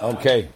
Okay. 0.00 0.48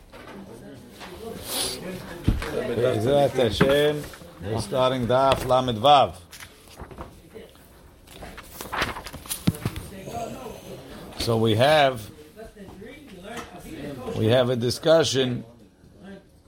Bezrat 2.52 3.30
Hashem, 3.30 4.02
we're 4.44 4.60
starting 4.60 5.08
Daf 5.08 5.44
Lamed 5.46 5.78
Vav. 5.78 6.14
So 11.18 11.36
we 11.38 11.56
have 11.56 12.08
we 14.16 14.26
have 14.26 14.50
a 14.50 14.56
discussion. 14.56 15.44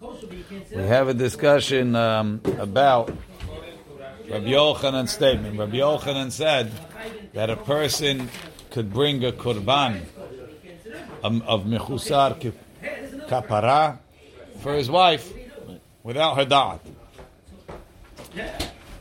We 0.00 0.82
have 0.82 1.08
a 1.08 1.14
discussion 1.14 1.96
um, 1.96 2.40
about 2.58 3.08
Rabbi 4.30 4.46
Yochanan's 4.46 5.10
statement. 5.10 5.58
Rabbi 5.58 5.78
Yochanan 5.78 6.30
said 6.30 6.70
that 7.32 7.50
a 7.50 7.56
person 7.56 8.30
could 8.70 8.92
bring 8.92 9.24
a 9.24 9.32
kurban 9.32 10.02
of, 11.24 11.42
of 11.42 11.64
mechusar 11.64 12.38
kapara 13.28 13.98
for 14.60 14.74
his 14.74 14.90
wife 14.90 15.32
without 16.02 16.36
her 16.36 16.44
da'at. 16.44 16.80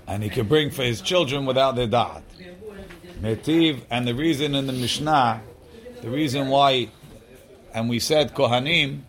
And 0.08 0.24
he 0.24 0.30
could 0.30 0.50
bring 0.50 0.70
for 0.72 0.84
his 0.84 1.02
children 1.02 1.46
without 1.46 1.76
their 1.76 1.88
da'at. 1.88 2.24
Metiv, 3.22 3.82
and 3.90 4.08
the 4.08 4.14
reason 4.14 4.56
in 4.56 4.68
the 4.68 4.74
Mishnah, 4.74 5.42
the 6.02 6.10
reason 6.10 6.50
why, 6.50 6.90
and 7.74 7.90
we 7.90 8.00
said 8.00 8.34
Kohanim 8.34 9.02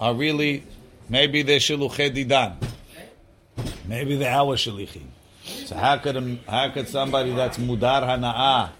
are 0.00 0.14
really, 0.14 0.62
maybe 1.08 1.42
they're 1.42 1.58
Shiluche 1.58 2.14
Didan. 2.14 2.56
Maybe 3.86 4.16
they're 4.16 4.32
our 4.32 4.56
Shalichim. 4.56 5.06
So 5.42 5.76
how 5.76 5.98
could, 5.98 6.38
how 6.48 6.70
could 6.70 6.88
somebody 6.88 7.32
that's 7.34 7.58
Mudar 7.58 8.02
Hana'ah 8.02 8.70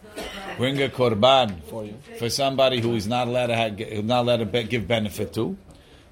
bring 0.56 0.80
a 0.82 0.88
korban 0.88 1.62
for 1.64 1.84
you 1.84 1.94
for 2.18 2.30
somebody 2.30 2.80
who 2.80 2.94
is 2.94 3.06
not 3.06 3.28
allowed 3.28 3.48
to 3.48 3.54
have, 3.54 4.04
not 4.04 4.22
allowed 4.22 4.38
to 4.38 4.46
be, 4.46 4.64
give 4.64 4.88
benefit 4.88 5.32
to. 5.34 5.56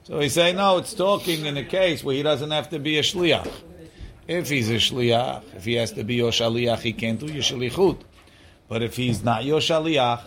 So 0.04 0.20
he's 0.20 0.34
saying 0.34 0.56
no, 0.56 0.76
it's 0.78 0.92
talking 0.94 1.46
in 1.46 1.56
a 1.56 1.64
case 1.64 2.04
where 2.04 2.14
he 2.14 2.22
doesn't 2.22 2.50
have 2.50 2.68
to 2.70 2.78
be 2.78 2.98
a 2.98 3.02
shliach. 3.02 3.50
If 4.28 4.48
he's 4.48 4.70
a 4.70 4.74
shliach, 4.74 5.42
if 5.56 5.64
he 5.64 5.74
has 5.74 5.92
to 5.92 6.04
be 6.04 6.14
your 6.14 6.30
shaliach, 6.30 6.80
he 6.80 6.92
can't 6.92 7.18
do 7.18 7.26
your 7.26 7.42
shalichut. 7.42 8.00
But 8.68 8.82
if 8.82 8.96
he's 8.96 9.22
not 9.24 9.44
your 9.44 9.60
shaliach, 9.60 10.20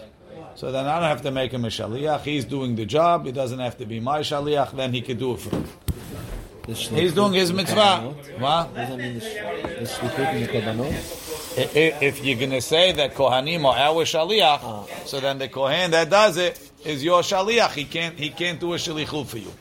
so 0.55 0.71
then 0.71 0.85
I 0.87 0.99
don't 0.99 1.09
have 1.09 1.21
to 1.23 1.31
make 1.31 1.51
him 1.51 1.63
a 1.65 1.69
shaliach. 1.69 2.21
He's 2.21 2.45
doing 2.45 2.75
the 2.75 2.85
job. 2.85 3.25
He 3.25 3.31
doesn't 3.31 3.59
have 3.59 3.77
to 3.77 3.85
be 3.85 3.99
my 3.99 4.21
shaliach. 4.21 4.71
Then 4.75 4.93
he 4.93 5.01
could 5.01 5.19
do 5.19 5.33
it 5.33 5.39
for 5.39 5.55
me. 5.55 5.65
He's 6.67 7.13
doing 7.13 7.33
his 7.33 7.53
mitzvah. 7.53 8.13
What? 8.39 8.73
does 8.75 8.89
that 8.89 8.97
mean 8.97 9.19
the 9.19 9.21
shlichut 9.85 10.33
in 10.33 10.41
the 10.41 10.47
korbanot? 10.47 10.91
I- 10.91 10.95
i- 10.95 11.26
if 11.57 12.23
you're 12.23 12.37
going 12.37 12.51
to 12.51 12.61
say 12.61 12.91
that 12.91 13.15
Kohanim 13.15 13.65
are 13.65 13.75
our 13.75 14.03
shaliach, 14.05 15.07
so 15.07 15.19
then 15.19 15.39
the 15.39 15.47
Kohen 15.47 15.91
that 15.91 16.09
does 16.09 16.37
it 16.37 16.59
is 16.85 17.03
your 17.03 17.21
shaliach. 17.21 17.71
He 17.71 17.85
can't 17.85 18.17
he 18.17 18.29
can't 18.29 18.59
do 18.59 18.73
a 18.73 18.77
shalichut 18.77 19.25
for 19.25 19.39
you. 19.39 19.51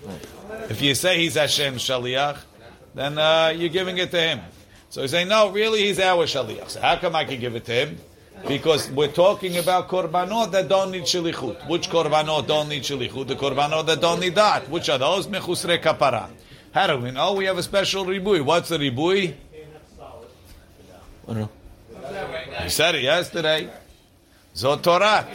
If 0.68 0.82
you 0.82 0.94
say 0.94 1.18
he's 1.18 1.34
Hashem's 1.34 1.82
shaliach, 1.82 2.38
then 2.94 3.18
uh, 3.18 3.52
you're 3.56 3.70
giving 3.70 3.98
it 3.98 4.10
to 4.10 4.20
him. 4.20 4.40
So 4.90 5.02
he's 5.02 5.10
saying, 5.10 5.28
no, 5.28 5.50
really, 5.50 5.84
he's 5.84 5.98
our 5.98 6.26
shaliach. 6.26 6.70
So 6.70 6.80
how 6.80 6.96
come 6.96 7.16
I 7.16 7.24
can 7.24 7.40
give 7.40 7.54
it 7.54 7.64
to 7.64 7.72
him? 7.72 7.98
Because 8.46 8.90
we're 8.90 9.08
talking 9.12 9.56
about 9.56 9.88
korbanot 9.88 10.52
that 10.52 10.68
don't 10.68 10.90
need 10.90 11.04
shalichut. 11.04 11.66
Which 11.68 11.88
korbanot 11.88 12.46
don't 12.46 12.68
need 12.68 12.82
shalichut? 12.82 13.26
The 13.26 13.36
korbanot 13.36 13.86
that 13.86 14.00
don't 14.02 14.20
need 14.20 14.34
that. 14.34 14.68
Which 14.68 14.90
are 14.90 14.98
those? 14.98 15.26
Mechusre 15.26 15.80
kapara. 15.82 16.28
How 16.72 16.86
do 16.88 16.98
we 16.98 17.10
know? 17.10 17.32
We 17.32 17.46
have 17.46 17.56
a 17.56 17.62
special 17.62 18.04
ribui. 18.04 18.44
What's 18.44 18.68
the 18.68 18.76
ribui? 18.76 19.34
I 21.28 21.32
don't 21.32 21.40
know. 21.40 21.50
I 22.58 22.68
said 22.68 22.94
it 22.94 23.02
yesterday. 23.02 23.68
Zotorat. 24.54 25.26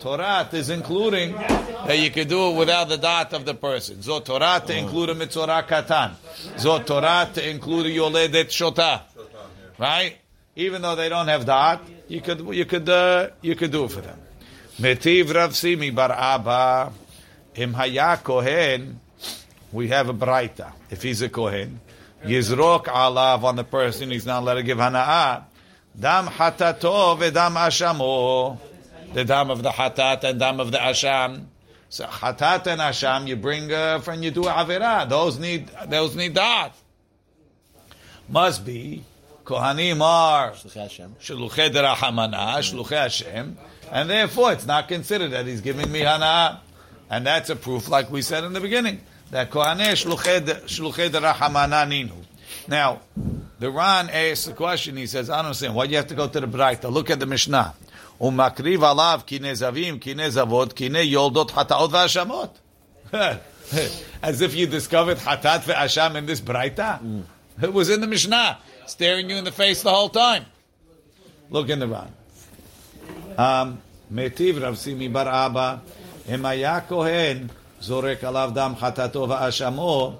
Torat 0.00 0.54
is 0.54 0.70
including 0.70 1.32
that 1.32 1.98
you 1.98 2.10
could 2.10 2.28
do 2.28 2.50
it 2.50 2.56
without 2.56 2.88
the 2.88 2.96
dot 2.96 3.32
of 3.32 3.44
the 3.44 3.54
person. 3.54 3.96
Zotorat 3.98 4.66
to 4.66 4.76
include 4.76 5.10
a 5.10 5.14
mitzorah 5.14 5.66
katan. 5.66 6.14
Zotorat 6.56 7.34
to 7.34 7.48
include 7.48 7.86
yoledet 7.86 8.46
shota. 8.46 9.02
Right? 9.78 10.16
Even 10.56 10.82
though 10.82 10.96
they 10.96 11.08
don't 11.08 11.28
have 11.28 11.44
dot, 11.44 11.82
you 12.08 12.20
could 12.20 12.40
you 12.54 12.64
could 12.64 12.88
uh, 12.88 13.28
you 13.40 13.54
could 13.54 13.72
do 13.72 13.84
it 13.84 13.90
for 13.90 14.00
them. 14.00 14.18
Metiv 14.78 15.34
Rav 15.34 15.54
Simi 15.54 15.90
bar 15.90 16.12
Abba 16.12 16.92
im 17.54 17.74
kohen. 18.22 19.00
We 19.72 19.88
have 19.88 20.08
a 20.08 20.14
braita. 20.14 20.72
If 20.90 21.02
he's 21.02 21.22
a 21.22 21.28
kohen, 21.28 21.80
yizrok 22.24 22.84
alav 22.86 23.42
on 23.42 23.56
the 23.56 23.64
person, 23.64 24.10
he's 24.10 24.26
not 24.26 24.42
allowed 24.42 24.54
to 24.54 24.62
give 24.62 24.78
hana'ah. 24.78 25.44
Dam 25.98 26.26
hatato 26.26 27.18
vedam 27.18 27.54
ashamo. 27.56 28.58
The 29.12 29.24
dam 29.24 29.50
of 29.50 29.62
the 29.62 29.70
hatat 29.70 30.24
and 30.24 30.38
dam 30.38 30.60
of 30.60 30.70
the 30.70 30.78
asham. 30.78 31.46
So 31.88 32.04
hatat 32.06 32.66
and 32.66 32.80
asham, 32.80 33.26
you 33.26 33.36
bring 33.36 33.72
uh, 33.72 33.98
from 33.98 34.22
you 34.22 34.30
do 34.30 34.42
avera. 34.42 35.08
Those 35.08 35.38
need 35.38 35.68
those 35.88 36.14
need 36.14 36.34
that. 36.36 36.72
Must 38.28 38.64
be 38.64 39.02
kohanim 39.44 40.00
are 40.00 40.52
shluchei 40.52 41.70
derahamana, 41.70 42.58
shluchei 42.58 43.02
Hashem, 43.02 43.58
and 43.90 44.08
therefore 44.08 44.52
it's 44.52 44.66
not 44.66 44.86
considered 44.86 45.32
that 45.32 45.46
he's 45.46 45.60
giving 45.60 45.90
me 45.90 46.00
hana, 46.00 46.60
and 47.10 47.26
that's 47.26 47.50
a 47.50 47.56
proof, 47.56 47.88
like 47.88 48.10
we 48.12 48.22
said 48.22 48.44
in 48.44 48.52
the 48.52 48.60
beginning, 48.60 49.00
that 49.32 49.50
kohaneh 49.50 49.92
shluchei 49.92 50.46
de- 50.46 50.54
shluchei 50.66 51.10
derahamana 51.10 51.84
ninu. 51.88 52.14
Now, 52.68 53.00
the 53.60 53.70
Ran 53.70 54.08
asks 54.08 54.46
the 54.46 54.54
question. 54.54 54.96
He 54.96 55.06
says, 55.06 55.28
"I 55.28 55.36
don't 55.36 55.46
understand 55.46 55.74
why 55.74 55.84
you 55.84 55.96
have 55.96 56.06
to 56.08 56.14
go 56.14 56.26
to 56.26 56.40
the 56.40 56.48
Braita. 56.48 56.90
Look 56.90 57.10
at 57.10 57.20
the 57.20 57.26
Mishnah. 57.26 57.74
Umakriv 58.18 58.78
alav 58.78 59.26
kine 59.26 59.52
zavim 59.52 60.00
kine 60.00 60.26
zavot 60.30 60.74
kine 60.74 60.94
yoldot 60.94 61.50
hataot 61.50 61.90
v'ashamot." 61.90 62.50
As 64.22 64.40
if 64.40 64.54
you 64.54 64.66
discovered 64.66 65.18
hatat 65.18 65.60
ve'asham 65.60 66.16
in 66.16 66.24
this 66.24 66.40
Braita. 66.40 67.00
Mm. 67.02 67.24
It 67.62 67.72
was 67.74 67.90
in 67.90 68.00
the 68.00 68.06
Mishnah, 68.06 68.58
staring 68.86 69.28
you 69.28 69.36
in 69.36 69.44
the 69.44 69.52
face 69.52 69.82
the 69.82 69.90
whole 69.90 70.08
time. 70.08 70.46
Look 71.50 71.68
in 71.68 71.80
the 71.80 71.88
Ran. 71.88 72.12
Um, 73.36 73.82
metiv 74.10 74.62
Rav 74.62 74.78
Simi 74.78 75.08
Bar 75.08 75.28
Abba, 75.28 75.82
Emaya 76.26 76.86
Kohen, 76.88 77.50
Zorek 77.82 78.20
Alav 78.20 78.54
Dam 78.54 78.74
Hatato 78.74 79.28
Va'ashamo, 79.28 80.16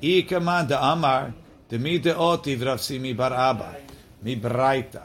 Ikama 0.00 0.66
Da'amar, 0.66 0.92
Amar, 0.92 1.34
דאמר, 1.71 1.83
דמי 1.83 1.97
דאותיב 1.97 2.63
רב 2.63 2.77
סימי 2.77 3.13
בר 3.13 3.51
אבא, 3.51 3.71
מברייתא, 4.23 4.99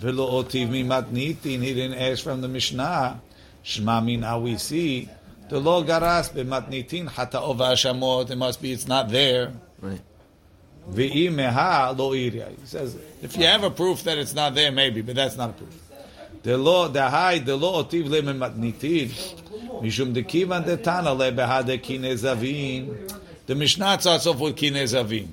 ולא 0.00 0.22
אותיב 0.22 0.68
ממתניתין, 0.72 1.62
he 1.62 1.74
didn't 1.74 1.98
ask 1.98 2.24
from 2.24 2.40
the 2.40 2.48
Mishnah, 2.48 3.18
שמע 3.62 4.00
מן 4.00 4.24
we 4.24 4.58
see, 4.58 5.08
דלא 5.48 5.82
גרס 5.86 6.30
במתניתין 6.34 7.08
חטאו 7.08 7.58
ואשמות, 7.58 8.30
it 8.30 8.34
must 8.34 8.62
be 8.62 8.72
it's 8.72 8.88
not 8.88 9.08
there. 9.10 9.52
Right. 9.82 10.00
Ve'i 10.90 11.30
meha 11.30 11.96
lo 11.96 12.12
iria. 12.12 12.48
He 12.48 12.66
says, 12.66 12.96
if 13.22 13.36
you 13.36 13.44
have 13.44 13.64
a 13.64 13.70
proof 13.70 14.04
that 14.04 14.18
it's 14.18 14.34
not 14.34 14.54
there, 14.54 14.70
maybe, 14.70 15.00
but 15.00 15.14
that's 15.14 15.36
not 15.36 15.50
a 15.50 15.52
proof. 15.54 15.80
The 16.42 16.58
law, 16.58 16.88
the 16.88 17.08
high, 17.08 17.38
the 17.38 17.56
law 17.56 17.82
otiv 17.82 18.08
le 18.08 18.22
matnitin, 18.22 19.08
mishum 19.82 20.12
de 20.12 20.22
kivan 20.22 20.66
de 20.66 20.76
tana 20.76 21.14
le 21.14 21.32
beha 21.32 21.64
de 21.64 21.78
kine 21.78 22.12
zavin. 22.14 23.10
The 23.46 23.54
Mishnah 23.54 24.00
starts 24.00 24.26
off 24.26 24.38
with 24.40 24.56
kine 24.56 24.74
zavin. 24.74 25.28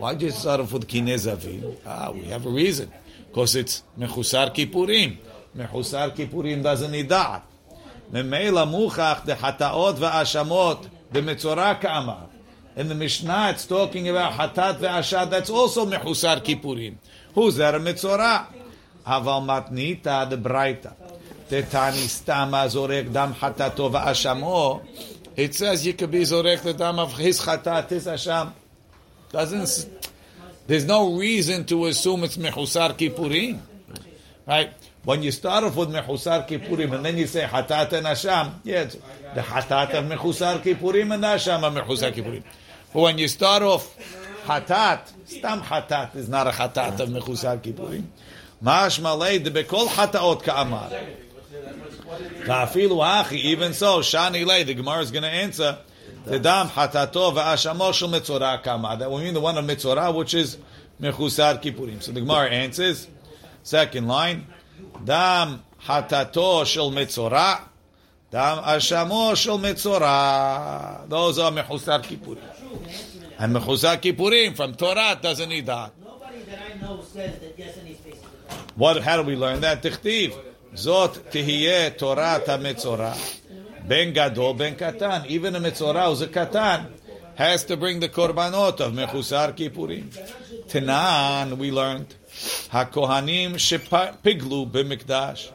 Why 0.00 0.14
did 0.14 0.22
you 0.22 0.30
start 0.30 0.60
off 0.60 0.72
with 0.72 0.88
Kinezavim? 0.88 1.76
Ah, 1.84 2.10
we 2.10 2.22
have 2.22 2.46
a 2.46 2.48
reason. 2.48 2.90
Because 3.28 3.54
it's 3.54 3.82
mechusar 3.98 4.48
kippurim. 4.54 5.18
Mechusar 5.54 6.16
kippurim 6.16 6.62
doesn't 6.62 6.90
need 6.90 7.10
that. 7.10 7.44
Memeila 8.10 8.66
muchach 8.66 9.26
de 9.26 9.34
hataot 9.34 9.98
ve'ashamot 9.98 10.88
the 11.12 11.20
metzora 11.20 11.78
Kamar. 11.78 12.28
In 12.76 12.88
the 12.88 12.94
Mishnah, 12.94 13.50
it's 13.50 13.66
talking 13.66 14.08
about 14.08 14.32
hatat 14.32 14.78
ve'ashad. 14.78 15.28
That's 15.28 15.50
also 15.50 15.84
mechusar 15.84 16.42
kippurim. 16.42 16.94
Who's 17.34 17.56
there, 17.56 17.76
A 17.76 17.78
metzora. 17.78 18.46
Aval 19.06 19.44
matnita 19.44 20.30
de 20.30 20.38
braita. 20.38 20.94
Tetani 21.50 22.08
stama 22.08 22.64
zorek 22.68 23.12
dam 23.12 23.34
hatato 23.34 23.92
ve'ashamo. 23.92 24.80
It 25.36 25.54
says 25.54 25.86
you 25.86 25.92
could 25.92 26.10
be 26.10 26.20
zorek 26.20 26.62
the 26.62 26.72
dam 26.72 26.98
of 26.98 27.18
his 27.18 27.38
hatat, 27.42 27.90
his 27.90 28.06
asham. 28.06 28.54
Doesn't. 29.32 29.88
There's 30.66 30.84
no 30.84 31.14
reason 31.14 31.64
to 31.66 31.86
assume 31.86 32.24
it's 32.24 32.36
mechusar 32.36 32.96
kippurim, 32.96 33.60
right? 34.46 34.72
When 35.04 35.22
you 35.22 35.30
start 35.30 35.64
off 35.64 35.76
with 35.76 35.88
mechusar 35.90 36.46
kippurim 36.48 36.92
and 36.94 37.04
then 37.04 37.16
you 37.16 37.26
say 37.26 37.44
hatat 37.44 37.92
and 37.92 38.06
asham, 38.06 38.54
yeah, 38.64 38.84
the 39.34 39.40
hatat 39.40 39.94
of 39.94 40.04
mechusar 40.04 40.60
kippurim 40.60 41.14
and 41.14 41.24
asham 41.24 41.62
of 41.64 41.74
mechusar 41.74 42.12
kippurim. 42.12 42.42
But 42.92 43.00
when 43.00 43.18
you 43.18 43.28
start 43.28 43.62
off 43.62 43.96
hatat, 44.44 45.12
stam 45.26 45.60
hatat 45.62 46.16
is 46.16 46.28
not 46.28 46.46
a 46.46 46.50
hatat 46.50 47.00
of 47.00 47.08
mechusar 47.08 47.60
kippurim. 47.60 48.04
Mashma 48.62 49.16
leid 49.18 49.46
bekol 49.46 49.86
hataot 49.86 50.42
ka'amar. 50.42 50.90
Even 53.32 53.72
so, 53.74 54.00
shani 54.00 54.44
leid, 54.44 54.66
the 54.66 54.74
Gemara 54.74 55.00
is 55.00 55.10
going 55.10 55.22
to 55.22 55.28
answer, 55.28 55.78
the 56.24 56.38
dam 56.38 56.68
hatato 56.68 57.32
va'ashamo 57.32 57.92
shel 57.92 58.08
mitzorah 58.08 58.62
kama. 58.62 58.96
That 58.98 59.10
we 59.10 59.22
mean 59.22 59.34
the 59.34 59.40
one 59.40 59.56
of 59.58 59.64
mitzorah, 59.64 60.14
which 60.14 60.34
is 60.34 60.58
mechusar 61.00 61.62
kippurim. 61.62 62.02
So 62.02 62.12
the 62.12 62.20
Gemara 62.20 62.50
answers, 62.50 63.08
second 63.62 64.06
line, 64.08 64.46
dam 65.04 65.62
hatato 65.84 66.64
shel 66.66 66.90
mitzorah 66.90 67.68
Dam 68.30 68.62
ashamo 68.62 69.34
shel 69.34 69.58
metzora. 69.58 71.08
Those 71.08 71.40
are 71.40 71.50
mechusar 71.50 72.00
kippurim. 72.00 72.38
And 73.40 73.56
mechusar 73.56 74.00
kippurim 74.00 74.54
from 74.54 74.74
Torah 74.74 75.18
doesn't 75.20 75.48
need 75.48 75.66
that. 75.66 75.92
Nobody 76.00 76.42
that 76.42 76.58
I 76.62 76.80
know 76.80 77.02
says 77.02 77.40
that 77.40 77.58
yes, 77.58 77.76
and 77.76 77.88
he's 77.88 77.96
facing 77.98 78.20
the. 78.20 78.54
What? 78.76 79.02
How 79.02 79.16
do 79.16 79.24
we 79.24 79.34
learn 79.34 79.62
that? 79.62 79.82
Tichtiv. 79.82 80.38
Zot 80.74 81.14
tihiyeh 81.32 81.98
Torah 81.98 82.40
metzora. 82.46 83.16
Ben 83.86 84.12
gadol 84.12 84.54
ben 84.54 84.76
katan. 84.76 85.26
Even 85.26 85.56
a 85.56 85.60
metzora 85.60 86.08
who's 86.08 86.22
a 86.22 86.28
katan 86.28 86.86
has 87.34 87.64
to 87.64 87.76
bring 87.76 88.00
the 88.00 88.08
korbanot 88.08 88.80
of 88.80 88.92
mechusar 88.92 89.56
kippurim. 89.56 90.08
Tanan, 90.68 91.56
we 91.56 91.70
learned. 91.70 92.14
Hakohanim 92.70 93.54
shepiglu 93.54 94.70
b'mikdash. 94.70 95.50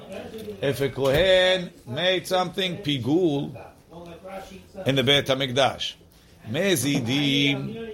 If 0.62 0.82
a 0.82 0.90
kohen 0.90 1.72
made 1.88 2.28
something 2.28 2.78
pigul 2.78 3.56
in 4.86 4.96
the 4.96 5.04
Beit 5.04 5.28
Hamikdash, 5.28 5.94
mezidim. 6.50 7.92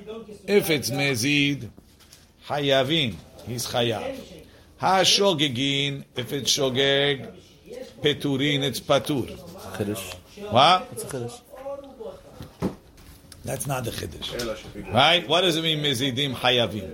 If 0.48 0.70
it's 0.70 0.90
mezid, 0.90 1.70
hayavin, 2.48 3.16
he's 3.46 3.68
chayav. 3.68 4.20
Hashogegin, 4.82 6.06
if 6.16 6.34
it's 6.34 6.58
shogeg, 6.58 7.32
peturin, 8.02 8.64
it's 8.64 8.80
patur. 8.80 9.38
Chiddush. 10.42 10.52
What? 10.52 10.88
It's 10.92 11.04
a 11.04 11.08
chiddush. 11.08 11.42
That's 13.44 13.68
not 13.68 13.84
the 13.86 13.92
chiddush, 13.92 14.94
right? 14.94 15.28
What 15.28 15.42
does 15.42 15.58
it 15.58 15.64
mean 15.64 15.84
mezidim 15.84 16.34
hayavim? 16.36 16.94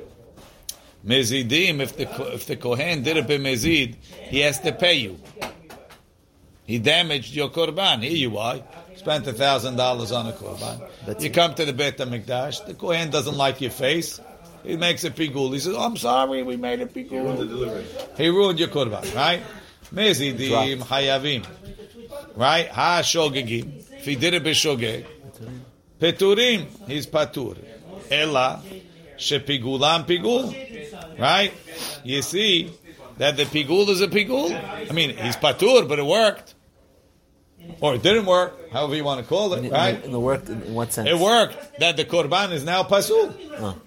Mezidim, 1.06 1.80
if 1.82 1.96
the 1.98 2.34
if 2.34 2.46
the 2.46 2.56
kohen 2.56 3.04
did 3.04 3.18
it 3.18 3.28
b'mezid, 3.28 3.96
he 4.30 4.40
has 4.40 4.60
to 4.62 4.72
pay 4.72 4.96
you. 4.96 5.20
He 6.66 6.80
damaged 6.80 7.34
your 7.34 7.50
korban. 7.50 8.02
Here 8.04 8.12
you 8.12 8.38
are, 8.38 8.60
spent 8.96 9.28
a 9.28 9.34
thousand 9.34 9.76
dollars 9.76 10.12
on 10.12 10.28
a 10.28 10.34
korban. 10.34 10.88
That's 11.06 11.24
you 11.24 11.30
it. 11.30 11.34
come 11.34 11.54
to 11.56 11.66
the 11.66 11.74
Beit 11.74 11.98
Hamikdash. 11.98 12.66
The 12.66 12.74
kohen 12.74 13.10
doesn't 13.10 13.38
like 13.38 13.62
your 13.62 13.72
face. 13.72 14.20
He 14.64 14.76
makes 14.76 15.04
a 15.06 15.12
pigul. 15.12 15.54
He 15.54 15.60
says, 15.60 15.76
oh, 15.76 15.82
"I'm 15.82 15.96
sorry, 15.96 16.44
we 16.44 16.58
made 16.58 16.82
a 16.82 16.86
pigul." 16.86 18.18
He 18.18 18.28
ruined 18.30 18.60
your 18.60 18.70
korban, 18.70 19.16
right? 19.16 19.42
Mezidim 19.94 20.80
hayavim, 20.80 21.46
right? 22.38 22.68
Ha 22.69 23.01
shogegim. 23.01 23.84
If 23.98 24.06
he 24.06 24.16
did 24.16 24.34
it 24.34 24.44
b'shogeg, 24.44 25.06
peturim, 26.00 26.68
he's 26.88 27.07
patur. 27.07 27.57
Ela 28.10 28.62
shepigulam 29.18 30.06
pigul, 30.06 31.19
right? 31.19 31.51
You 32.04 32.22
see 32.22 32.72
that 33.18 33.36
the 33.36 33.44
pigul 33.44 33.89
is 33.89 34.01
a 34.01 34.07
pigul. 34.07 34.51
I 34.89 34.94
mean, 34.94 35.18
he's 35.18 35.36
patur, 35.36 35.88
but 35.88 36.00
it 36.00 36.06
worked, 36.06 36.54
or 37.81 37.95
it 37.95 38.04
didn't 38.04 38.25
work. 38.25 38.72
However 38.72 38.95
you 38.95 39.04
want 39.04 39.22
to 39.22 39.28
call 39.28 39.54
In, 39.54 39.66
it, 39.66 39.68
in 39.68 39.74
right? 39.74 40.00
the, 40.00 40.06
in 40.06 40.12
the 40.12 40.19
work, 40.19 40.48
in, 40.48 40.62
in 40.62 40.74
what 40.74 40.94
sense? 40.94 41.10
It 41.10 41.18
worked. 41.18 41.80
That 41.80 41.98
the 41.98 42.06
korban 42.06 42.51
is 42.51 42.63
now 42.63 42.84
pasul. 42.84 43.34
Oh. 43.60 43.81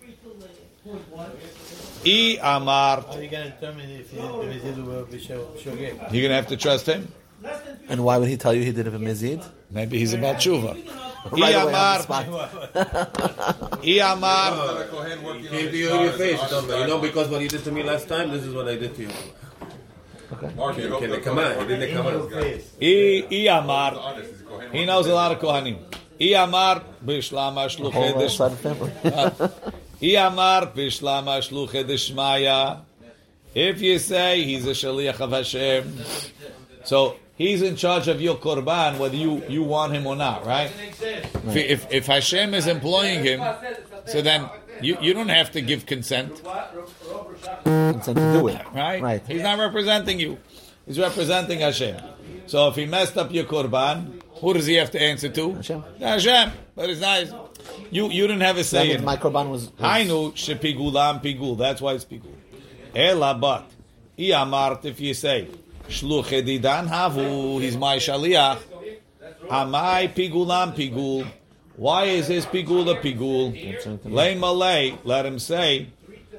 I 2.04 2.38
amar. 2.42 3.04
Are 3.06 3.22
you 3.22 3.28
going 3.28 3.44
to 3.44 3.50
determine 3.50 3.90
if 3.90 4.10
he 4.10 4.18
if 4.18 4.52
he 4.52 4.58
did 4.70 4.78
it 4.78 5.28
shogeg? 5.60 6.12
You're 6.12 6.22
gonna 6.22 6.34
have 6.34 6.48
to 6.48 6.56
trust 6.56 6.86
him. 6.86 7.12
And 7.88 8.04
why 8.04 8.18
would 8.18 8.28
he 8.28 8.36
tell 8.36 8.54
you 8.54 8.62
he 8.62 8.72
did 8.72 8.86
it 8.86 8.92
with 8.92 9.00
Mizid? 9.02 9.44
Maybe 9.70 9.98
he's 9.98 10.12
about 10.14 10.36
tshuva. 10.36 10.76
Right 11.32 11.54
I 11.54 11.60
away 11.60 11.64
on 11.64 11.72
the 11.72 11.76
amar. 11.76 12.00
spot. 12.00 12.24
I 13.84 14.12
amar. 14.14 14.50
Can't 15.50 15.70
be 15.72 15.86
on 15.90 16.04
your 16.04 16.12
face. 16.14 16.40
You 16.50 16.86
know, 16.86 16.98
because 16.98 17.28
what 17.28 17.42
you 17.42 17.48
did 17.48 17.62
to 17.64 17.70
me 17.70 17.82
last 17.82 18.08
time, 18.08 18.30
this 18.30 18.42
is 18.42 18.54
what 18.54 18.66
I 18.68 18.76
did 18.76 18.94
to 18.96 19.02
you. 19.02 19.08
Can, 20.38 20.50
can 20.56 21.10
they 21.10 21.20
come 21.20 21.38
out? 21.38 21.58
Didn't 21.68 21.80
they 21.80 21.92
come 21.92 22.06
out? 22.06 22.32
I, 22.32 23.26
I 23.30 23.58
amar. 23.58 24.22
He 24.72 24.86
knows 24.86 25.06
a 25.08 25.12
lot 25.14 25.32
of 25.32 25.38
kohanim. 25.40 25.78
I 26.18 26.42
amar 26.42 26.82
bishlama 27.04 27.68
Whole 27.68 27.90
shluchei 27.92 28.14
other 28.14 28.20
desh. 28.20 28.36
side 28.38 28.52
of 28.52 28.62
the 28.62 28.74
family. 28.74 28.92
Uh, 29.04 29.48
I 30.02 30.26
amar 30.26 30.66
bishlama 30.68 31.38
shluchei 31.46 31.84
deshmaya. 31.84 32.80
If 33.54 33.82
you 33.82 33.98
say 33.98 34.42
he's 34.44 34.64
a 34.66 34.70
shaliach 34.70 35.20
of 35.20 35.32
Hashem, 35.32 35.98
so 36.84 37.16
he's 37.40 37.62
in 37.62 37.74
charge 37.74 38.06
of 38.06 38.20
your 38.20 38.36
korban, 38.36 38.98
whether 38.98 39.16
you, 39.16 39.42
you 39.48 39.62
want 39.62 39.94
him 39.94 40.06
or 40.06 40.14
not, 40.14 40.44
right? 40.44 40.70
If, 41.00 41.56
if, 41.56 41.92
if 41.92 42.06
Hashem 42.06 42.52
is 42.52 42.66
employing 42.66 43.24
him, 43.24 43.40
so 44.06 44.20
then 44.20 44.48
you, 44.82 44.98
you 45.00 45.14
don't 45.14 45.30
have 45.30 45.50
to 45.52 45.62
give 45.62 45.86
consent. 45.86 46.42
Consent 47.64 48.04
to 48.04 48.14
do 48.14 48.48
it. 48.48 48.60
right? 48.74 49.02
Right. 49.02 49.22
He's 49.26 49.42
not 49.42 49.58
representing 49.58 50.20
you. 50.20 50.38
He's 50.86 50.98
representing 50.98 51.60
Hashem. 51.60 51.96
So 52.46 52.68
if 52.68 52.76
he 52.76 52.84
messed 52.84 53.16
up 53.16 53.32
your 53.32 53.44
korban, 53.44 54.20
who 54.40 54.52
does 54.54 54.66
he 54.66 54.74
have 54.74 54.90
to 54.90 55.00
answer 55.00 55.28
to? 55.30 55.54
Hashem. 55.54 55.84
Hashem. 55.98 56.52
But 56.74 56.90
it's 56.90 57.00
nice. 57.00 57.32
You 57.90 58.08
you 58.08 58.26
didn't 58.26 58.40
have 58.42 58.56
a 58.56 58.60
That 58.60 58.64
say 58.64 58.88
means 58.88 58.98
in 59.00 59.04
my 59.04 59.16
korban 59.16 59.50
was. 59.50 59.70
was 59.70 59.70
Hainu 59.80 60.32
shepigulam 60.32 61.22
pigul. 61.22 61.56
That's 61.56 61.80
why 61.80 61.92
it's 61.94 62.04
pigul. 62.04 62.34
Ela 62.94 63.34
but 63.34 63.70
i 64.18 64.22
amart 64.22 64.84
if 64.84 65.00
you 65.00 65.14
say 65.14 65.48
shluche 65.90 66.42
didan 66.42 66.88
havu. 66.88 67.60
He's 67.60 67.76
my 67.76 67.96
shaliach. 67.96 68.58
Amai 69.48 70.14
pigulam 70.14 70.74
pigul. 70.74 71.26
Why 71.76 72.04
is 72.04 72.28
his 72.28 72.46
pigul 72.46 72.90
a 72.90 73.00
pigul? 73.00 73.52
Lei 74.04 74.34
malay. 74.36 74.96
Let 75.04 75.26
him 75.26 75.38
say 75.38 75.88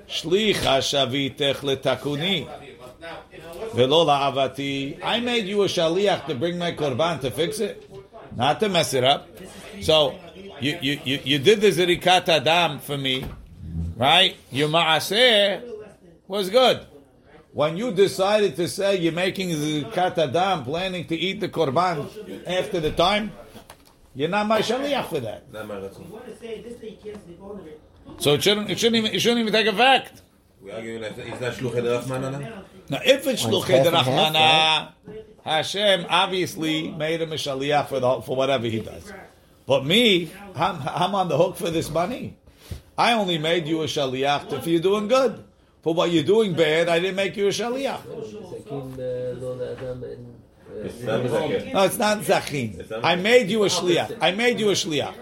shlicha 0.07 0.80
shavitech 0.81 1.57
letakuni. 1.57 2.48
Velo 3.74 4.06
la'avati. 4.06 5.00
I 5.03 5.19
made 5.19 5.45
you 5.45 5.63
a 5.63 5.65
shaliach 5.65 6.25
to 6.27 6.36
bring 6.36 6.57
my 6.57 6.71
korban 6.74 7.19
to 7.21 7.31
fix 7.31 7.59
it, 7.59 7.89
not 8.36 8.59
to 8.59 8.69
mess 8.69 8.94
it 8.94 9.03
up. 9.03 9.27
So 9.81 10.15
you 10.59 10.77
you 10.81 11.00
you, 11.03 11.19
you 11.24 11.39
did 11.39 11.62
the 11.62 11.68
zirikat 11.68 12.30
adam 12.30 12.80
for 12.80 12.98
me, 12.98 13.25
right? 13.95 14.36
Your 14.51 14.69
maaseh 14.69 15.62
was 16.27 16.50
good. 16.50 16.86
When 17.53 17.75
you 17.75 17.92
decided 17.92 18.56
to 18.56 18.68
say 18.68 18.98
you're 18.98 19.12
making 19.12 19.50
zirikat 19.50 20.18
adam, 20.18 20.63
planning 20.63 21.06
to 21.07 21.15
eat 21.15 21.42
the 21.42 21.50
korban 21.50 22.07
after 22.48 22.80
the 22.80 22.92
time, 22.92 23.31
you're 24.15 24.30
not 24.30 24.48
my 24.48 24.59
shaliach 24.59 25.07
for 25.07 25.19
that. 25.19 25.51
Not 25.51 25.68
my 25.68 25.75
ratzon. 25.75 26.09
want 26.09 26.25
to 26.27 26.38
say 26.38 26.62
this 26.62 26.77
thing 26.77 26.98
can't 27.03 27.21
sleep 27.25 27.42
on 27.42 27.59
it. 27.68 27.81
So 28.19 28.33
it 28.36 28.44
shouldn't 28.44 28.69
it 28.69 28.80
shouldn't 28.80 28.98
even 28.98 29.13
it 29.13 29.19
shouldn't 29.19 29.42
even 29.42 29.53
take 29.53 29.68
effect. 29.68 30.21
We 30.62 30.71
arguing 30.71 31.01
like, 31.01 31.18
is 31.18 31.39
that 31.39 31.56
shluchet 31.56 31.83
Rachmanana? 31.83 32.63
Now, 32.89 33.00
if 33.03 33.25
it's 33.27 33.44
Well, 33.45 33.62
it's 33.62 33.69
shluchei 33.69 33.92
half 33.92 34.07
and 34.07 34.36
half, 34.36 34.94
derachmana, 35.07 35.24
Hashem 35.44 36.06
obviously 36.07 36.92
made 36.92 37.21
him 37.21 37.31
a 37.31 37.36
shaliach 37.36 37.88
for 37.88 38.00
the, 38.00 38.21
for 38.21 38.36
whatever 38.36 38.68
he 38.68 38.80
does. 38.80 39.12
But 39.65 39.86
me, 39.86 40.31
I'm, 40.56 40.81
I'm 40.86 41.15
on 41.15 41.30
the 41.30 41.38
hook 41.38 41.57
for 41.57 41.69
this 41.71 41.89
money. 41.89 42.38
I 42.98 43.13
only 43.13 43.38
made 43.38 43.67
you 43.67 43.81
a 43.81 43.86
shaliach 43.86 44.53
if 44.53 44.67
you're 44.67 44.81
doing 44.81 45.08
good. 45.08 45.43
For 45.82 45.94
what 45.94 46.12
you're 46.12 46.24
doing 46.24 46.54
bad, 46.54 46.90
I 46.90 47.00
didn't 47.00 47.16
make 47.16 47.36
you 47.36 47.48
a 47.48 47.50
shaliach. 47.50 48.02
It's 50.84 51.04
not 51.04 51.22
Mizakeh. 51.22 51.74
No, 51.74 51.84
it's 51.84 51.98
not 51.98 52.20
zachin. 52.20 53.04
I 53.04 53.16
made 53.16 53.50
you 53.50 53.64
a 53.64 53.68
shliach. 53.68 54.18
I 54.22 54.32
made 54.32 54.60
you 54.60 54.70
a 54.70 54.74
shliach. 54.74 55.14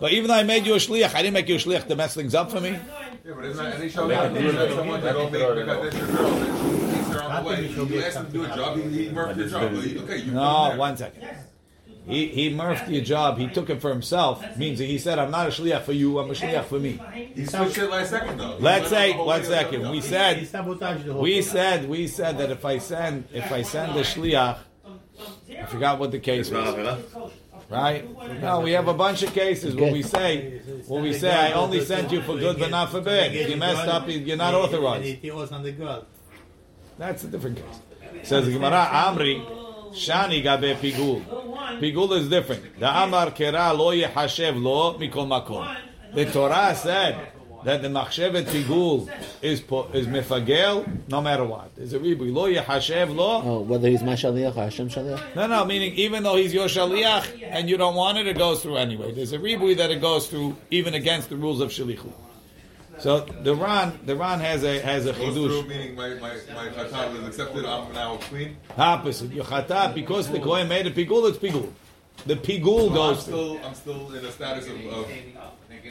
But 0.00 0.12
even 0.12 0.28
though 0.28 0.34
I 0.34 0.42
made 0.42 0.66
you 0.66 0.74
a 0.74 0.78
shliach, 0.78 1.14
I 1.14 1.22
didn't 1.22 1.34
make 1.34 1.48
you 1.48 1.56
a 1.56 1.58
shliach 1.58 1.88
to 1.88 1.96
mess 1.96 2.14
things 2.14 2.34
up 2.34 2.50
for 2.50 2.60
me. 2.60 2.70
Yeah, 2.70 3.34
but 3.34 3.44
isn't 3.44 3.66
any 3.66 3.88
show 3.88 4.08
that 4.08 4.32
you 4.32 4.50
have 4.50 4.70
someone 4.72 5.00
to 5.00 5.14
make 5.14 5.32
because 5.32 5.82
that's 5.82 5.96
your 5.96 6.06
girl. 6.06 6.30
Then 6.30 7.04
she's 7.04 7.14
her 7.14 7.22
on 7.22 7.44
the 7.44 7.50
way. 7.50 7.66
You 7.68 8.02
asked 8.02 8.16
him 8.16 8.26
to 8.26 8.32
do 8.32 8.44
a 8.44 8.48
job, 8.48 8.76
he, 8.76 8.82
he 9.04 9.08
worked 9.10 9.36
your 9.36 9.48
job. 9.48 9.72
Okay, 9.72 10.18
you 10.18 10.32
No, 10.32 10.74
one 10.76 10.96
second. 10.96 11.24
He 12.08 12.28
he 12.28 12.50
murphed 12.50 12.88
your 12.88 13.04
job. 13.04 13.36
He 13.36 13.48
took 13.48 13.68
it 13.68 13.82
for 13.82 13.90
himself. 13.90 14.42
Means 14.56 14.78
he 14.78 14.98
said, 14.98 15.18
"I'm 15.18 15.30
not 15.30 15.46
a 15.46 15.50
shliach 15.50 15.82
for 15.82 15.92
you. 15.92 16.18
I'm 16.18 16.30
a 16.30 16.32
shliach 16.32 16.64
for 16.64 16.78
me." 16.78 16.98
He 17.34 17.44
switched 17.44 17.76
it 17.76 17.90
last 17.90 18.10
second 18.10 18.38
though. 18.38 18.56
Let's 18.58 18.88
say 18.88 19.14
one 19.14 19.26
wait, 19.26 19.44
second. 19.44 19.90
We 19.90 20.00
said 20.00 20.46
sabotaged 20.48 21.04
the 21.04 21.12
whole 21.12 21.22
we 21.22 21.42
said 21.42 21.88
we 21.88 22.06
said 22.08 22.38
that 22.38 22.50
if 22.50 22.64
I 22.64 22.78
send 22.78 23.28
if 23.32 23.52
I 23.52 23.60
send 23.60 23.94
the 23.94 24.00
shliach, 24.00 24.58
I 25.50 25.66
forgot 25.66 25.98
what 25.98 26.10
the 26.10 26.18
case 26.18 26.50
was. 26.50 26.98
Right? 27.70 28.08
No, 28.40 28.60
we 28.60 28.72
have 28.72 28.88
a 28.88 28.94
bunch 28.94 29.22
of 29.22 29.34
cases 29.34 29.76
where 29.76 29.92
we 29.92 30.02
say 30.02 30.62
where 30.86 31.02
we 31.02 31.12
say 31.12 31.30
I 31.30 31.52
only 31.52 31.84
sent 31.84 32.10
you 32.10 32.22
for 32.22 32.38
good 32.38 32.58
but 32.58 32.70
not 32.70 32.90
for 32.90 33.02
bad. 33.02 33.34
If 33.34 33.50
you 33.50 33.56
messed 33.56 33.86
up, 33.86 34.08
you're 34.08 34.36
not 34.38 34.54
authorized. 34.54 35.04
he 35.04 35.30
was 35.30 35.52
on 35.52 35.62
the 35.62 35.72
girl. 35.72 36.06
That's 36.96 37.22
a 37.24 37.28
different 37.28 37.58
case. 37.58 38.26
Says 38.28 38.46
the 38.46 38.52
Gemara, 38.52 38.88
Amri, 38.90 39.57
Shani 39.92 40.42
gabe 40.42 40.76
pigul. 40.76 41.22
Pigul 41.80 42.12
is 42.18 42.28
different. 42.28 42.78
The 42.78 42.86
Amar 42.86 43.30
kera 43.30 43.76
lo 43.76 43.92
yehashev 43.92 44.60
lo 44.60 44.94
mikol 44.98 45.26
makom. 45.26 45.76
The 46.14 46.24
Torah 46.26 46.74
said 46.74 47.32
that 47.64 47.82
the 47.82 47.88
machshevet 47.88 48.44
pigul 48.44 49.10
is 49.42 49.60
po- 49.60 49.88
is 49.92 50.06
mefagel 50.06 51.08
no 51.08 51.20
matter 51.20 51.44
what. 51.44 51.74
There's 51.76 51.92
a 51.92 51.98
ribu 51.98 52.24
lo 52.24 52.48
yehashev 52.52 53.14
lo. 53.14 53.42
Oh, 53.44 53.60
whether 53.60 53.88
he's 53.88 54.02
my 54.02 54.14
shaliach 54.14 54.56
or 54.56 54.62
Hashem 54.64 54.88
shaliach. 54.88 55.34
No, 55.34 55.46
no, 55.46 55.64
meaning 55.64 55.94
even 55.94 56.22
though 56.22 56.36
he's 56.36 56.54
your 56.54 56.66
shaliach 56.66 57.42
and 57.42 57.68
you 57.68 57.76
don't 57.76 57.94
want 57.94 58.18
it, 58.18 58.26
it 58.26 58.38
goes 58.38 58.62
through 58.62 58.76
anyway. 58.76 59.12
There's 59.12 59.32
a 59.32 59.38
ribui 59.38 59.76
that 59.76 59.90
it 59.90 60.00
goes 60.00 60.28
through 60.28 60.56
even 60.70 60.94
against 60.94 61.28
the 61.30 61.36
rules 61.36 61.60
of 61.60 61.70
shalichu. 61.70 62.12
So 62.98 63.20
the 63.20 63.54
Ran, 63.54 63.98
the 64.06 64.16
Ran 64.16 64.40
has 64.40 64.64
a 64.64 64.80
has 64.80 65.06
a 65.06 65.12
Goes 65.12 65.34
through, 65.34 65.48
chidush. 65.48 65.68
meaning 65.68 65.94
my 65.94 66.08
my 66.14 66.34
my 66.54 66.68
chatan 66.68 67.12
was 67.12 67.28
accepted. 67.28 67.64
I'm 67.64 67.92
now 67.92 68.16
clean. 68.16 68.56
Opposite. 68.76 69.32
Your 69.32 69.44
chata, 69.44 69.94
because 69.94 70.28
the 70.28 70.40
Kohen 70.40 70.68
made 70.68 70.86
a 70.86 70.90
pigul, 70.90 71.28
it's 71.28 71.38
pigul. 71.38 71.72
the 72.26 72.34
pigul 72.36 72.88
I'm 72.88 72.94
goes 72.94 73.22
still, 73.22 73.60
I'm 73.64 73.74
still 73.74 74.12
in 74.12 74.24
a 74.24 74.32
status 74.32 74.66
of, 74.66 74.84
of, 74.86 75.06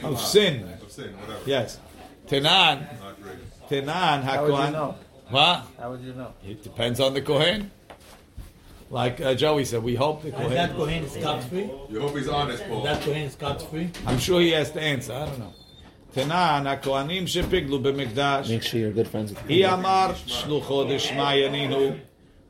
of 0.03 0.19
sin. 0.19 0.63
of 0.81 0.91
sin, 0.91 1.13
whatever. 1.17 1.39
Yes. 1.45 1.79
Tenan, 2.27 2.99
Not 2.99 3.21
great. 3.23 3.37
Tenan 3.69 4.21
How 4.23 4.41
would 4.43 4.65
you 4.65 4.71
know? 4.71 4.95
What? 5.29 5.65
How 5.79 5.91
would 5.91 6.01
you 6.01 6.13
know? 6.13 6.33
It 6.45 6.61
depends 6.63 6.99
on 6.99 7.13
the 7.13 7.21
Kohen. 7.21 7.71
Like 8.89 9.19
uh, 9.21 9.33
Joey 9.33 9.63
said, 9.65 9.81
we 9.83 9.95
hope 9.95 10.23
the 10.23 10.29
Is 10.29 10.49
that 10.51 10.71
Kohen. 10.71 10.77
Kohen 10.77 11.03
is 11.03 11.11
scot 11.13 11.43
free? 11.45 11.69
You 11.89 11.99
hope 12.01 12.15
he's 12.17 12.27
honest, 12.29 12.65
Paul. 12.67 12.83
That 12.83 13.01
Kohen 13.01 13.17
is 13.23 13.33
scot 13.33 13.61
free? 13.69 13.89
I'm 14.05 14.17
sure 14.17 14.39
he 14.41 14.51
has 14.51 14.71
to 14.71 14.81
answer. 14.81 15.13
I 15.13 15.25
don't 15.25 15.39
know. 15.39 15.53
Tenan 16.17 16.65
HaKohanim 16.65 17.25
shepiglu 17.27 17.79
b'mikdash. 17.79 18.49
Make 18.49 18.63
sure 18.63 18.79
you're 18.79 18.91
good 18.91 19.07
friends 19.07 19.31
with 19.31 19.47
He 19.47 19.61
amar 19.61 20.13
shlucho 20.13 20.87
deshma 20.89 21.37
yaninu. 21.37 21.99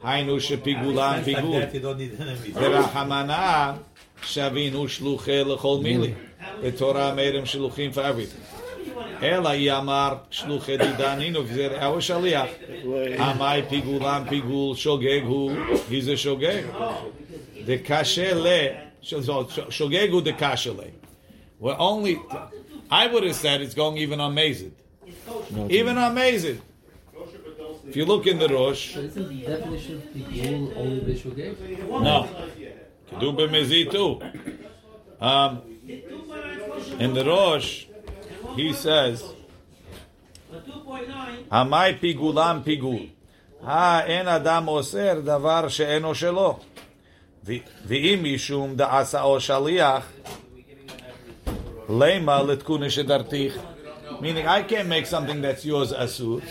Haynu 0.02 0.38
shepigulam 0.40 1.24
Friends 1.24 1.28
pigul. 1.28 1.60
that, 1.60 1.74
you 1.74 1.80
don't 1.82 1.98
need 1.98 2.14
enemies. 2.18 2.56
Verachamana 2.56 3.80
shavinu 4.22 4.86
shluche 4.88 5.44
lechol 5.46 5.84
mili. 5.84 6.16
The 6.62 6.72
Torah 6.72 7.14
made 7.14 7.36
him 7.36 7.44
shluchim 7.44 7.94
for 7.94 8.02
everything. 8.04 8.40
Ela 9.22 9.50
yamar 9.58 10.22
shluche 10.32 10.80
didaninu 10.80 11.46
v'zer 11.46 11.78
our 11.82 11.98
shaliach. 11.98 13.18
Amai 13.18 13.68
pigulam 13.68 14.28
pigul 14.28 14.76
shogeg 14.76 15.24
hu. 15.24 15.76
He's 15.90 16.08
a 16.08 16.14
shogeg. 16.14 17.66
The 17.66 17.80
kashe 17.80 18.34
le. 18.34 18.88
so- 19.02 19.20
so- 19.22 19.44
Shogeg 19.44 20.10
hu 20.10 20.22
the 20.22 20.32
kashe 20.32 20.74
le. 20.74 20.86
We're 21.60 21.76
only. 21.78 22.18
I 22.90 23.08
would 23.08 23.24
have 23.24 23.36
said 23.36 23.62
it's 23.62 23.74
going 23.74 23.98
even 23.98 24.20
on 24.22 24.36
Mazid. 24.36 24.72
No, 25.52 25.68
even 25.70 25.98
on 25.98 26.16
Mazid. 26.16 26.60
If 27.88 27.96
you 27.96 28.06
look 28.06 28.28
in 28.28 28.38
the 28.40 28.50
Rosh. 28.50 28.96
No. 28.96 29.02
Kidul 33.10 33.36
b'mezid 33.38 33.92
too. 33.92 34.22
Um, 35.26 35.62
in 37.00 37.14
the 37.14 37.24
Rosh, 37.24 37.86
he 38.56 38.74
says, 38.74 39.24
Hamai 41.50 41.98
pigulam 42.00 42.64
pigul. 42.64 43.10
Ha 43.64 44.04
en 44.06 44.28
adam 44.28 44.70
oser 44.70 45.22
davar 45.22 45.70
she'eno 45.70 46.14
shelo. 46.14 46.60
Ve'im 47.46 48.24
yishum 48.24 48.76
da'asa 48.76 49.24
o 49.24 49.38
shaliach. 49.38 50.04
Lema 51.88 52.44
litkunish 52.44 53.04
edartich. 53.04 53.58
Meaning, 54.22 54.48
I 54.48 54.64
can't 54.64 54.88
make 54.88 55.06
something 55.06 55.42
that's 55.42 55.64
yours 55.66 55.94
asur. 55.94 56.42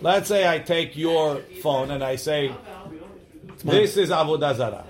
Let's 0.00 0.28
say 0.28 0.46
I 0.46 0.58
take 0.58 0.96
your 0.96 1.40
phone 1.62 1.90
and 1.90 2.02
I 2.02 2.16
say, 2.16 2.54
this 3.64 3.96
is 3.96 4.10
Avodah 4.10 4.54
Zarah. 4.54 4.84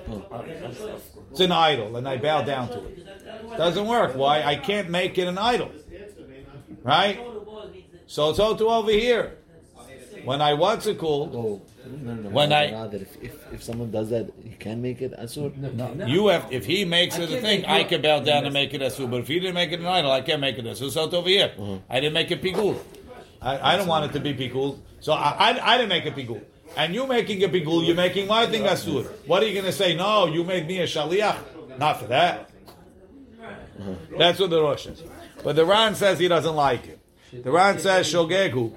It's 1.31 1.41
an 1.41 1.53
idol, 1.53 1.97
and 1.97 2.09
I 2.09 2.17
bow 2.17 2.43
down 2.43 2.69
to 2.69 2.79
it. 2.85 3.07
Doesn't 3.57 3.87
work. 3.87 4.17
Why? 4.17 4.43
I 4.43 4.57
can't 4.57 4.91
make 4.91 5.19
it 5.19 5.29
an 5.29 5.39
idol. 5.39 5.71
Right? 6.83 7.21
So, 8.07 8.33
so 8.33 8.57
to 8.57 8.67
over 8.69 8.91
here. 8.91 9.39
When 10.25 10.41
I, 10.41 10.55
want 10.55 10.83
to 10.83 10.95
call. 10.95 11.63
No, 11.87 12.15
no, 12.15 12.23
no. 12.23 12.29
When 12.31 12.53
I- 12.53 12.71
that 12.89 13.03
if, 13.03 13.17
if, 13.23 13.53
if 13.53 13.63
someone 13.63 13.91
does 13.91 14.11
that, 14.11 14.31
you 14.45 14.57
can 14.59 14.81
make 14.81 15.03
it 15.03 15.13
asur. 15.19 15.55
No, 15.57 16.07
You 16.07 16.29
have 16.29 16.51
if 16.53 16.65
he 16.65 16.85
makes 16.85 17.19
it 17.19 17.31
a 17.31 17.41
thing, 17.41 17.65
I 17.67 17.85
can 17.85 18.01
bow 18.03 18.21
down 18.21 18.45
and 18.45 18.55
make 18.55 18.73
it 18.75 18.81
asur. 18.81 19.11
But 19.11 19.21
if 19.21 19.29
he 19.29 19.39
didn't 19.39 19.55
make 19.55 19.73
it 19.73 19.81
an 19.81 19.87
idol, 19.87 20.11
I 20.11 20.21
can't 20.23 20.41
make 20.41 20.59
it 20.59 20.65
asur. 20.65 20.91
So 20.91 21.05
it's 21.05 21.15
over 21.15 21.29
here. 21.29 21.53
Uh-huh. 21.59 21.79
I 21.91 22.01
didn't 22.01 22.15
make 22.15 22.31
it 22.31 22.43
pigul. 22.43 22.79
I, 23.43 23.75
I 23.75 23.77
don't 23.77 23.87
want 23.89 24.07
it 24.07 24.13
to 24.15 24.21
be 24.21 24.33
pigul. 24.35 24.79
So 25.01 25.13
I, 25.13 25.51
I, 25.51 25.75
I 25.75 25.77
didn't 25.77 25.91
make 25.91 26.07
it 26.07 26.15
pigul. 26.17 26.43
And 26.77 26.95
you 26.95 27.07
making 27.07 27.45
a 27.45 27.49
pigul, 27.49 27.87
you're 27.87 27.95
making 27.95 28.27
my 28.27 28.47
thing 28.47 28.63
asur. 28.63 29.05
What 29.27 29.43
are 29.43 29.47
you 29.47 29.53
going 29.53 29.67
to 29.67 29.73
say? 29.73 29.95
No, 29.95 30.27
you 30.27 30.43
made 30.45 30.67
me 30.67 30.81
a 30.81 30.85
shaliach. 30.87 31.79
Not 31.79 32.01
for 32.01 32.07
that. 32.07 32.51
Uh-huh. 33.43 33.95
That's 34.19 34.39
what 34.41 34.51
the 34.51 34.61
Rosh 34.63 34.85
says. 34.85 35.03
But 35.43 35.57
the 35.57 35.67
Ran 35.67 35.95
says 35.95 36.19
he 36.19 36.29
doesn't 36.29 36.55
like 36.57 36.87
it. 36.87 36.99
The 37.45 37.51
Ran 37.51 37.79
says 37.79 38.11
shogegu. 38.13 38.73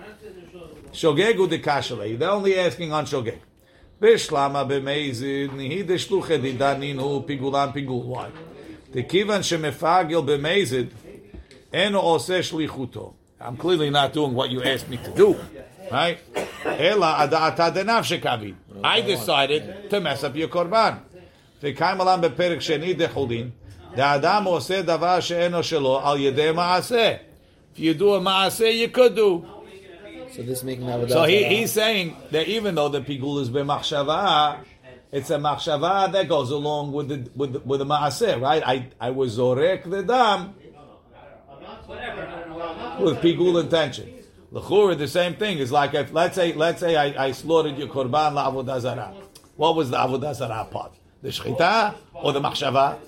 Shogegu 0.93 1.49
de 1.49 1.59
kashale. 1.59 2.19
They're 2.19 2.31
only 2.31 2.59
asking 2.59 2.93
on 2.93 3.07
shogeg. 3.07 3.39
Bishlama 4.01 4.69
b'meizid 4.69 5.51
nihi 5.51 5.87
de 5.87 5.95
shluche 5.95 6.41
di 6.41 6.55
daninu 6.55 7.25
pigulan 7.27 7.73
pigul. 7.75 8.05
Why? 8.05 8.31
The 8.93 9.03
kivan 9.05 9.41
shemefagil 9.41 10.27
b'meizid 10.27 10.91
eno 11.73 12.03
oseh 12.03 12.41
shlichuto. 12.41 13.15
I'm 13.41 13.57
clearly 13.57 13.91
not 13.91 14.13
doing 14.13 14.35
what 14.35 14.51
you 14.51 14.63
asked 14.63 14.89
me 14.89 14.99
to 14.99 15.11
do. 15.11 15.37
Right? 15.91 16.19
Ela 16.65 17.27
adata 17.29 17.75
denav 17.75 18.05
shekavid. 18.05 18.55
I 18.85 19.01
decided 19.01 19.91
to 19.91 20.01
mess 20.01 20.23
up 20.25 20.37
your 20.37 20.49
korban. 20.49 21.01
וקיים 21.63 22.01
עליהם 22.01 22.21
בפרק 22.21 22.61
שני 22.61 22.95
דחולין, 22.95 23.51
דאדם 23.95 24.45
עושה 24.45 24.83
דבר 24.83 25.21
שאינו 25.21 25.63
שלו 25.63 26.01
על 26.05 26.21
ידי 26.21 26.51
מעשה. 26.55 27.15
If 27.75 27.79
you 27.79 27.95
do 27.95 28.15
a 28.17 28.21
מעשה, 28.21 28.65
you 28.65 28.89
could 28.97 29.15
do. 29.15 29.45
So 30.38 30.44
this 30.44 30.64
making 30.64 30.86
avodah. 30.86 31.10
So 31.10 31.24
he, 31.24 31.44
he's 31.46 31.72
saying 31.72 32.16
that 32.30 32.48
even 32.48 32.76
though 32.76 32.90
the 32.90 33.02
pigul 33.02 33.42
is 33.42 33.50
b'machshava, 33.50 34.60
it's 35.12 35.32
a 35.32 35.38
machshava 35.38 36.12
that 36.12 36.30
goes 36.30 36.52
along 36.52 36.92
with 36.92 37.10
the 37.10 37.28
with 37.36 37.54
the, 37.54 37.60
with 37.62 37.80
the 37.80 37.88
maaseh, 37.88 38.40
right? 38.40 38.62
I 38.64 38.88
I 39.02 39.10
was 39.10 39.40
zorek 39.40 39.90
the 39.90 40.04
dam 40.04 40.54
with 43.00 43.18
pigul 43.18 43.60
intention. 43.60 44.14
L'chura, 44.52 44.96
the 44.96 45.08
same 45.08 45.34
thing 45.36 45.58
is 45.58 45.72
like 45.72 45.96
if 45.96 46.14
let's 46.14 46.36
say 46.36 46.54
let's 46.54 46.82
say 46.82 46.96
I, 46.96 47.30
I 47.30 47.32
slaughtered 47.32 47.76
your 47.76 47.88
korban 47.88 48.34
la'avodah 48.34 48.80
zarah. 48.80 49.16
What 49.56 49.76
was 49.76 49.90
the 49.90 49.98
avodah 49.98 50.36
zarah 50.36 50.66
part? 50.66 50.94
The 51.24 51.30
shechita 51.30 51.96
or 52.14 52.32
the 52.32 52.42
machshava? 52.42 53.00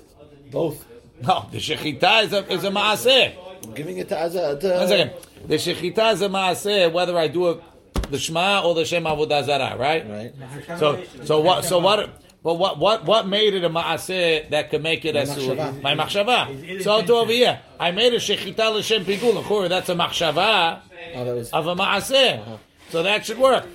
both 0.50 0.84
No, 1.22 1.46
the 1.52 1.58
shechita 1.58 2.24
is 2.24 2.32
a 2.32 2.52
is 2.52 2.64
a 2.64 2.70
maaseh. 2.70 3.49
Giving 3.74 3.98
it 3.98 4.08
to 4.08 4.14
Azah. 4.16 4.58
To, 4.60 4.68
One 4.78 4.88
second. 4.88 5.12
The 5.46 5.54
shechita 5.56 6.12
is 6.14 6.22
a 6.22 6.28
maaseh, 6.28 6.92
whether 6.92 7.16
I 7.18 7.28
do 7.28 7.50
it 7.50 7.62
the 8.10 8.18
shema 8.18 8.62
or 8.64 8.74
the 8.74 8.84
shem 8.84 9.04
avodah 9.04 9.44
zarah, 9.44 9.76
right? 9.78 10.08
Right. 10.08 10.34
So, 10.78 11.02
so 11.24 11.40
what? 11.40 11.64
So 11.64 11.78
what? 11.78 12.10
But 12.42 12.54
what? 12.54 12.78
What? 12.78 13.04
What 13.04 13.28
made 13.28 13.54
it 13.54 13.64
a 13.64 13.70
maaseh 13.70 14.48
that 14.50 14.70
could 14.70 14.82
make 14.82 15.04
it 15.04 15.14
a 15.16 15.22
machshava. 15.22 15.82
My 15.82 15.94
machshava. 15.94 16.82
So 16.82 17.02
to 17.02 17.12
over 17.14 17.32
here, 17.32 17.60
I 17.78 17.90
made 17.90 18.12
a 18.14 18.16
shechita 18.18 18.74
l'shem 18.74 19.04
pigul. 19.04 19.36
Of 19.36 19.44
course, 19.44 19.68
that's 19.68 19.88
a 19.88 19.94
machshava 19.94 20.80
Oh, 21.14 21.24
that 21.24 21.34
was. 21.34 21.50
of 21.52 21.66
a 21.66 21.74
maaseh. 21.76 22.40
Uh-huh. 22.40 22.56
So 22.90 23.02
that 23.04 23.24
should 23.24 23.38
work, 23.38 23.66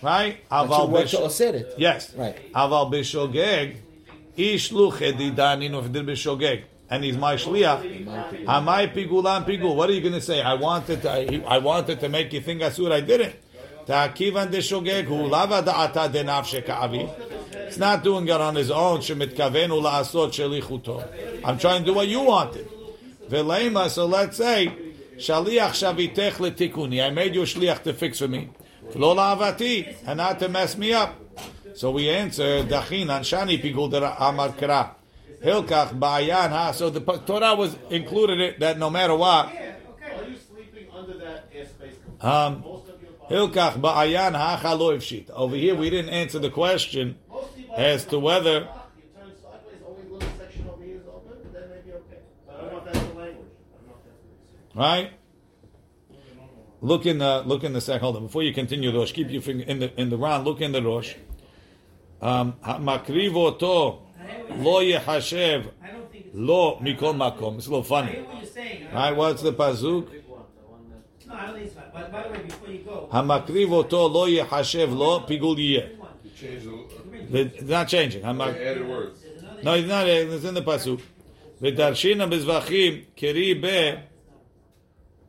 right? 0.00 0.36
Aval 0.50 0.80
should 0.82 0.90
work 0.90 1.08
to 1.08 1.16
bish- 1.16 1.26
osir 1.26 1.54
it. 1.54 1.74
Yes. 1.76 2.14
Right. 2.14 2.52
Aval 2.52 2.92
b'shogeg, 2.92 3.76
ish 4.36 4.70
luche 4.70 5.12
didaninu 5.12 5.84
if 5.84 5.90
did 5.90 6.06
b'shogeg, 6.06 6.62
and 6.90 7.04
he's 7.04 7.16
my 7.16 7.34
shliach. 7.36 8.04
Amai 8.44 8.92
pigulan 8.94 9.44
pigul. 9.46 9.74
What 9.74 9.90
are 9.90 9.92
you 9.92 10.00
going 10.00 10.14
to 10.14 10.20
say? 10.20 10.42
I 10.42 10.54
wanted 10.54 11.02
to, 11.02 11.10
I, 11.10 11.42
I 11.46 11.58
wanted 11.58 12.00
to 12.00 12.08
make 12.08 12.32
you 12.32 12.40
think 12.40 12.62
asur. 12.62 12.92
I 12.92 13.00
didn't. 13.00 13.36
Ta'kivan 13.86 14.50
deshogeg 14.50 15.08
lava 15.30 15.62
da'ata 15.62 16.10
denav 16.10 16.44
sheka'avi. 16.44 17.08
It's 17.66 17.78
not 17.78 18.02
doing 18.04 18.26
it 18.28 18.40
on 18.40 18.54
his 18.54 18.70
own. 18.70 19.00
Shemitkavenu 19.00 19.82
la'asot 19.82 20.30
shelichuto. 20.32 21.44
I'm 21.44 21.58
trying 21.58 21.80
to 21.82 21.86
do 21.86 21.94
what 21.94 22.08
you 22.08 22.20
wanted. 22.20 22.68
Velema. 23.28 23.88
So 23.88 24.06
let's 24.06 24.36
say 24.36 24.72
shaliach 25.16 25.72
shavitech 25.72 26.32
letikuni. 26.32 27.04
I 27.04 27.10
made 27.10 27.34
you 27.34 27.42
a 27.42 27.46
shliach 27.46 27.82
to 27.84 27.92
fix 27.94 28.18
for 28.18 28.28
me. 28.28 28.50
V'lo 28.92 29.16
la'avati, 29.16 29.96
and 30.06 30.18
not 30.18 30.38
to 30.38 30.48
mess 30.48 30.76
me 30.76 30.92
up. 30.92 31.14
So 31.74 31.90
we 31.90 32.08
answer, 32.08 32.62
Dachin 32.62 33.06
Anshani 33.06 33.60
Pigul 33.60 33.92
Amar 34.20 34.52
Kara. 34.52 34.94
Hilkach 35.44 35.98
Ba'ayan 35.98 36.48
Ha. 36.48 36.72
So 36.72 36.88
the 36.90 37.00
Torah 37.00 37.54
was 37.54 37.76
included 37.90 38.40
it 38.40 38.60
that 38.60 38.78
no 38.78 38.88
matter 38.88 39.14
what, 39.14 39.46
Are 39.46 39.52
you 40.28 40.36
sleeping 40.36 40.86
under 40.94 41.14
that 41.18 41.52
airspace? 41.52 42.24
um, 42.24 42.64
Hilkach 43.30 43.78
Ba'ayan 43.80 44.34
Ha 44.34 44.60
Chalo 44.62 44.96
Ifshit. 44.96 45.28
Over 45.30 45.54
here 45.56 45.74
we 45.74 45.90
didn't 45.90 46.10
answer 46.10 46.38
the 46.38 46.50
question 46.50 47.18
as 47.76 48.06
to 48.06 48.18
whether 48.18 48.60
turn 48.60 48.70
sideways, 49.42 49.82
only 49.86 50.02
little 50.10 50.28
section 50.38 50.66
over 50.72 50.82
here 50.82 50.96
is 50.96 51.02
open, 51.06 51.36
then 51.52 51.62
maybe 51.68 51.92
okay. 51.96 52.20
I 52.48 52.52
don't 52.56 52.72
know 52.72 52.78
if 52.78 53.16
language. 53.16 53.46
I 53.68 53.76
don't 53.76 53.86
know 53.86 53.94
if 53.96 54.04
that's 54.04 54.16
what 54.16 54.64
it 54.64 54.70
is. 54.70 54.76
right. 54.76 55.12
Look 56.80 57.06
in 57.06 57.18
the 57.18 57.42
look 57.46 57.64
in 57.64 57.72
the 57.72 57.80
second. 57.80 58.00
Hold 58.02 58.16
on. 58.16 58.22
Before 58.26 58.42
you 58.42 58.52
continue, 58.54 58.94
Rosh, 58.96 59.12
keep 59.12 59.30
your 59.30 59.42
finger 59.42 59.64
in 59.64 59.78
the 59.78 60.00
in 60.00 60.08
the 60.10 60.16
round. 60.18 60.44
Look 60.46 60.60
in 60.60 60.72
the 60.72 60.82
Rosh. 60.82 61.14
Um, 62.22 62.54
Makriv 62.62 63.34
oto 63.34 64.03
Lo 64.56 64.80
yehashev 64.80 65.70
lo 66.32 66.76
mikol 66.76 67.14
makom. 67.14 67.56
It's 67.56 67.66
a 67.66 67.70
little 67.70 67.82
funny. 67.82 68.24
Right? 68.92 69.12
What's 69.12 69.42
the 69.42 69.52
pasuk? 69.52 70.08
Hamakriv 73.10 73.72
oto 73.72 74.06
lo 74.06 74.26
yehashev 74.26 74.96
lo 74.96 75.20
pigul 75.20 75.56
yeh. 75.58 75.88
Not 77.62 77.88
changing. 77.88 78.22
Hamak. 78.22 78.54
No, 79.62 79.74
it's 79.74 79.88
not. 79.88 80.06
It's 80.06 80.44
in 80.44 80.54
the 80.54 80.62
pasuk. 80.62 81.00
V'darshina 81.60 82.28
bezvachim 82.30 83.04
keri 83.16 83.54
be 83.54 83.98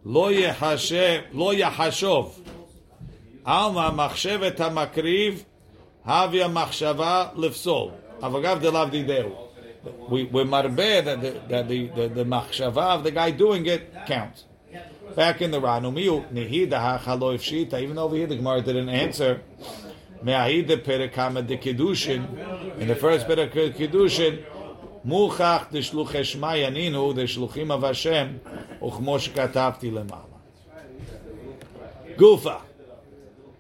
lo 0.03 0.31
yehashev 0.31 1.33
lo 1.33 1.53
yehashov. 1.53 2.33
Alma 3.45 3.91
machshevet 3.91 4.57
hamakriv 4.57 5.43
havya 6.05 6.49
machshava 6.51 7.33
lefsol. 7.35 7.91
אגב 8.24 8.58
דלאו 8.60 8.88
דידהו. 8.90 9.50
we, 10.08 10.24
we're 10.24 10.44
marbeh 10.44 11.04
that 11.04 11.20
the, 11.20 11.30
that 11.48 11.68
the, 11.68 11.86
the, 11.88 12.08
the 12.08 12.24
machshava 12.24 12.96
of 12.96 13.04
the 13.04 13.10
guy 13.10 13.30
doing 13.30 13.66
it 13.66 13.94
counts. 14.06 14.44
Back 15.16 15.42
in 15.42 15.50
the 15.50 15.60
Ranumiu, 15.60 16.30
Nihida 16.32 16.98
hachalo 17.00 17.34
ifshita, 17.34 17.80
even 17.80 17.98
over 17.98 18.14
here 18.14 18.26
the 18.26 18.36
Gemara 18.36 18.60
didn't 18.60 18.88
answer. 18.88 19.42
Me'ahid 20.22 20.68
the 20.68 20.76
perekama 20.76 21.46
de 21.46 21.56
Kiddushin, 21.56 22.78
in 22.78 22.88
the 22.88 22.94
first 22.94 23.26
bit 23.26 23.38
of 23.38 23.50
Kiddushin, 23.50 24.44
מוכח 25.04 25.66
דשלוחי 25.72 26.24
שמע 26.24 26.56
ינינו, 26.56 27.12
דשלוחים 27.12 27.70
of 27.70 27.84
השם, 27.84 28.26
וכמו 28.86 29.18
שכתבתי 29.18 29.90
למעלה. 29.90 30.30
גופה. 32.16 32.54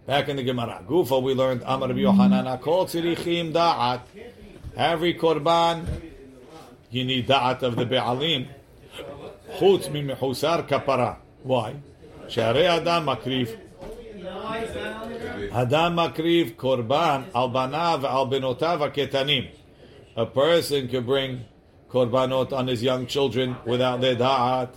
Back 0.06 0.28
in 0.28 0.36
the 0.36 0.42
Gemara. 0.42 0.82
Gufa, 0.86 1.22
we 1.22 1.34
learned 1.34 1.62
Amar 1.64 1.88
Rabbi 1.88 2.00
Yohanan, 2.00 2.44
Akol 2.44 2.84
tzirichim 2.86 3.52
da'at. 3.52 4.00
Every 4.77 5.13
korban, 5.13 5.85
you 6.91 7.05
need 7.05 7.27
da'at 7.27 7.61
of 7.63 7.77
the 7.77 7.85
Be'alim. 7.85 8.47
Chutz 9.57 9.89
mi 9.89 10.03
mechusar 10.03 10.67
kapara. 10.67 11.17
Why? 11.43 11.75
She'arei 12.27 12.65
Adam 12.67 13.05
makriv. 13.05 13.57
Adam 15.53 15.95
makriv 15.95 16.55
korban 16.55 17.25
al 17.33 17.49
banav 17.51 18.03
al 18.03 18.27
benotav 18.27 18.93
ketanim. 18.93 19.49
A 20.17 20.25
person 20.25 20.89
can 20.89 21.05
bring 21.05 21.45
korbanot 21.89 22.51
on 22.51 22.67
his 22.67 22.83
young 22.83 23.07
children 23.07 23.55
without 23.65 24.01
their 24.01 24.15
da'at. 24.15 24.73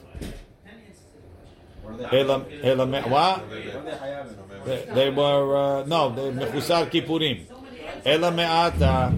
They, 4.95 5.11
were 5.11 5.57
uh, 5.57 5.85
no, 5.87 6.15
they 6.15 6.31
mechusar 6.31 6.89
kippurim. 6.89 7.47
Ela 8.05 8.31
me'ata 8.31 9.13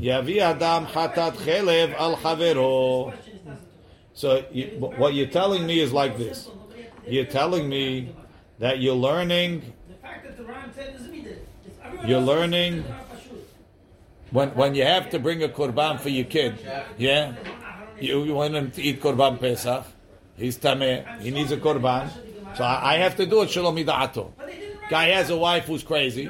yavi 0.00 0.38
adam 0.38 0.86
chatat 0.86 1.34
chelev 1.36 1.94
al 1.94 2.16
chavero. 2.16 3.14
So 4.12 4.44
you, 4.52 4.66
what 4.78 5.14
you're 5.14 5.26
telling 5.26 5.66
me 5.66 5.80
is 5.80 5.92
like 5.92 6.16
this. 6.18 6.48
You're 7.06 7.26
telling 7.26 7.68
me 7.68 8.14
that 8.58 8.80
you're 8.80 8.94
learning. 8.94 9.72
You're 12.06 12.20
learning 12.20 12.84
when 14.30 14.50
when 14.50 14.74
you 14.74 14.84
have 14.84 15.10
to 15.10 15.18
bring 15.18 15.42
a 15.42 15.48
korban 15.48 16.00
for 16.00 16.08
your 16.08 16.26
kid. 16.26 16.58
Yeah, 16.98 17.34
you, 18.00 18.24
you 18.24 18.34
want 18.34 18.54
him 18.54 18.70
to 18.72 18.82
eat 18.82 19.00
korban 19.00 19.40
pesach. 19.40 19.84
He's 20.36 20.58
tameh. 20.58 21.20
He 21.20 21.30
needs 21.30 21.52
a 21.52 21.56
korban. 21.56 22.10
So 22.56 22.64
I, 22.64 22.94
I 22.94 22.96
have 22.98 23.16
to 23.16 23.26
do 23.26 23.42
it 23.42 23.50
shalom. 23.50 23.82
Guy 23.84 25.06
has 25.08 25.30
a 25.30 25.36
wife 25.36 25.64
who's 25.64 25.82
crazy. 25.82 26.28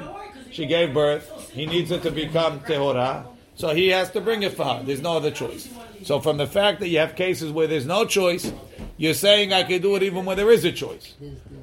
She 0.55 0.65
gave 0.65 0.93
birth. 0.93 1.51
He 1.51 1.65
needs 1.65 1.91
it 1.91 2.01
to 2.03 2.11
become 2.11 2.61
tehora. 2.61 3.25
So 3.55 3.73
he 3.73 3.89
has 3.89 4.09
to 4.11 4.21
bring 4.21 4.41
it 4.43 4.53
for 4.53 4.63
her. 4.63 4.83
There's 4.83 5.01
no 5.01 5.17
other 5.17 5.29
choice. 5.29 5.67
So 6.03 6.21
from 6.21 6.37
the 6.37 6.47
fact 6.47 6.79
that 6.79 6.87
you 6.87 6.99
have 6.99 7.17
cases 7.17 7.51
where 7.51 7.67
there's 7.67 7.85
no 7.85 8.05
choice, 8.05 8.53
you're 8.95 9.15
saying 9.15 9.51
I 9.51 9.63
can 9.63 9.81
do 9.81 9.97
it 9.97 10.03
even 10.03 10.23
when 10.23 10.37
there 10.37 10.49
is 10.49 10.63
a 10.63 10.71
choice. 10.71 11.13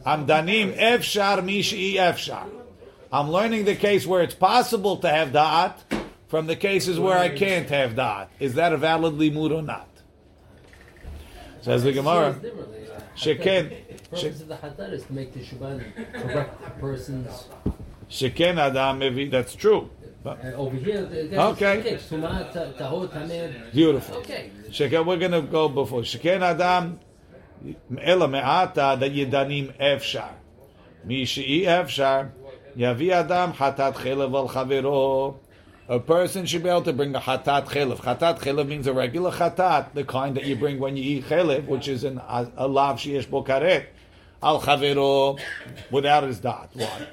I'm 0.04 0.26
danim 0.26 0.76
efshar 0.76 1.38
mishi 1.38 1.94
efshar. 1.94 2.46
I'm 3.10 3.30
learning 3.30 3.64
the 3.64 3.76
case 3.76 4.06
where 4.06 4.20
it's 4.20 4.34
possible 4.34 4.98
to 4.98 5.08
have 5.08 5.28
da'at 5.30 5.76
from 6.28 6.46
the 6.46 6.56
cases 6.56 7.00
where 7.00 7.16
I 7.16 7.30
can't 7.30 7.70
have 7.70 7.92
da'at. 7.92 8.28
Is 8.40 8.54
that 8.54 8.74
a 8.74 8.76
valid 8.76 9.14
limud 9.14 9.56
or 9.56 9.62
not? 9.62 9.88
Says 11.62 11.82
the 11.82 11.92
Gemara. 11.92 12.38
Sheken. 13.16 13.70
The 13.70 14.18
purpose 14.20 14.40
of 14.42 14.48
the 14.48 14.56
hatar 14.56 14.92
is 14.92 15.04
to 15.04 15.12
make 15.14 15.32
the 15.32 15.40
correct 16.12 16.62
the 16.62 16.70
person's. 16.78 17.48
Sheken 18.12 18.58
adam 18.58 19.00
mevi. 19.00 19.30
That's 19.30 19.54
true. 19.54 19.88
But, 20.22 20.38
Uh, 20.44 20.62
over 20.64 20.76
here, 20.76 21.08
Okay. 21.32 21.78
okay. 21.80 21.94
Tumat, 21.96 22.52
ta- 22.54 22.72
tahor, 22.78 23.08
tameh. 23.08 23.72
beautiful. 23.72 24.16
Okay. 24.18 24.50
Sheken, 24.70 25.04
we're 25.06 25.16
going 25.16 25.32
to 25.32 25.42
go 25.42 25.68
before. 25.68 26.02
Sheken 26.02 26.42
adam 26.42 27.00
ela 28.00 28.28
me'ata 28.28 28.96
that 29.00 29.10
yedanim 29.12 29.66
efshar. 29.78 30.32
Mi 31.04 31.24
she'i 31.24 31.62
efshar 31.64 32.30
yavi 32.76 33.10
adam 33.10 33.52
hatat 33.54 33.94
chelev 33.94 34.32
al 34.34 34.48
chavero. 34.48 35.36
A 35.88 35.98
person 35.98 36.46
should 36.46 36.62
be 36.62 36.68
able 36.68 36.82
to 36.82 36.92
bring 36.92 37.14
a 37.16 37.20
hatat 37.20 37.66
chelev. 37.66 37.98
Hatat 37.98 38.38
chelev 38.40 38.68
means 38.68 38.86
a 38.86 38.92
regular 38.92 39.32
hatat, 39.32 39.92
the 39.94 40.04
kind 40.04 40.36
that 40.36 40.44
you 40.44 40.54
bring 40.54 40.78
when 40.78 40.96
you 40.96 41.02
eat 41.02 41.24
chelev, 41.24 41.66
which 41.66 41.88
is 41.88 42.04
an, 42.04 42.18
a, 42.18 42.46
a 42.58 42.68
lav 42.68 42.98
sheyesh 42.98 43.28
bo 43.28 43.42
karet. 43.42 43.86
Al 44.42 44.60
chavero, 44.60 45.40
without 45.90 46.22
his 46.24 46.38
dot. 46.38 46.70
Why? 46.74 47.06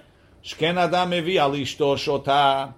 Shken 0.43 0.77
adam 0.77 1.11
mevi 1.11 1.37
al 1.37 1.51
ishto 1.51 1.95
shota. 1.95 2.73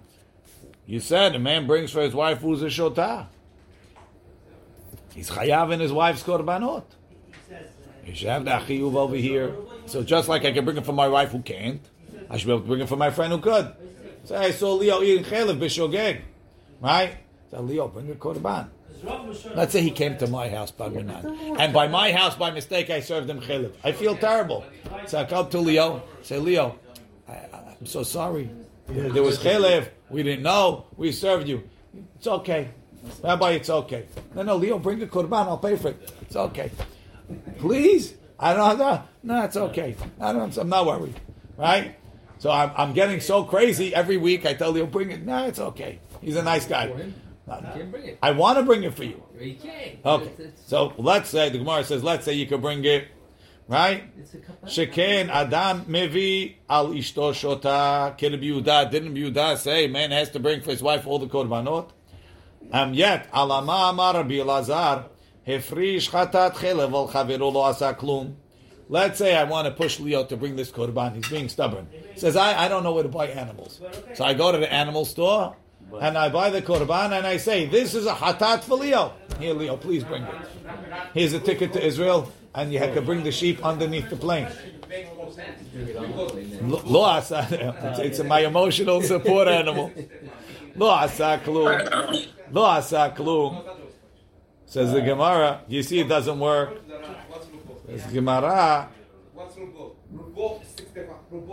You 0.86 1.00
said 1.00 1.34
a 1.34 1.38
man 1.38 1.66
brings 1.66 1.90
for 1.90 2.02
his 2.02 2.14
wife 2.14 2.38
who's 2.38 2.62
a 2.62 2.66
shota. 2.66 3.26
He's 5.14 5.30
chayav 5.30 5.72
in 5.72 5.80
his 5.80 5.92
wife's 5.92 6.22
korbanot. 6.22 6.84
You 8.06 8.14
should 8.14 8.28
have 8.28 8.44
the 8.44 8.50
achiyuv 8.50 8.96
over 8.96 9.14
here. 9.14 9.54
So 9.86 10.02
just 10.02 10.28
like 10.28 10.44
I 10.44 10.52
can 10.52 10.64
bring 10.64 10.76
it 10.76 10.84
for 10.84 10.92
my 10.92 11.08
wife 11.08 11.30
who 11.30 11.40
can't, 11.40 11.80
I 12.28 12.36
should 12.36 12.46
be 12.46 12.52
able 12.52 12.62
to 12.62 12.66
bring 12.66 12.80
it 12.80 12.88
for 12.88 12.96
my 12.96 13.10
friend 13.10 13.32
who 13.32 13.38
could. 13.38 13.72
So 14.24 14.36
I 14.36 14.50
saw 14.50 14.74
Leo 14.74 15.02
eating 15.02 15.24
chalev 15.24 15.58
b'shogeg, 15.58 16.22
right? 16.80 17.16
So 17.50 17.60
Leo, 17.60 17.88
bring 17.88 18.10
a 18.10 18.14
korban. 18.14 18.68
Let's 19.54 19.72
say 19.72 19.82
he 19.82 19.90
came 19.90 20.16
to 20.18 20.26
my 20.28 20.48
house 20.48 20.70
by 20.70 20.88
Minan. 20.88 21.58
And 21.58 21.72
by 21.72 21.88
my 21.88 22.12
house, 22.12 22.36
by 22.36 22.50
mistake, 22.52 22.88
I 22.88 23.00
served 23.00 23.28
him 23.28 23.40
chalev. 23.40 23.72
I 23.82 23.92
feel 23.92 24.16
terrible. 24.16 24.64
So 25.06 25.18
I 25.18 25.24
come 25.24 25.50
to 25.50 25.58
Leo, 25.58 26.02
say, 26.22 26.38
Leo, 26.38 26.78
I'm 27.82 27.86
so 27.86 28.04
sorry. 28.04 28.48
There 28.86 29.24
was 29.24 29.38
chalev. 29.40 29.88
We 30.08 30.22
didn't 30.22 30.44
know. 30.44 30.84
We 30.96 31.10
served 31.10 31.48
you. 31.48 31.68
It's 32.14 32.28
okay. 32.28 32.68
Rabbi, 33.24 33.50
it's 33.58 33.68
okay. 33.70 34.06
No, 34.36 34.44
no, 34.44 34.54
Leo, 34.54 34.78
bring 34.78 35.02
a 35.02 35.06
korban. 35.06 35.48
I'll 35.48 35.58
pay 35.58 35.74
for 35.74 35.88
it. 35.88 36.12
It's 36.20 36.36
okay. 36.36 36.70
Please? 37.58 38.14
I 38.38 38.54
don't 38.54 38.78
know. 38.78 39.02
No, 39.24 39.42
it's 39.42 39.56
okay. 39.56 39.96
I 40.20 40.32
don't, 40.32 40.56
I'm 40.56 40.68
not 40.68 40.86
worried. 40.86 41.18
Right? 41.56 41.96
So 42.38 42.52
I'm, 42.52 42.70
I'm 42.76 42.92
getting 42.92 43.18
so 43.18 43.42
crazy 43.42 43.92
every 43.92 44.16
week. 44.16 44.46
I 44.46 44.54
tell 44.54 44.70
Leo, 44.70 44.86
bring 44.86 45.10
it. 45.10 45.26
No, 45.26 45.44
it's 45.48 45.58
okay. 45.58 45.98
He's 46.20 46.36
a 46.36 46.42
nice 46.44 46.64
guy. 46.66 46.86
For 46.88 46.98
him, 46.98 47.14
No, 47.48 47.56
you 47.56 47.62
no. 47.62 47.72
can't 47.74 47.90
bring 47.90 48.04
it. 48.04 48.18
I 48.22 48.30
want 48.30 48.58
to 48.58 48.64
bring 48.64 48.84
it 48.84 48.94
for 48.94 49.02
you. 49.02 49.20
You. 49.40 49.56
Okay. 50.06 50.26
It's, 50.26 50.38
it's, 50.38 50.68
So 50.68 50.92
let's 50.98 51.30
say, 51.30 51.48
the 51.50 51.58
Gemara 51.58 51.82
says, 51.82 52.04
let's 52.04 52.24
say 52.24 52.34
you 52.34 52.46
could 52.46 52.62
bring 52.62 52.84
it, 52.84 53.08
right? 53.68 54.04
Sheken 54.64 55.28
Adam 55.28 55.84
Mevi 55.86 56.56
al 56.68 56.88
Ishto 56.88 57.32
Shota 57.32 58.18
Yehuda. 58.18 58.90
Didn't 58.90 59.14
Yehuda 59.14 59.56
say 59.58 59.86
man 59.86 60.10
has 60.10 60.30
to 60.30 60.40
bring 60.40 60.60
for 60.60 60.70
his 60.70 60.82
wife 60.82 61.06
all 61.06 61.18
the 61.18 61.26
korbanot? 61.26 61.90
Um, 62.72 62.94
yet 62.94 63.28
Alama 63.32 63.90
Amar 63.90 64.14
Rabbi 64.14 64.34
Elazar 64.34 65.06
Hefrish 65.46 66.10
Chatat 66.10 66.54
Chelev 66.54 66.92
al 66.92 67.08
Chavero 67.08 67.52
Lo 67.52 67.60
Asa 67.62 67.94
Klum. 67.98 68.34
Let's 68.88 69.18
say 69.18 69.34
I 69.36 69.44
want 69.44 69.66
to 69.66 69.72
push 69.72 70.00
Leo 70.00 70.24
to 70.24 70.36
bring 70.36 70.56
this 70.56 70.70
korban. 70.70 71.16
He's 71.16 71.28
being 71.28 71.48
stubborn. 71.48 71.88
He 72.12 72.20
says 72.20 72.36
I, 72.36 72.64
I 72.64 72.68
don't 72.68 72.82
know 72.82 72.92
where 72.92 73.02
to 73.02 73.08
buy 73.08 73.28
animals, 73.28 73.80
so 74.14 74.24
I 74.24 74.34
go 74.34 74.52
to 74.52 74.58
the 74.58 74.70
animal 74.72 75.04
store 75.04 75.56
and 76.00 76.16
I 76.16 76.28
buy 76.28 76.50
the 76.50 76.62
korban 76.62 77.12
and 77.16 77.26
I 77.26 77.36
say 77.36 77.66
this 77.66 77.94
is 77.94 78.06
a 78.06 78.14
hatat 78.14 78.62
for 78.64 78.76
Leo. 78.76 79.14
Here, 79.38 79.54
Leo, 79.54 79.76
please 79.76 80.04
bring 80.04 80.22
it. 80.22 80.34
Here's 81.14 81.32
a 81.32 81.40
ticket 81.40 81.72
to 81.74 81.84
Israel, 81.84 82.30
and 82.54 82.72
you 82.72 82.78
to 82.78 83.02
bring 83.02 83.22
the 83.22 83.32
sheep 83.32 83.64
underneath 83.64 84.10
the 84.10 84.16
plane. 84.16 84.48
Lo 86.62 86.82
lo 86.84 87.02
asa, 87.02 87.46
it's, 87.50 87.98
it's 87.98 88.22
my 88.24 88.40
emotional 88.40 89.00
support 89.00 89.48
animal. 89.48 89.90
Lo 90.76 90.90
asa 90.90 91.40
klum. 91.44 92.28
Lo 92.50 92.64
asa 92.64 93.12
klum. 93.16 93.64
Says 94.66 94.92
the 94.92 95.00
Gemara. 95.00 95.62
You 95.68 95.82
see, 95.82 96.00
it 96.00 96.08
doesn't 96.08 96.38
work. 96.38 96.80
Says 97.86 98.12
Gemara. 98.12 98.88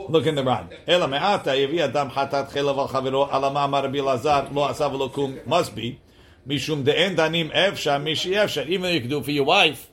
Look 0.09 0.25
in 0.25 0.35
the 0.35 0.43
Ran. 0.43 0.69
Ela 0.85 1.07
me'ata 1.07 1.51
yevi 1.51 1.79
adam 1.79 2.09
hatat 2.09 2.49
chelav 2.51 2.77
al 2.77 2.89
chaviro 2.89 3.29
alama 3.31 3.62
amar 3.62 3.83
Rabbi 3.83 4.01
Lazar 4.01 4.49
lo 4.51 4.63
asa 4.63 4.83
v'lo 4.83 5.12
kum. 5.12 5.39
Must 5.45 5.73
be. 5.75 5.99
Mishum 6.47 6.83
de'en 6.83 7.15
danim 7.15 7.51
efsha 7.53 8.01
mishi 8.01 8.31
efsha. 8.31 8.65
Even 8.67 8.81
though 8.83 8.89
you 8.89 8.99
can 9.01 9.09
do 9.09 9.19
it 9.19 9.25
for 9.25 9.31
your 9.31 9.45
wife. 9.45 9.89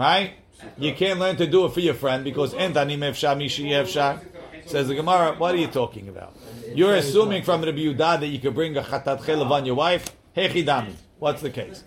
Right? 0.00 0.32
You 0.78 0.94
can't 0.94 1.20
learn 1.20 1.36
to 1.36 1.46
do 1.46 1.66
it 1.66 1.74
for 1.74 1.80
your 1.80 1.92
friend 1.92 2.24
because 2.24 2.54
en 2.54 2.72
efsha. 2.72 4.20
Says 4.64 4.88
the 4.88 4.94
Gemara, 4.94 5.34
what 5.36 5.54
are 5.54 5.58
you 5.58 5.66
talking 5.66 6.08
about? 6.08 6.34
You're 6.74 6.94
assuming 6.94 7.42
from 7.42 7.60
Rabbi 7.60 7.80
Yehuda 7.80 8.20
that 8.20 8.26
you 8.28 8.38
could 8.38 8.54
bring 8.54 8.74
a 8.78 8.82
chatat 8.82 9.20
chelav 9.20 9.50
on 9.50 9.66
your 9.66 9.74
wife. 9.74 10.06
Hechidami. 10.34 10.94
What's 11.18 11.42
the 11.42 11.50
case? 11.50 11.84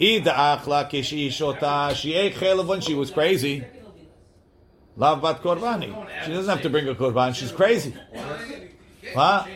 Ida 0.00 0.30
achla 0.30 0.88
kishi 0.88 1.26
shota. 1.26 1.96
She 1.96 2.14
ate 2.14 2.34
chelav 2.34 2.66
when 2.66 2.80
she 2.80 2.94
was 2.94 3.10
crazy. 3.10 3.64
Lav 4.96 5.20
bat 5.20 5.42
korbani. 5.42 5.90
She 6.24 6.30
doesn't 6.30 6.48
have 6.48 6.62
to 6.62 6.70
bring 6.70 6.86
a 6.86 6.94
korban. 6.94 7.34
She's 7.34 7.50
crazy. 7.50 7.92
What? 9.14 9.48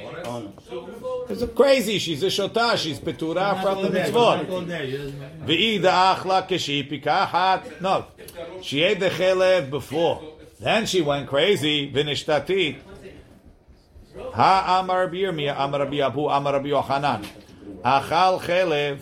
It's 1.29 1.43
a 1.43 1.49
crazy. 1.49 1.99
She's 1.99 2.23
a 2.23 2.27
shota. 2.27 2.77
She's 2.77 2.99
petura 2.99 3.61
from 3.63 3.83
the 3.83 3.89
mitzvot. 3.89 4.47
V'ida 5.45 6.17
achla 6.17 6.47
kishi 6.49 6.89
pikahat. 6.89 7.81
No, 7.81 8.07
she 8.63 8.83
ate 8.83 9.01
the 9.01 9.11
chelev 9.11 9.71
before. 9.71 10.23
Then 10.61 10.87
she 10.87 11.03
went 11.03 11.29
crazy. 11.29 11.91
V'nishtatit. 11.93 12.79
Ha 14.33 14.81
amar 14.81 15.05
Rabbi 15.05 15.17
Yirmiyah, 15.17 15.57
amar 15.59 15.81
Rabbi 15.81 16.01
Abu, 16.01 16.27
amar 16.27 16.55
Rabbi 16.55 16.69
Yochanan. 16.69 17.27
Achal 17.85 18.41
chelev 18.41 19.01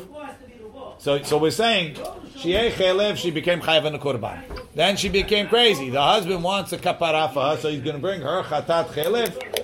So, 0.99 1.23
so 1.23 1.39
we're 1.39 1.51
saying 1.51 1.97
she 2.37 2.55
ate 2.55 2.75
chelev, 2.75 3.17
she 3.17 3.31
became 3.31 3.61
chayav 3.61 3.85
in 3.85 3.95
a 3.95 3.99
korban. 3.99 4.43
Then 4.75 4.97
she 4.97 5.09
became 5.09 5.49
crazy. 5.49 5.91
The 5.91 6.03
husband 6.03 6.43
wants 6.43 6.73
a 6.73 6.79
kapara 6.79 7.33
for 7.33 7.43
her, 7.43 7.57
so 7.57 7.69
he's 7.69 7.83
going 7.83 7.97
to 7.97 8.03
bring 8.03 8.21
her 8.23 8.43
chatat 8.43 8.87
chelev 8.89 9.64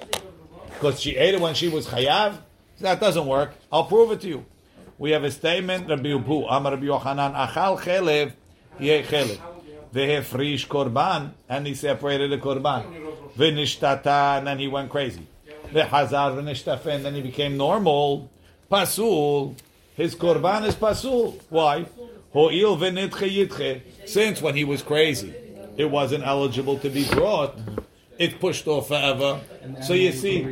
because 0.80 0.98
she 0.98 1.14
ate 1.14 1.34
it 1.34 1.40
when 1.40 1.52
she 1.54 1.68
was 1.68 1.86
chayav. 1.86 2.38
That 2.80 3.00
doesn't 3.00 3.26
work. 3.26 3.52
I'll 3.70 3.84
prove 3.84 4.12
it 4.12 4.22
to 4.22 4.28
you. 4.28 4.46
We 4.96 5.10
have 5.10 5.24
a 5.24 5.30
statement, 5.30 5.86
Rabbi 5.90 6.08
Ubu, 6.08 6.46
Amar 6.48 6.72
Rabbi 6.72 6.86
Yochanan, 6.86 7.34
Achal 7.34 7.78
chelev, 7.78 8.32
he 8.78 8.88
ate 8.88 9.04
chelev. 9.06 9.38
Vehefrish 9.94 10.66
korban, 10.68 11.32
and 11.50 11.66
he 11.66 11.74
separated 11.74 12.30
the 12.30 12.38
korban. 12.38 12.86
V'nishtata, 13.36 14.38
and 14.38 14.46
then 14.46 14.58
he 14.58 14.68
went 14.68 14.88
crazy. 14.88 15.26
V'hazar 15.66 16.34
v'nishtafe, 16.34 16.86
and 16.86 17.04
then 17.04 17.14
he 17.14 17.20
became 17.20 17.58
normal. 17.58 18.30
Pasul, 18.70 19.54
his 19.94 20.14
korban 20.14 20.66
is 20.66 20.74
pasul. 20.74 21.38
Why? 21.50 21.84
Ho'il 22.32 22.78
v'nitche 22.78 23.28
yitche. 23.28 23.82
Since 24.06 24.40
when 24.40 24.54
he 24.54 24.64
was 24.64 24.80
crazy, 24.80 25.34
it 25.76 25.90
wasn't 25.90 26.24
eligible 26.24 26.78
to 26.78 26.88
be 26.88 27.06
brought. 27.06 27.58
It 28.20 28.38
pushed 28.38 28.68
off 28.68 28.88
forever. 28.88 29.40
So 29.80 29.94
you 29.94 30.12
see, 30.12 30.42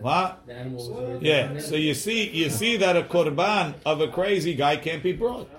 what? 0.00 0.42
The 0.46 0.54
was 0.70 1.22
Yeah. 1.22 1.60
So 1.60 1.76
you 1.76 1.92
see, 1.92 2.30
you 2.30 2.48
see 2.48 2.78
that 2.78 2.96
a 2.96 3.02
korban 3.02 3.74
of 3.84 4.00
a 4.00 4.08
crazy 4.08 4.54
guy 4.54 4.78
can't 4.78 5.02
be 5.02 5.12
brought. 5.12 5.50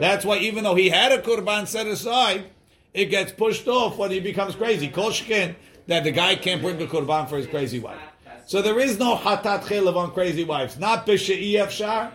That's 0.00 0.24
why 0.24 0.38
even 0.38 0.64
though 0.64 0.74
he 0.74 0.88
had 0.88 1.12
a 1.12 1.22
korban 1.22 1.68
set 1.68 1.86
aside, 1.86 2.46
it 2.92 3.04
gets 3.06 3.30
pushed 3.30 3.68
off 3.68 3.98
when 3.98 4.10
he 4.10 4.18
becomes 4.18 4.56
crazy. 4.56 4.88
Koshkin 4.88 5.54
that 5.86 6.02
the 6.02 6.10
guy 6.10 6.34
can't 6.34 6.60
bring 6.60 6.82
a 6.82 6.86
korban 6.86 7.28
for 7.28 7.36
his 7.36 7.46
crazy 7.46 7.78
wife. 7.78 8.00
So 8.46 8.60
there 8.60 8.80
is 8.80 8.98
no 8.98 9.14
hatat 9.14 9.62
chelav 9.62 9.94
on 9.94 10.10
crazy 10.10 10.42
wives. 10.42 10.76
Not 10.76 11.06
b'she'i 11.06 11.52
efshar, 11.52 12.10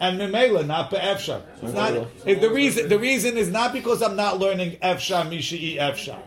and 0.00 0.18
memela 0.18 0.66
not 0.66 0.90
be'efshar. 0.90 1.42
It's 1.62 1.72
not. 1.72 2.08
If 2.24 2.40
the 2.40 2.50
reason 2.50 2.88
the 2.88 2.98
reason 2.98 3.36
is 3.36 3.48
not 3.48 3.72
because 3.72 4.02
I'm 4.02 4.16
not 4.16 4.40
learning 4.40 4.78
efshar 4.82 5.30
mishe'i 5.30 5.76
efshar. 5.76 6.18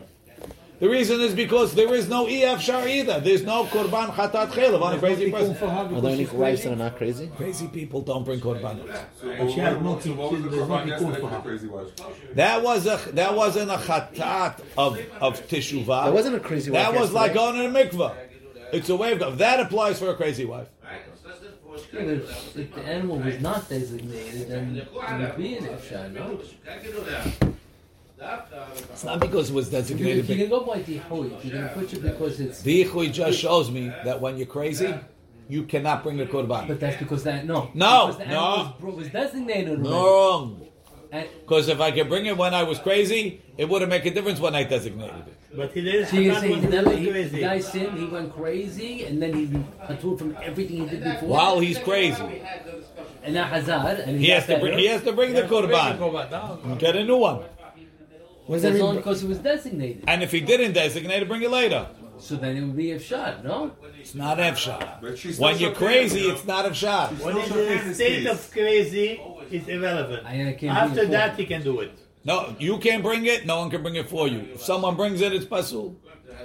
The 0.80 0.88
reason 0.88 1.20
is 1.20 1.34
because 1.34 1.74
there 1.74 1.92
is 1.94 2.08
no 2.08 2.26
e 2.26 2.40
efshar 2.40 2.88
either. 2.88 3.20
There's 3.20 3.42
no 3.42 3.64
korban 3.64 4.14
hatat 4.14 4.48
chelav 4.52 4.80
on 4.80 4.94
a 4.94 4.98
crazy 4.98 5.30
person. 5.30 5.54
Are 5.62 6.00
there 6.00 6.12
any 6.12 6.24
wives 6.24 6.62
that 6.64 6.72
are 6.72 6.76
not 6.76 6.96
crazy? 6.96 7.30
Crazy 7.36 7.68
people 7.68 8.00
don't 8.00 8.24
bring 8.24 8.40
korbanos. 8.40 8.88
And 9.22 9.50
she 9.50 9.60
has 9.60 9.78
no 9.82 9.98
So 10.00 10.14
what 10.14 10.32
was 10.32 10.42
the 10.42 10.48
korban 10.48 10.84
tikkun 10.84 10.88
yesterday 10.88 11.14
for 11.14 11.20
for 11.20 11.20
the 11.20 11.36
her. 11.36 11.42
crazy 11.42 11.68
wife? 11.68 11.88
That 12.34 12.62
was 12.62 12.86
a 12.86 12.96
that 13.12 13.36
wasn't 13.36 13.70
a 13.70 13.76
chatat 13.76 14.60
of 14.78 14.98
of 15.20 15.46
teshuvah. 15.48 16.04
That 16.06 16.14
wasn't 16.14 16.36
a 16.36 16.40
crazy 16.40 16.70
wife 16.70 16.92
That 16.92 16.98
was 16.98 17.12
like 17.12 17.34
going 17.34 17.56
to 17.56 17.66
a 17.66 17.84
mikvah. 17.84 18.16
It's 18.72 18.88
a 18.88 18.96
way 18.96 19.12
of 19.12 19.18
going. 19.18 19.36
That 19.36 19.60
applies 19.60 19.98
for 19.98 20.08
a 20.08 20.14
crazy 20.14 20.46
wife. 20.46 20.68
Yeah, 21.92 22.00
if, 22.00 22.56
if 22.56 22.74
the 22.74 22.82
animal 22.82 23.18
was 23.18 23.40
not 23.40 23.68
designated, 23.68 24.48
then 24.48 24.76
it 24.76 24.88
would 24.92 25.36
be 25.36 25.56
an 25.56 25.64
ifshah, 25.64 26.12
no? 26.12 26.40
It's 28.92 29.04
not 29.04 29.20
because 29.20 29.50
it 29.50 29.54
was 29.54 29.66
If 29.68 29.72
you're, 29.72 29.80
designated. 29.82 30.28
you 30.28 30.36
can 30.36 30.48
go 30.50 30.60
by 30.64 30.82
the 30.82 30.98
hoy, 30.98 31.30
you're 31.42 31.54
gonna 31.54 31.68
put 31.68 31.92
it 31.92 32.02
because 32.02 32.40
it's. 32.40 32.62
The 32.62 32.84
ichui 32.84 33.12
just 33.12 33.38
shows 33.38 33.70
me 33.70 33.88
that 34.04 34.20
when 34.20 34.36
you're 34.36 34.46
crazy, 34.46 34.94
you 35.48 35.64
cannot 35.64 36.02
bring 36.02 36.16
the 36.18 36.26
korban. 36.26 36.68
But 36.68 36.80
that's 36.80 36.96
because 36.98 37.24
that 37.24 37.46
no. 37.46 37.70
No, 37.74 38.08
because 38.08 38.18
the 38.18 38.26
no. 38.26 38.74
Was, 38.80 38.94
was 38.96 39.08
designated. 39.08 39.78
already. 39.80 39.88
Wrong. 39.90 40.66
Because 41.10 41.68
if 41.68 41.80
I 41.80 41.90
could 41.90 42.08
bring 42.08 42.26
it 42.26 42.36
when 42.36 42.54
I 42.54 42.62
was 42.62 42.78
crazy, 42.78 43.42
it 43.56 43.68
wouldn't 43.68 43.90
make 43.90 44.06
a 44.06 44.10
difference 44.12 44.38
when 44.38 44.54
I 44.54 44.62
designated 44.62 45.26
it. 45.26 45.36
But 45.56 45.72
he 45.72 45.80
didn't 45.80 46.06
so 46.06 46.16
you're 46.18 46.38
saying 46.38 46.60
he 46.62 46.68
never, 46.68 46.90
really 46.90 47.00
he, 47.00 47.06
the 47.06 47.10
crazy. 47.10 47.40
guy 47.40 47.58
sinned, 47.58 47.98
he 47.98 48.04
went 48.04 48.32
crazy, 48.32 49.04
and 49.06 49.20
then 49.20 49.34
he 49.34 49.46
patur 49.88 50.16
from 50.16 50.36
everything 50.40 50.84
he 50.84 50.88
did 50.88 51.02
before. 51.02 51.28
While 51.28 51.58
he's 51.58 51.78
crazy, 51.78 52.42
And 53.24 53.34
now 53.34 53.44
hazard, 53.46 53.98
and 54.06 54.20
he 54.20 54.28
has 54.28 54.46
to 54.46 54.60
bring, 54.60 54.78
he 54.78 54.86
has 54.86 55.02
to 55.02 55.12
bring 55.12 55.32
the 55.34 55.42
korban. 55.42 56.78
Get 56.78 56.94
a 56.94 57.02
new 57.02 57.16
one. 57.16 57.42
What 58.50 58.56
does 58.56 58.62
that 58.64 58.72
That's 58.72 58.82
only 58.82 58.96
because 58.96 59.22
it 59.22 59.28
was 59.28 59.38
designated. 59.38 60.02
And 60.08 60.24
if 60.24 60.32
he 60.32 60.40
didn't 60.40 60.72
designate 60.72 61.22
it, 61.22 61.28
bring 61.28 61.42
it 61.42 61.52
later. 61.52 61.86
So 62.18 62.34
then 62.34 62.56
it 62.56 62.62
would 62.62 62.76
be 62.76 62.90
a 62.90 62.98
shot, 62.98 63.44
no? 63.44 63.70
It's 64.00 64.16
not 64.16 64.38
efshar. 64.38 65.00
But 65.00 65.16
she 65.16 65.32
still 65.32 65.44
When 65.44 65.56
you're 65.60 65.70
shook 65.70 65.78
crazy, 65.78 66.22
it's 66.22 66.44
not 66.44 66.64
efshar. 66.64 67.12
When 67.24 67.36
he's 67.36 67.44
Still 67.44 67.68
in 67.68 67.78
a 67.78 67.94
state 67.94 68.26
of 68.26 68.50
crazy, 68.50 69.20
it's 69.52 69.68
irrelevant. 69.68 70.26
I, 70.26 70.48
I 70.48 70.52
can't 70.54 70.76
After 70.76 70.96
bring 71.02 71.10
that, 71.12 71.36
he 71.38 71.46
can 71.46 71.62
do 71.62 71.78
it. 71.78 71.92
No, 72.24 72.56
you 72.58 72.78
can't 72.78 73.04
bring 73.04 73.24
it. 73.24 73.46
No 73.46 73.60
one 73.60 73.70
can 73.70 73.82
bring 73.82 73.94
it 73.94 74.08
for 74.08 74.26
you. 74.26 74.40
If 74.54 74.62
someone 74.62 74.96
brings 74.96 75.20
it, 75.20 75.32
it's 75.32 75.44
pasul. 75.44 75.94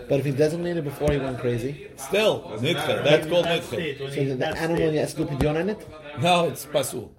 But 0.07 0.19
if 0.19 0.25
he 0.25 0.31
designated 0.31 0.83
before 0.83 1.11
he 1.11 1.17
went 1.17 1.39
crazy, 1.39 1.87
Still, 1.95 2.43
nitche. 2.59 3.03
That's 3.03 3.25
called 3.25 3.45
That 3.45 3.63
nitche. 3.63 3.65
state, 3.65 3.99
when 3.99 4.11
so 4.11 4.15
he's 4.15 4.27
the, 4.27 4.31
in 4.33 4.39
the 4.39 4.45
that 4.45 4.57
animal 4.57 4.89
state. 4.89 4.95
has 4.99 5.13
to 5.15 5.25
do 5.25 5.31
pidyon 5.31 5.59
on 5.59 5.69
it? 5.69 5.87
No, 6.21 6.45
it's 6.49 6.67
pasul. 6.67 7.14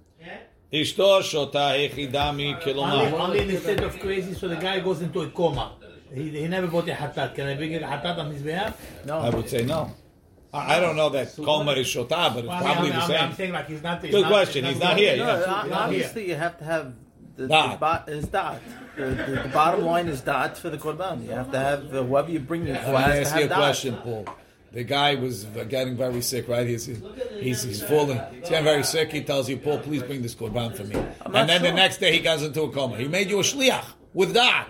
Ishto 0.71 1.21
shota 1.21 1.77
echidami 1.89 2.53
Only, 2.53 2.55
kilomar. 2.55 3.13
only 3.13 3.39
in 3.41 3.47
the 3.47 3.57
state 3.57 3.79
of 3.81 3.97
crazy, 3.99 4.33
so 4.33 4.47
the 4.49 4.55
guy 4.57 4.79
goes 4.81 5.01
into 5.01 5.21
a 5.21 5.29
coma. 5.29 5.73
He, 6.13 6.29
he 6.29 6.47
never 6.47 6.67
bought 6.67 6.87
a 6.89 6.93
hatat. 6.93 7.35
Can 7.35 7.47
I 7.47 7.55
bring 7.55 7.73
a 7.75 7.79
hatat 7.79 8.17
on 8.17 8.31
his 8.31 8.41
behalf? 8.41 8.79
No. 9.05 9.19
I 9.19 9.29
would 9.29 9.47
say 9.49 9.63
no. 9.65 9.91
I 10.53 10.77
I 10.77 10.79
don't 10.79 10.95
know 10.95 11.09
that 11.09 11.33
koma 11.37 11.71
is 11.73 11.87
shota, 11.87 12.33
but 12.33 12.39
it's 12.39 12.47
Well, 12.47 12.51
I 12.51 12.59
mean, 12.59 12.73
probably 12.73 12.91
I'm, 12.91 12.95
the 12.95 13.01
I'm, 13.03 13.07
same. 13.09 13.19
I'm 13.29 13.33
saying 13.35 13.53
like 13.53 13.67
he's 13.67 13.83
not. 13.83 14.01
He's 14.01 14.11
Good 14.11 14.21
not, 14.23 14.31
question. 14.31 14.65
He's 14.65 14.79
not 14.79 14.97
here. 14.97 15.17
No, 15.17 15.25
Yeah. 15.25 15.39
No, 15.39 15.45
Not 15.45 15.71
obviously 15.71 16.27
you 16.29 16.35
have 16.35 16.57
to 16.59 16.63
have 16.65 16.93
the, 17.37 17.43
the, 17.43 17.47
Dot. 17.49 18.09
is 18.09 18.27
dot. 18.27 18.59
The, 18.97 19.05
the, 19.05 19.41
the 19.43 19.49
bottom 19.53 19.85
line 19.85 20.07
is 20.07 20.21
dot 20.21 20.57
for 20.57 20.69
the 20.69 20.77
korban. 20.77 21.23
You 21.23 21.31
have 21.31 21.51
to 21.51 21.59
have 21.59 21.93
uh, 21.93 22.03
whoever 22.03 22.31
you 22.31 22.39
bring 22.39 22.65
it 22.67 22.81
for 22.83 22.91
Let 22.93 23.09
me 23.09 23.15
has 23.17 23.27
to 23.29 23.33
ask 23.33 23.39
you 23.39 23.45
a 23.45 23.47
dot. 23.49 23.57
question, 23.59 23.95
Paul. 23.97 24.25
The 24.77 24.83
guy 24.83 25.15
was 25.15 25.45
uh, 25.45 25.63
getting 25.67 25.97
very 25.97 26.21
sick, 26.21 26.47
right? 26.47 26.67
He's 26.67 26.85
he's, 26.85 27.63
he's 27.63 27.81
falling. 27.81 28.21
He's 28.31 28.47
getting 28.47 28.63
very 28.63 28.83
sick. 28.83 29.11
He 29.11 29.21
tells 29.23 29.49
you, 29.49 29.57
Paul, 29.57 29.79
please 29.79 30.03
bring 30.03 30.21
this 30.21 30.35
korban 30.35 30.75
for 30.77 30.83
me. 30.83 30.95
I'm 30.95 31.03
And 31.25 31.33
not 31.33 31.47
then 31.47 31.61
the 31.63 31.71
next 31.71 31.97
day 31.97 32.11
he 32.11 32.19
goes 32.19 32.43
into 32.43 32.61
a 32.61 32.69
coma. 32.71 32.95
He 32.95 33.07
made 33.07 33.27
you 33.31 33.39
a 33.39 33.41
shliach 33.41 33.85
with 34.13 34.33
that. 34.33 34.67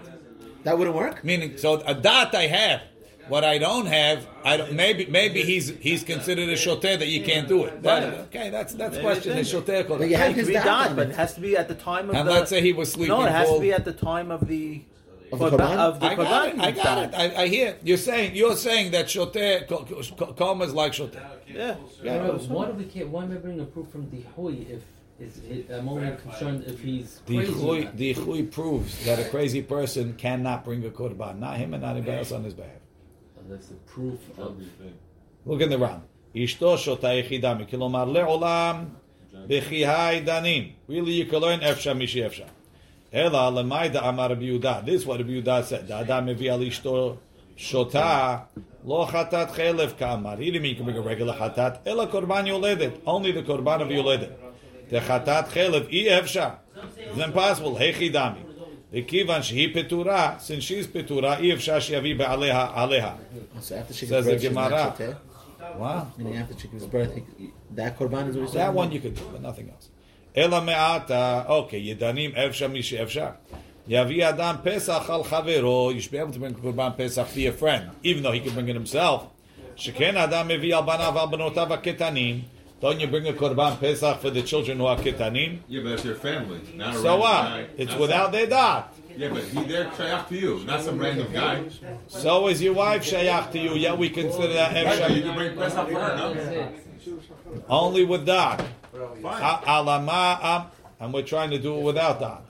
That 0.64 0.78
wouldn't 0.78 0.96
work? 0.96 1.26
Meaning, 1.26 1.58
so 1.58 1.82
a 1.86 1.94
dot 1.94 2.34
I 2.34 2.44
have. 2.48 2.84
What 3.28 3.44
I 3.44 3.58
don't 3.58 3.88
have, 3.88 4.26
I 4.46 4.56
don't, 4.56 4.72
maybe 4.72 5.08
maybe 5.08 5.42
he's 5.42 5.68
he's 5.88 6.06
considered 6.06 6.48
a 6.48 6.54
shoteh 6.54 6.98
that 7.00 7.08
you 7.10 7.22
can't 7.26 7.46
do 7.50 7.66
it. 7.66 7.84
That- 7.84 8.04
okay, 8.28 8.50
that's 8.50 8.74
that's 8.76 8.94
Maybe 8.96 9.04
question. 9.04 9.38
it's 9.38 9.52
The 9.52 9.58
shoteh 9.62 9.86
But 9.90 10.00
korban. 10.00 10.08
you 10.10 10.16
It 10.16 10.20
have 10.20 10.36
his 10.36 10.48
be 10.48 10.54
dot 10.54 10.64
dot, 10.66 10.96
but 10.96 11.08
it. 11.08 11.10
it 11.10 11.16
has 11.18 11.34
to 11.34 11.42
be 11.42 11.58
at 11.58 11.68
the 11.68 11.76
time 11.76 12.10
of 12.10 12.16
And 12.16 12.26
the. 12.26 12.32
let's 12.32 12.50
say 12.50 12.62
he 12.62 12.72
was 12.72 12.90
sleeping. 12.94 13.10
no, 13.18 13.26
it 13.26 13.32
has 13.34 13.50
Paul. 13.50 13.56
to 13.58 13.62
be 13.62 13.74
at 13.74 13.84
the 13.84 13.92
time 13.92 14.32
of 14.32 14.48
the. 14.48 14.84
Of, 15.32 15.40
the 15.40 15.46
Of 15.46 16.00
the 16.00 16.06
I, 16.06 16.16
got 16.16 16.48
it, 16.48 16.60
I 16.60 16.72
got 16.72 16.98
it. 17.00 17.14
I, 17.14 17.44
I, 17.44 17.48
hear. 17.48 17.78
You're 17.84 17.98
saying 17.98 18.36
you're 18.36 18.56
saying 18.56 18.92
that 18.92 19.08
shoteh 19.08 19.68
koma 20.38 20.66
is 20.66 20.74
like 20.74 20.94
shoteh. 20.94 21.22
Yeah. 21.48 21.76
yeah. 22.02 22.28
Why 22.28 22.68
do 22.68 22.74
we 22.74 22.86
care? 22.86 23.08
Why 23.08 23.24
am 23.24 23.34
I 23.34 23.36
bringing 23.36 23.60
a 23.60 23.66
proof 23.66 23.90
from 23.90 24.10
the 24.10 24.22
hoy 24.36 24.66
if 24.70 24.84
is 25.20 25.40
it, 25.50 25.72
I'm 25.72 25.90
only 25.90 26.16
concerned 26.18 26.66
if 26.68 26.80
he's 26.80 27.22
crazy. 27.26 27.90
The 27.96 28.14
Ichui 28.14 28.52
proves 28.52 29.04
that 29.06 29.20
a 29.20 29.28
crazy 29.30 29.64
person 29.64 30.14
cannot 30.14 30.64
bring 30.64 30.86
a 30.86 30.90
korban, 30.90 31.40
not 31.40 31.58
him 31.58 31.74
and 31.74 31.82
not 31.82 31.96
anybody 31.96 32.18
else 32.18 32.32
on 32.32 32.44
his 32.44 32.54
behalf. 32.54 32.82
And 33.40 33.52
that's 33.52 33.68
the 33.68 33.76
proof 33.76 34.20
of 34.38 34.52
everything. 34.52 34.94
Look 35.46 35.62
in 35.62 35.70
the 35.70 35.78
round. 35.80 36.04
Ishto 36.36 36.78
shota 36.78 37.10
yechidami, 37.24 37.68
kilomar 37.68 38.06
le'olam, 38.06 38.92
b'chihai 39.48 40.24
danim. 40.24 40.74
Really, 40.88 41.14
you 41.14 41.26
can 41.26 41.40
learn 41.40 41.62
efsha 41.62 41.98
mishi 41.98 42.24
efsha. 42.24 42.48
Ela 43.18 43.50
lemaida 43.52 44.04
amar 44.04 44.30
Yehuda. 44.30 44.86
This 44.86 45.02
is 45.02 45.06
what 45.08 45.18
Rabbi 45.18 45.32
Yehuda 45.32 45.64
said. 45.64 45.90
Adam 45.90 46.28
mevi 46.28 46.52
al 46.52 46.60
ishto 46.60 47.18
shota 47.58 48.44
lo 48.84 49.08
chatat 49.08 49.50
chelev 49.56 49.98
kamar. 49.98 50.38
He 50.38 50.52
didn't 50.52 50.62
mean 50.62 50.70
you 50.72 50.76
can 50.76 50.86
bring 50.86 50.98
a 50.98 51.02
regular 51.02 51.34
chatat. 51.34 51.80
Ela 51.88 52.06
korban 52.08 52.46
yoledet. 52.46 53.02
Only 53.08 53.32
the 53.32 53.42
korban 53.42 53.82
of 53.82 53.88
yoledet. 53.88 54.38
The 54.90 55.00
chatat 55.00 55.48
chelev 55.48 55.88
i. 55.88 56.60
It's 56.96 57.18
impossible. 57.18 57.76
Hechi 57.76 58.14
dami. 58.14 58.38
The 58.92 59.02
kivan 59.02 59.42
shehi 59.42 59.74
petura. 59.74 60.40
Since 60.40 60.64
she's 60.64 60.86
petura, 60.86 61.38
i 61.40 61.46
efsha 61.56 61.78
sheyavi 61.78 62.16
be'aleha 62.20 62.76
aleha. 62.76 63.18
After 63.76 63.94
she 63.96 64.06
Says 64.06 64.26
the 64.26 64.36
Gemara. 64.36 65.18
Wow. 65.76 66.12
After 66.36 66.60
she 66.60 66.68
gives 66.68 66.86
birth, 66.86 67.20
that 67.72 67.98
korban 67.98 68.30
is 68.30 68.38
what 68.38 68.54
That 68.54 68.76
one 68.76 68.92
you 68.92 69.00
could 69.00 69.16
do, 69.16 69.28
but 69.32 69.42
nothing 69.42 69.72
else. 69.72 69.90
אלא 70.37 70.61
מעתה, 70.61 71.43
אוקיי, 71.49 71.81
ידנים 71.81 72.31
אפשר 72.37 72.69
מי 72.69 72.83
שאפשר. 72.83 73.27
יביא 73.89 74.29
אדם 74.29 74.55
פסח 74.65 75.11
על 75.11 75.25
חברו, 75.25 75.91
you 75.93 76.01
should 76.03 76.13
be 76.13 76.19
able 76.19 76.35
to 76.37 76.41
bring 76.41 76.63
קורבן 76.63 76.89
פסח 76.97 77.27
for 77.35 77.39
your 77.39 77.63
friend, 77.63 77.83
even 78.05 78.23
though 78.23 78.33
he 78.33 78.41
can 78.41 78.55
bring 78.55 78.69
it 78.69 78.95
himself. 78.95 79.21
שכן 79.77 80.17
אדם 80.17 80.49
מביא 80.49 80.77
על 80.77 80.83
בניו 80.85 81.13
ועל 81.17 81.27
בנותיו 81.31 81.73
הקטנים, 81.75 82.41
don't 82.83 82.85
you 83.01 83.07
bring 83.07 83.27
a 83.29 83.39
קורבן 83.39 83.71
פסח 83.81 84.17
for 84.23 84.27
the 84.31 84.43
children 84.51 84.79
who 84.81 84.87
are 84.87 85.05
קטנים? 85.05 85.59
Yeah, 85.69 85.73
but 85.85 85.99
it's 85.99 86.05
your 86.05 86.15
family, 86.15 86.61
not 86.77 86.95
a 86.95 86.99
So 86.99 87.03
random 87.05 87.21
what? 87.21 87.43
guy. 87.45 87.83
It's 87.83 87.91
Not 87.91 88.01
without 88.01 88.25
some- 88.25 88.33
their 88.33 88.47
dot. 88.47 88.83
Yeah, 89.19 89.29
but 89.35 89.43
he 89.55 89.61
they're 89.71 89.91
shayach 89.99 90.29
to 90.31 90.37
you, 90.45 90.53
not 90.67 90.81
some 90.83 90.99
random 90.99 91.29
guy. 91.41 91.57
So 92.09 92.33
is 92.49 92.63
your 92.63 92.75
wife 92.85 93.03
shayach 93.13 93.47
to 93.55 93.59
you, 93.59 93.73
yet 93.87 93.95
we 93.99 94.09
consider 94.09 94.55
that 94.61 94.71
Right, 94.73 94.85
you 94.87 95.23
efshar 95.23 95.23
can 95.27 95.35
bring 95.41 95.53
Pesach 95.61 95.87
for 95.93 96.01
her, 96.05 96.13
no? 96.21 96.27
only 97.69 98.05
with 98.05 98.25
dot. 98.27 98.59
Alama, 98.98 100.40
am- 100.42 100.66
and 101.00 101.14
we're 101.14 101.22
trying 101.24 101.52
to 101.52 101.60
do 101.60 101.78
it 101.78 101.84
without 101.84 102.20
that. 102.20 102.42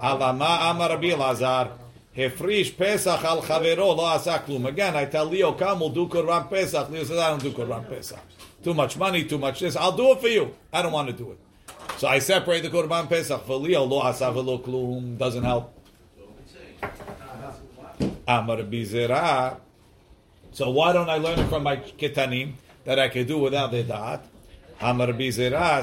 Alama 0.00 0.70
amar 0.70 0.90
Rabbi 0.90 1.14
Lazar. 1.14 1.70
Hefrish 2.16 2.76
Pesach 2.76 3.22
al 3.24 3.42
chavero 3.42 3.96
lo 3.96 4.04
asa 4.04 4.42
klum. 4.46 4.66
Again, 4.66 4.96
I 4.96 5.04
tell 5.06 5.26
Leo, 5.26 5.52
come, 5.52 5.80
we'll 5.80 5.90
do 5.90 6.06
Korban 6.08 6.48
Pesach. 6.48 6.88
Leo 6.90 7.04
says, 7.04 7.18
I 7.18 7.30
don't 7.30 7.42
do 7.42 7.52
Korban 7.52 7.88
Pesach. 7.88 8.18
Too 8.62 8.74
much 8.74 8.96
money, 8.96 9.24
too 9.24 9.38
much 9.38 9.60
this. 9.60 9.76
I'll 9.76 9.96
do 9.96 10.12
it 10.12 10.20
for 10.20 10.28
you. 10.28 10.54
I 10.72 10.82
don't 10.82 10.92
want 10.92 11.08
to 11.08 11.12
do 11.12 11.30
it. 11.30 11.38
So 11.98 12.08
I 12.08 12.18
separate 12.18 12.62
the 12.62 12.68
korban 12.68 13.08
pesach 13.08 13.46
for 13.46 13.56
Leo. 13.56 13.84
Lo 13.84 14.02
asav 14.02 14.34
lo 14.34 14.58
klum 14.58 15.16
doesn't 15.16 15.44
help. 15.44 15.72
Amar 18.26 18.56
bizera. 18.64 19.58
So 20.52 20.70
why 20.70 20.92
don't 20.92 21.08
I 21.08 21.18
learn 21.18 21.38
it 21.38 21.48
from 21.48 21.62
my 21.62 21.76
ketanim 21.76 22.52
that 22.84 22.98
I 22.98 23.08
can 23.08 23.26
do 23.26 23.38
without 23.38 23.70
the 23.70 23.84
da'at? 23.84 24.20
Amar 24.80 25.08
bizera 25.08 25.82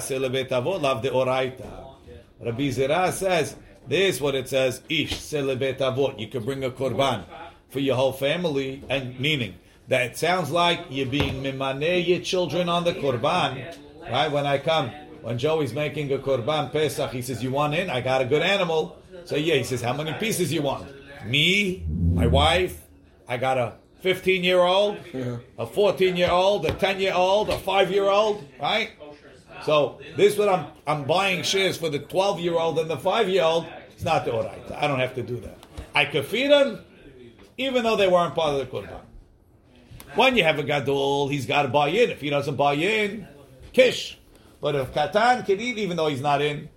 lav 0.82 1.02
de 1.02 1.10
oraita. 1.10 1.84
Rabbi 2.40 2.70
Zera 2.70 3.12
says 3.12 3.56
this 3.88 4.16
is 4.16 4.22
what 4.22 4.36
it 4.36 4.50
says. 4.50 4.82
Ish 4.90 5.14
selebet 5.14 5.78
avot. 5.78 6.20
You 6.20 6.28
can 6.28 6.44
bring 6.44 6.64
a 6.64 6.70
korban 6.70 7.24
for 7.70 7.80
your 7.80 7.96
whole 7.96 8.14
family, 8.14 8.84
and 8.90 9.20
meaning 9.20 9.56
that 9.88 10.06
it 10.06 10.18
sounds 10.18 10.52
like 10.52 10.80
you're 10.90 11.08
being 11.08 11.44
mimaneh 11.44 12.06
your 12.06 12.20
children 12.20 12.70
on 12.70 12.84
the 12.84 12.94
korban, 12.94 13.76
right? 14.10 14.32
When 14.32 14.46
I 14.46 14.58
come, 14.58 14.90
when 15.22 15.38
Joey's 15.38 15.74
making 15.74 16.12
a 16.14 16.18
korban 16.18 16.72
pesach, 16.72 17.12
he 17.12 17.22
says, 17.22 17.42
"You 17.44 17.52
want 17.52 17.74
in? 17.74 17.90
I 17.90 18.02
got 18.02 18.22
a 18.22 18.26
good 18.26 18.42
animal." 18.42 18.98
So 19.26 19.36
yeah, 19.36 19.56
he 19.56 19.64
says, 19.64 19.82
"How 19.82 19.94
many 19.94 20.14
pieces 20.14 20.52
you 20.54 20.62
want?" 20.62 20.88
Me, 21.26 21.84
my 22.14 22.28
wife, 22.28 22.82
I 23.28 23.38
got 23.38 23.58
a 23.58 23.74
15 24.04 24.44
year 24.44 24.60
old, 24.60 24.98
a 25.58 25.66
14 25.66 26.18
year 26.18 26.30
old, 26.30 26.66
a 26.66 26.74
10 26.74 27.00
year 27.00 27.14
old, 27.14 27.50
a 27.50 27.58
5 27.58 27.90
year 27.90 28.10
old, 28.10 28.44
right? 28.62 28.92
So 29.64 30.00
this 30.18 30.34
is 30.34 30.40
what 30.40 30.50
I'm 30.50 30.66
I'm 30.86 31.06
buying 31.06 31.42
shares 31.44 31.78
for 31.78 31.88
the 31.88 32.00
12 32.00 32.42
year 32.42 32.56
old 32.56 32.78
and 32.80 32.90
the 32.90 32.98
5 32.98 33.30
year 33.30 33.44
old. 33.44 33.66
It's 33.94 34.04
not 34.04 34.26
the 34.26 34.34
alright. 34.34 34.70
I 34.74 34.88
don't 34.88 35.00
have 35.00 35.16
to 35.16 35.24
do 35.24 35.40
that. 35.40 35.58
I 35.96 36.04
could 36.04 36.26
feed 36.26 36.52
them, 36.52 36.84
even 37.58 37.84
though 37.84 37.96
they 37.96 38.10
weren't 38.10 38.36
part 38.36 38.54
of 38.54 38.60
the 38.60 38.66
korban. 38.66 39.00
When 40.16 40.36
you 40.36 40.44
have 40.44 40.60
a 40.60 40.64
gadol, 40.64 41.30
he's 41.30 41.46
got 41.46 41.62
to 41.62 41.70
buy 41.70 41.88
in. 41.88 42.10
If 42.10 42.20
he 42.20 42.30
doesn't 42.30 42.58
buy 42.58 42.74
in, 42.74 43.26
kish. 43.72 44.18
But 44.60 44.76
if 44.76 44.94
katan 44.94 45.46
can 45.46 45.62
eat, 45.62 45.78
even 45.78 45.96
though 45.96 46.08
he's 46.08 46.22
not 46.22 46.42
in, 46.42 46.68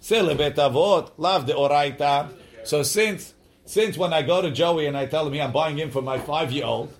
avot, 0.00 1.10
love 1.18 1.46
the 1.46 1.52
oraita. 1.52 2.32
So 2.64 2.82
since 2.82 3.33
since 3.66 3.96
when 3.96 4.12
I 4.12 4.22
go 4.22 4.42
to 4.42 4.50
Joey 4.50 4.86
and 4.86 4.96
I 4.96 5.06
tell 5.06 5.26
him, 5.26 5.34
yeah, 5.34 5.46
I'm 5.46 5.52
buying 5.52 5.78
him 5.78 5.90
for 5.90 6.02
my 6.02 6.18
five 6.18 6.52
year 6.52 6.64
old, 6.66 6.92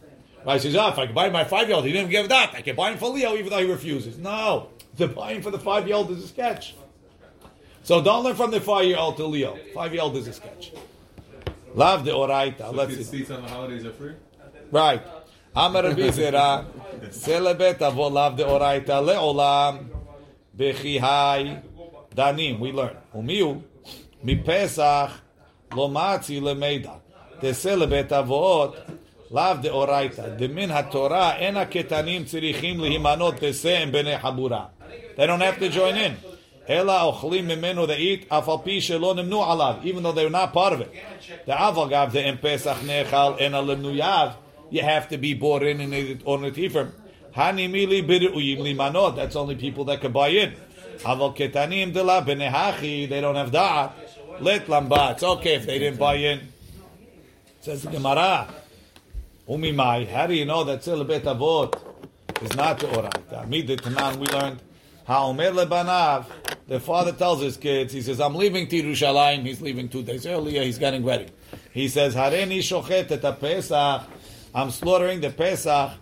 right? 0.45 0.61
He 0.61 0.69
says, 0.71 0.77
oh, 0.77 0.89
if 0.89 0.99
I 0.99 1.07
can 1.07 1.15
buy 1.15 1.31
my 1.31 1.45
five 1.45 1.69
year 1.69 1.77
old, 1.77 1.85
he 1.85 1.93
didn't 1.93 2.11
give 2.11 2.29
that. 2.29 2.55
I 2.55 2.63
can 2.63 2.77
buy 2.77 2.93
him 2.93 2.99
for 2.99 3.11
Leo, 3.11 3.35
even 3.35 3.51
though 3.51 3.59
he 3.59 3.71
refuses. 3.71 4.19
No, 4.19 4.69
the 4.97 5.09
buying 5.09 5.43
for 5.43 5.51
the 5.51 5.59
five 5.59 5.87
year 5.87 5.97
old 5.97 6.11
is 6.11 6.23
a 6.25 6.29
sketch. 6.29 6.75
So 7.83 8.03
don't 8.03 8.25
learn 8.25 8.35
from 8.35 8.51
the 8.51 8.61
five 8.61 8.87
year 8.87 8.97
old 8.97 9.17
to 9.19 9.27
Leo. 9.27 9.59
Five 9.75 9.93
year 9.93 10.03
old 10.03 10.17
is 10.17 10.27
a 10.27 10.33
sketch. 10.33 10.73
Love 11.75 12.05
the 12.05 12.13
oraita. 12.13 12.59
So 12.59 12.71
Let's 12.71 12.95
kids' 12.95 13.11
see. 13.11 13.19
seats 13.19 13.31
on 13.31 13.43
the 13.43 13.49
holidays 13.49 13.85
are 13.85 13.93
free? 13.93 14.15
Right. 14.71 15.03
Amar 15.57 15.85
Rabbi 15.85 16.09
Zera, 16.09 16.65
Selebet 17.11 17.79
avolav 17.79 18.37
de 18.37 18.45
oraita 18.45 19.03
leolam, 19.05 19.87
bechihai, 20.57 21.63
danim, 22.15 22.59
we 22.59 22.73
learn. 22.73 22.97
Umiu, 23.15 23.63
mi 24.23 24.37
pesach, 24.37 25.11
lo 25.73 25.89
matzi 25.89 26.41
lemeida. 26.41 27.01
De 27.41 27.51
selebet 27.51 28.11
avot, 28.11 28.77
lav 29.31 29.61
de 29.63 29.69
oraita. 29.69 30.37
De 30.37 30.49
min 30.49 30.71
haTorah, 30.71 31.41
ena 31.41 31.67
ketanim 31.67 32.25
tzirichim 32.25 32.79
lihimanot 32.79 33.39
tesem 33.39 33.91
bene 33.91 34.19
habura. 34.19 34.69
They 35.17 35.27
don't 35.27 35.41
have 35.41 35.59
to 35.59 35.69
join 35.69 35.97
in. 35.97 36.17
Ela 36.67 37.13
ochlim 37.13 37.47
mimenu 37.47 37.87
they 37.87 37.99
eat, 37.99 38.29
afal 38.31 38.65
pi 38.65 38.79
shelo 38.79 39.15
nimnu 39.15 39.45
alav, 39.45 39.85
even 39.85 40.03
though 40.03 40.13
they're 40.13 40.31
not 40.31 40.53
part 40.53 40.73
of 40.73 40.81
it. 40.81 40.93
The 41.45 41.53
aval 41.53 41.91
gav 41.91 42.13
de 42.13 42.23
em 42.23 42.39
pesach 42.39 42.79
nechal 42.79 43.41
ena 43.41 43.63
lemnuyav, 43.63 44.37
you 44.71 44.83
have 44.83 45.09
to 45.09 45.19
be 45.19 45.35
bought 45.35 45.63
in 45.63 45.81
in 45.81 45.93
it 45.93 46.23
on 46.25 46.45
it 46.45 46.57
Ephraim. 46.57 46.93
Hani 47.37 47.69
mili 47.69 48.03
biruyim 48.03 48.61
limanot. 48.61 49.17
That's 49.17 49.37
only 49.37 49.57
people 49.57 49.85
that 49.87 50.01
can 50.01 50.13
buy 50.13 50.29
in. 50.29 50.55
Aval 51.01 51.37
ketanim 51.37 51.93
de 51.93 52.03
la 52.03 52.25
benehachi. 52.25 53.09
They 53.09 53.21
don't 53.21 53.35
have 53.35 53.51
da'at. 53.51 53.93
Let 54.41 54.67
lamba. 54.67 55.13
It's 55.13 55.23
okay 55.23 55.55
if 55.55 55.67
they 55.67 55.79
didn't 55.79 55.99
buy 55.99 56.15
in. 56.17 56.41
Says 57.61 57.83
the 57.83 57.91
Gemara. 57.91 58.49
Umimai. 59.49 60.09
How 60.09 60.27
do 60.27 60.35
you 60.35 60.45
know 60.45 60.65
that 60.65 60.81
Silabet 60.81 61.23
Avot 61.23 61.81
is 62.43 62.57
not 62.57 62.79
the 62.79 62.87
Oraita? 62.87 63.49
Mid 63.49 63.67
the 63.67 63.77
Tanan 63.77 64.17
we 64.17 64.27
learned. 64.27 64.61
Ha'omer 65.07 65.51
lebanav. 65.51 66.27
The 66.67 66.81
father 66.81 67.13
tells 67.13 67.43
his 67.43 67.59
kids, 67.59 67.93
he 67.93 68.01
says, 68.01 68.21
I'm 68.21 68.35
leaving 68.35 68.67
to 68.69 68.83
Yerushalayim. 68.83 69.45
He's 69.45 69.61
leaving 69.61 69.89
two 69.89 70.03
days 70.03 70.27
earlier. 70.27 70.63
He's 70.63 70.79
getting 70.79 71.05
ready. 71.05 71.29
He 71.73 71.89
says, 71.89 72.15
Hareni 72.15 72.59
shochet 72.59 73.11
et 73.11 73.41
Pesach. 73.41 74.03
I'm 74.55 74.71
slaughtering 74.71 75.21
the 75.21 75.31
Pesach. 75.31 75.93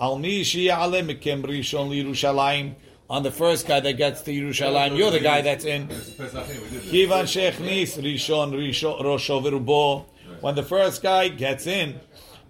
Al 0.00 0.18
mi 0.18 0.42
shi'ale 0.42 1.06
mikem 1.06 1.42
rishon 1.44 1.90
Yerushalayim. 1.90 2.74
On 3.10 3.22
the 3.22 3.30
first 3.30 3.66
guy 3.66 3.80
that 3.80 3.94
gets 3.94 4.20
to 4.22 4.30
Yerushalayim, 4.30 4.94
you're 4.94 5.10
the 5.10 5.20
guy 5.20 5.40
that's 5.40 5.64
in. 5.64 5.88
Pesachim, 5.88 6.60
we 6.62 6.78
did. 6.78 7.08
Kivan 7.08 7.24
shechnis 7.24 7.96
rishon 7.96 8.52
rishon 8.52 9.00
rosho 9.00 9.42
v'rubo. 9.42 10.04
When 10.42 10.54
the 10.54 10.62
first 10.62 11.02
guy 11.02 11.28
gets 11.28 11.66
in, 11.66 11.98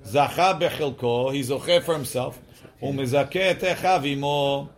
zacha 0.05 0.61
bechilko, 0.61 1.33
he's 1.33 1.53
okay 1.53 1.79
for 1.79 1.95
himself. 1.95 2.41
Echav 2.83 4.05
imo. 4.05 4.71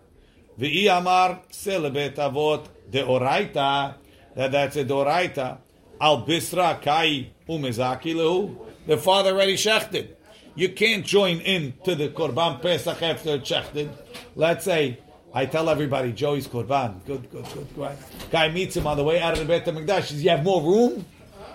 V'i 0.59 0.99
amar 0.99 1.41
selebet 1.51 2.17
avot 2.17 2.67
deoraita. 2.91 3.95
That 4.37 4.53
that's 4.53 4.77
a 4.77 4.85
deoraita. 4.85 5.59
Al 5.99 6.27
bisra 6.27 6.81
kai 6.83 7.31
umezaki 7.49 8.15
lehu. 8.15 8.55
The 8.87 8.99
father 8.99 9.31
already 9.31 9.57
shechted. 9.57 10.09
You 10.55 10.69
can't 10.69 11.07
join 11.07 11.41
in 11.41 11.73
to 11.85 11.95
the 11.95 12.11
korban 12.11 12.61
pesach 12.61 13.01
after 13.01 13.39
shechted. 13.39 13.89
Let's 14.37 14.67
say 14.67 14.99
I 15.33 15.47
tell 15.47 15.69
everybody 15.71 16.13
Joey's 16.13 16.49
korban. 16.49 17.05
Good, 17.07 17.31
good, 17.31 17.45
good, 17.55 17.67
good. 17.75 17.97
Guy 18.31 18.49
meets 18.49 18.77
him 18.77 18.87
on 18.87 18.97
the 18.97 19.05
way 19.05 19.21
out 19.21 19.35
of 19.35 19.39
the 19.39 19.45
Beit 19.45 19.65
Hamikdash. 19.65 20.07
Says, 20.07 20.23
"You 20.25 20.31
have 20.31 20.43
more 20.43 20.61
room?" 20.63 21.05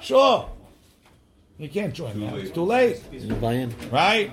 Sure. 0.01 0.49
You 1.57 1.69
can't 1.69 1.93
join 1.93 2.19
now. 2.19 2.35
It's 2.35 2.51
too 2.51 2.63
late, 2.63 3.01
You 3.11 3.33
buy 3.35 3.53
in. 3.53 3.73
right? 3.91 4.31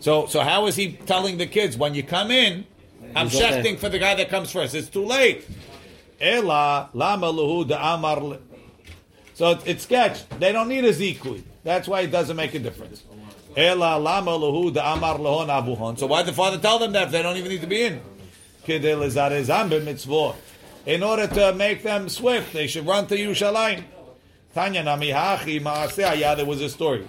So, 0.00 0.26
so 0.26 0.40
how 0.40 0.66
is 0.66 0.76
he 0.76 0.92
telling 0.92 1.38
the 1.38 1.46
kids 1.46 1.76
when 1.76 1.94
you 1.94 2.02
come 2.04 2.30
in? 2.30 2.64
I'm 3.16 3.28
He's 3.28 3.40
okay. 3.40 3.62
shechting 3.62 3.78
for 3.78 3.88
the 3.88 3.98
guy 3.98 4.14
that 4.14 4.28
comes 4.28 4.52
first. 4.52 4.74
It's 4.74 4.88
too 4.88 5.04
late. 5.04 5.44
Ela 6.20 6.90
lama 6.94 7.26
luhu 7.32 7.64
amar. 7.70 8.38
So 9.34 9.50
it's, 9.52 9.66
it's 9.66 9.82
sketch. 9.84 10.28
They 10.38 10.52
don't 10.52 10.68
need 10.68 10.84
a 10.84 10.92
zikui. 10.92 11.42
That's 11.64 11.88
why 11.88 12.02
it 12.02 12.10
doesn't 12.10 12.36
make 12.36 12.54
a 12.54 12.58
difference. 12.60 13.02
So 13.58 13.64
why 13.66 13.82
did 16.22 16.28
the 16.28 16.32
father 16.32 16.58
tell 16.58 16.78
them 16.78 16.92
that 16.92 17.06
if 17.06 17.10
they 17.10 17.22
don't 17.22 17.36
even 17.36 17.50
need 17.50 17.60
to 17.62 17.66
be 17.66 17.82
in? 17.82 18.00
In 20.86 21.02
order 21.02 21.26
to 21.26 21.54
make 21.54 21.82
them 21.82 22.08
swift, 22.08 22.52
they 22.52 22.68
should 22.68 22.86
run 22.86 23.08
to 23.08 23.16
Yerushalayim. 23.16 23.82
Tanya 24.54 24.84
namihachi 24.84 25.60
maaseh 25.60 26.36
there 26.36 26.46
was 26.46 26.60
a 26.60 26.68
story. 26.68 27.08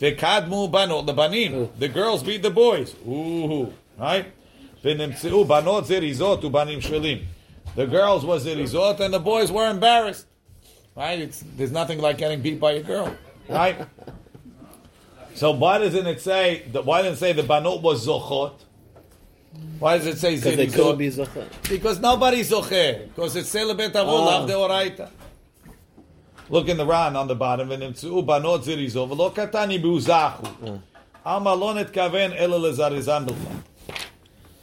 V'kadmu 0.00 0.70
banot 0.70 1.04
lebanim. 1.04 1.76
The 1.76 1.88
girls 1.88 2.22
beat 2.22 2.42
the 2.42 2.50
boys. 2.50 2.94
Ooh, 3.04 3.74
right? 3.98 4.32
V'nimtzeu 4.84 5.44
banot 5.44 5.86
zerizot 5.86 6.42
ubanim 6.42 6.80
shvelim. 6.80 7.24
The 7.74 7.88
girls 7.88 8.24
was 8.24 8.46
zerizot 8.46 9.00
and 9.00 9.12
the 9.12 9.18
boys 9.18 9.50
were 9.50 9.68
embarrassed. 9.68 10.28
Right? 10.94 11.18
It's, 11.18 11.42
there's 11.56 11.72
nothing 11.72 11.98
like 11.98 12.18
getting 12.18 12.40
beat 12.40 12.60
by 12.60 12.74
a 12.74 12.82
girl. 12.84 13.16
Right? 13.48 13.84
So 15.34 15.52
why 15.52 15.78
doesn't 15.78 16.06
it 16.06 16.20
say 16.20 16.64
that? 16.72 16.84
Why 16.84 17.02
didn't 17.02 17.18
say 17.18 17.32
the 17.32 17.42
banot 17.42 17.82
was 17.82 18.06
zochot? 18.06 18.54
Why 19.78 19.98
does 19.98 20.06
it 20.06 20.18
say 20.18 20.36
because 20.36 20.56
they 20.56 20.66
could 20.66 20.98
be 20.98 21.08
zochot? 21.08 21.68
Because 21.68 22.00
nobody's 22.00 22.50
zocher. 22.50 23.06
Because 23.08 23.36
it's 23.36 23.48
celibate 23.48 23.92
avolav 23.94 24.44
ah. 24.44 24.46
deoraita. 24.46 25.10
Look 26.48 26.68
in 26.68 26.76
the 26.76 26.86
Ran 26.86 27.16
on 27.16 27.28
the 27.28 27.34
bottom. 27.34 27.68
V'nimtzu 27.68 28.24
banot 28.26 28.64
zirizov 28.64 29.16
Look 29.16 29.36
katani 29.36 29.82
buzachu. 29.82 30.80
Amalonet 31.24 31.88
ah. 31.88 32.10
kaven 32.10 32.34
el 32.36 32.50
lezarizan 32.50 33.26
b'lcham. 33.26 33.62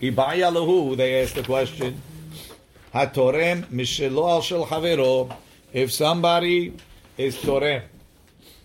Ibaya 0.01 0.53
lehu. 0.53 0.95
They 0.95 1.21
asked 1.21 1.36
the 1.36 1.43
question. 1.43 2.01
Hatorem 2.93 3.63
mishelo 3.65 4.29
al 4.29 4.41
shel 4.41 4.65
chavero. 4.65 5.36
If 5.73 5.91
somebody 5.91 6.73
is 7.17 7.36
torem, 7.38 7.84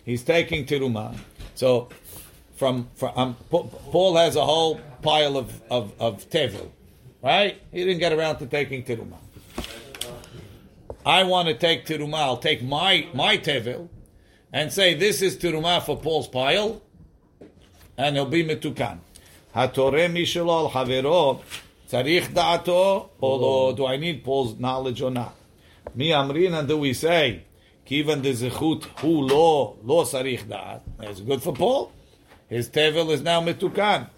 he's 0.05 0.23
taking 0.23 0.65
tirumah. 0.65 1.15
So, 1.55 1.89
from, 2.55 2.89
from 2.95 3.11
um, 3.15 3.35
Paul 3.49 4.15
has 4.15 4.35
a 4.35 4.45
whole 4.45 4.79
pile 5.01 5.37
of, 5.37 5.61
of, 5.69 5.93
of 5.99 6.29
tevel, 6.29 6.69
right? 7.21 7.61
He 7.71 7.83
didn't 7.83 7.99
get 7.99 8.13
around 8.13 8.37
to 8.39 8.45
taking 8.45 8.83
teruma. 8.83 9.17
I 11.05 11.23
want 11.23 11.47
to 11.47 11.53
take 11.53 11.85
teruma. 11.85 12.15
I'll 12.15 12.37
take 12.37 12.63
my 12.63 13.07
my 13.13 13.37
tevil, 13.37 13.89
and 14.51 14.73
say 14.73 14.95
this 14.95 15.21
is 15.21 15.37
teruma 15.37 15.83
for 15.83 15.97
Paul's 15.97 16.27
pile, 16.27 16.81
and 17.97 18.15
he'll 18.15 18.25
be 18.25 18.43
metukan. 18.43 18.97
Hatorem 19.53 20.13
mishelo 20.13 20.63
al 20.63 20.69
havero 20.71 21.41
tzarich 21.89 22.33
da'ato 22.33 23.09
or? 23.19 23.73
Do 23.73 23.85
I 23.85 23.97
need 23.97 24.23
Paul's 24.23 24.59
knowledge 24.59 25.01
or 25.01 25.11
not? 25.11 25.35
Mi 25.93 26.09
amrina 26.09 26.67
do 26.67 26.77
we 26.77 26.93
say 26.93 27.43
Kivan 27.85 28.21
de 28.21 28.33
zechut 28.33 28.83
hu 28.99 29.21
lo 29.21 29.77
lo 29.83 30.03
sarich 30.03 30.45
da'at. 30.45 30.81
That's 30.97 31.19
good 31.21 31.43
for 31.43 31.53
Paul. 31.53 31.91
His 32.49 32.69
tevel 32.69 33.11
is 33.11 33.21
now 33.21 33.41
mitukan. 33.41 34.09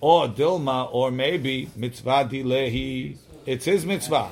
Or 0.00 0.28
dilma, 0.28 0.88
or 0.92 1.10
maybe 1.10 1.70
mitzvah 1.76 2.28
dilehi. 2.30 3.16
It's 3.46 3.64
his 3.64 3.84
mitzvah. 3.84 4.30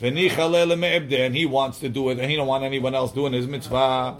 And 0.00 0.16
he 0.16 1.46
wants 1.46 1.78
to 1.78 1.88
do 1.88 2.10
it, 2.10 2.18
and 2.18 2.30
he 2.30 2.36
don't 2.36 2.46
want 2.46 2.64
anyone 2.64 2.94
else 2.94 3.12
doing 3.12 3.32
his 3.32 3.46
mitzvah. 3.46 4.18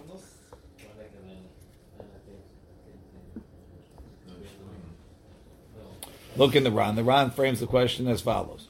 Look 6.37 6.55
in 6.55 6.65
the 6.65 6.71
Ran. 6.71 6.97
The 6.97 7.05
Ran 7.05 7.31
frames 7.31 7.61
the 7.61 7.67
question 7.67 8.09
as 8.09 8.21
follows: 8.23 8.69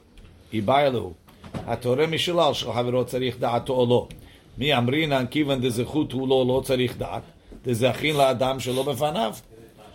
Ibaylu, 0.52 1.14
hatorem 1.54 2.10
mishulal 2.10 2.54
shel 2.54 2.72
haverot 2.72 3.10
tzarich 3.10 3.36
da'ato 3.36 3.70
olo. 3.70 4.08
מי 4.57 4.77
אמרינן 4.77 5.25
כיוון 5.27 5.62
דזכות 5.62 6.12
הוא 6.12 6.27
לו 6.27 6.45
לא 6.47 6.62
צריך 6.65 6.97
דעת, 6.97 7.21
דזכין 7.65 8.15
לאדם 8.15 8.60
שלא 8.60 8.84
בפניו. 8.84 9.34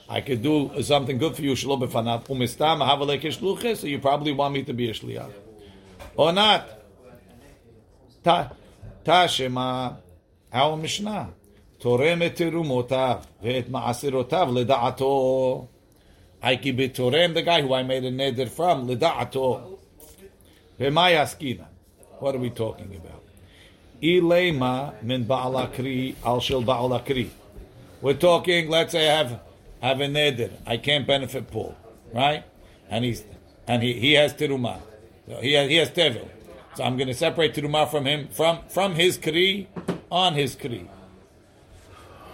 I 0.09 0.13
could 0.13 0.43
do 0.45 0.79
something 0.81 1.19
good 1.21 1.37
for 1.37 1.43
you 1.43 1.57
שלא 1.57 1.77
בפניו, 1.77 2.21
ומסתם 2.31 2.79
אהבה 2.83 3.05
לך 3.15 3.27
כשלוחס, 3.27 3.85
so 3.85 3.87
you 3.87 4.05
probably 4.05 4.33
want 4.39 4.53
me 4.55 4.71
to 4.71 4.73
be 4.73 4.91
a 4.91 4.95
שליח. 4.95 5.27
Or 6.17 6.33
not. 6.33 6.63
ת- 8.29 8.47
תשמע, 9.03 9.89
our 10.53 10.57
משנה, 10.83 11.25
תורם 11.79 12.23
את 12.27 12.37
תרומותיו 12.37 13.17
ואת 13.43 13.69
מעשרותיו 13.69 14.49
לדעתו. 14.55 15.65
I 16.43 16.47
could 16.47 16.77
be 16.77 16.97
תורם, 16.97 17.33
the 17.35 17.43
guy 17.47 17.61
who 17.63 17.73
I 17.75 17.83
made 17.83 18.05
a 18.05 18.11
neder 18.11 18.49
from, 18.59 18.89
לדעתו. 18.91 19.59
V'may 20.81 21.15
askina. 21.25 21.65
What 22.21 22.35
are 22.35 22.39
we 22.39 22.51
talking 22.51 22.91
about? 22.95 23.20
Ilema 24.02 24.94
min 25.04 25.26
ba'al 25.26 25.70
akri 25.70 26.16
al 26.26 26.40
shel 26.40 26.64
ba'al 26.64 27.00
akri. 27.00 27.30
We're 28.02 28.16
talking, 28.16 28.68
let's 28.70 28.94
say 28.94 29.10
I 29.10 29.18
have, 29.18 29.40
have 29.82 30.02
a 30.02 30.08
neder. 30.08 30.52
I 30.66 30.78
can't 30.78 31.06
benefit 31.06 31.52
Paul, 31.52 31.76
right? 32.14 32.44
And 32.90 33.06
he's, 33.06 33.24
and 33.68 33.84
he, 33.84 33.94
he 33.94 34.14
has 34.14 34.34
teruma. 34.34 34.80
So 35.28 35.40
he 35.40 35.54
has, 35.54 35.70
he 35.70 35.76
has 35.76 35.92
tevel. 35.92 36.28
So 36.76 36.84
I'm 36.84 36.98
going 36.98 37.10
to 37.10 37.14
separate 37.14 37.54
teruma 37.54 37.88
from 37.90 38.06
him, 38.06 38.28
from, 38.30 38.60
from 38.70 38.96
his 38.96 39.18
kri 39.18 39.68
on 40.10 40.34
his 40.34 40.56
kri. 40.56 40.90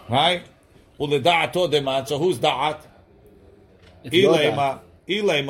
Right? 0.10 0.43
So 0.97 1.06
who's 1.08 1.19
da'at? 2.39 2.82
It's 4.03 4.15
your 4.15 4.34
da'at. 4.34 4.80
Ilema. 5.08 5.47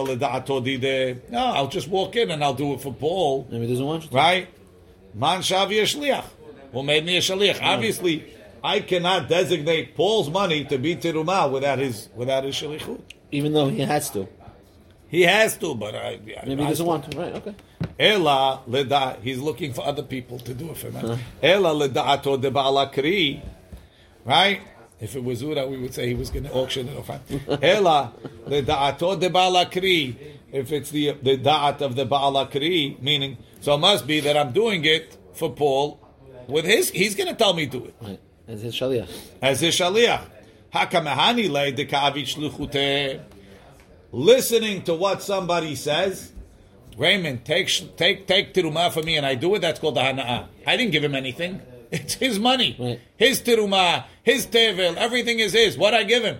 Ilema. 1.17 1.29
No, 1.29 1.39
I'll 1.39 1.67
just 1.67 1.87
walk 1.87 2.15
in 2.15 2.31
and 2.31 2.43
I'll 2.43 2.53
do 2.53 2.73
it 2.73 2.81
for 2.81 2.93
Paul. 2.93 3.47
Maybe 3.51 3.67
he 3.67 3.73
doesn't 3.73 3.85
want 3.85 4.03
you 4.03 4.09
to. 4.09 4.15
Right? 4.15 4.47
Man 5.13 5.41
shavi 5.41 5.81
shliach. 5.81 6.25
Who 6.71 6.83
made 6.83 7.05
me 7.05 7.17
a 7.17 7.21
shaliach? 7.21 7.61
Obviously, 7.61 8.33
I 8.63 8.81
cannot 8.81 9.29
designate 9.29 9.95
Paul's 9.95 10.29
money 10.29 10.65
to 10.65 10.77
be 10.77 10.95
teruma 10.95 11.51
without 11.51 11.79
his 11.79 12.09
without 12.15 12.43
his 12.43 12.55
shalichut. 12.55 13.01
Even 13.31 13.53
though 13.53 13.69
he 13.69 13.81
has 13.81 14.09
to. 14.11 14.27
He 15.09 15.21
has 15.23 15.57
to, 15.57 15.73
but 15.73 15.95
I, 15.95 16.19
I 16.41 16.45
Maybe 16.45 16.63
he 16.63 16.69
doesn't 16.69 16.85
want 16.85 17.09
to. 17.11 17.17
Right, 17.17 17.33
okay. 17.35 17.55
Ela 17.97 18.61
leda. 18.67 19.17
He's 19.21 19.39
looking 19.39 19.73
for 19.73 19.85
other 19.85 20.03
people 20.03 20.37
to 20.39 20.53
do 20.53 20.71
it 20.71 20.77
for 20.77 20.91
him. 20.91 20.97
Uh-huh. 20.97 21.17
Ela 21.41 21.69
leda'ato 21.69 22.39
de 22.39 22.51
ba'alakri. 22.51 23.41
Right? 24.25 24.61
If 24.99 25.15
it 25.15 25.23
was 25.23 25.41
Ura, 25.43 25.65
we 25.67 25.77
would 25.77 25.93
say 25.93 26.07
he 26.07 26.13
was 26.13 26.29
going 26.29 26.43
to 26.43 26.51
auction 26.51 26.89
it 26.89 26.97
off. 26.97 27.09
Ela 27.63 28.11
leda'ato 28.47 29.19
de 29.19 29.29
ba'alakri. 29.29 30.15
If 30.51 30.71
it's 30.71 30.89
the 30.91 31.11
the 31.21 31.37
da'at 31.37 31.81
of 31.81 31.95
the 31.95 32.05
ba'alakri, 32.05 33.01
meaning 33.01 33.37
so 33.59 33.75
it 33.75 33.79
must 33.79 34.07
be 34.07 34.19
that 34.21 34.37
I'm 34.37 34.51
doing 34.53 34.85
it 34.85 35.17
for 35.33 35.51
Paul 35.51 35.99
with 36.47 36.65
his. 36.65 36.89
He's 36.89 37.15
going 37.15 37.27
to 37.29 37.35
tell 37.35 37.53
me 37.53 37.65
to 37.67 37.79
do 37.79 37.85
it 37.85 37.95
Right. 38.01 38.19
As 38.47 38.61
his 38.61 38.73
shaliach. 38.73 39.09
as 39.41 39.61
a 39.61 39.67
shaliach. 39.67 40.25
Hakamahani 40.73 41.75
de 41.75 41.85
ka'avit. 41.85 43.21
Listening 44.11 44.83
to 44.83 44.93
what 44.93 45.21
somebody 45.21 45.75
says. 45.75 46.31
Raymond, 46.97 47.45
take 47.45 47.67
take 47.97 48.25
take 48.25 48.53
tiruma 48.53 48.91
for 48.91 49.03
me, 49.03 49.17
and 49.17 49.25
I 49.25 49.35
do 49.35 49.53
it. 49.55 49.59
That's 49.59 49.79
called 49.79 49.95
the 49.95 50.01
hana'ah. 50.01 50.47
I 50.65 50.77
didn't 50.77 50.91
give 50.91 51.03
him 51.03 51.15
anything. 51.15 51.61
It's 51.89 52.15
his 52.15 52.37
money, 52.37 52.75
Right. 52.77 52.99
his 53.15 53.39
tiruma, 53.41 54.03
his 54.21 54.45
tevel. 54.45 54.97
Everything 54.97 55.39
is 55.39 55.53
his. 55.53 55.77
What 55.77 55.93
I 55.93 56.03
give 56.03 56.21
him? 56.21 56.39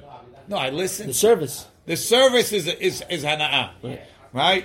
No, 0.50 0.58
I 0.58 0.72
listen. 0.72 1.08
The 1.08 1.14
service. 1.14 1.66
The 1.87 1.97
service 1.97 2.53
is 2.53 2.67
is 2.69 3.03
is 3.11 3.25
hana'ah, 3.25 3.71
Right. 3.83 4.01
right? 4.33 4.65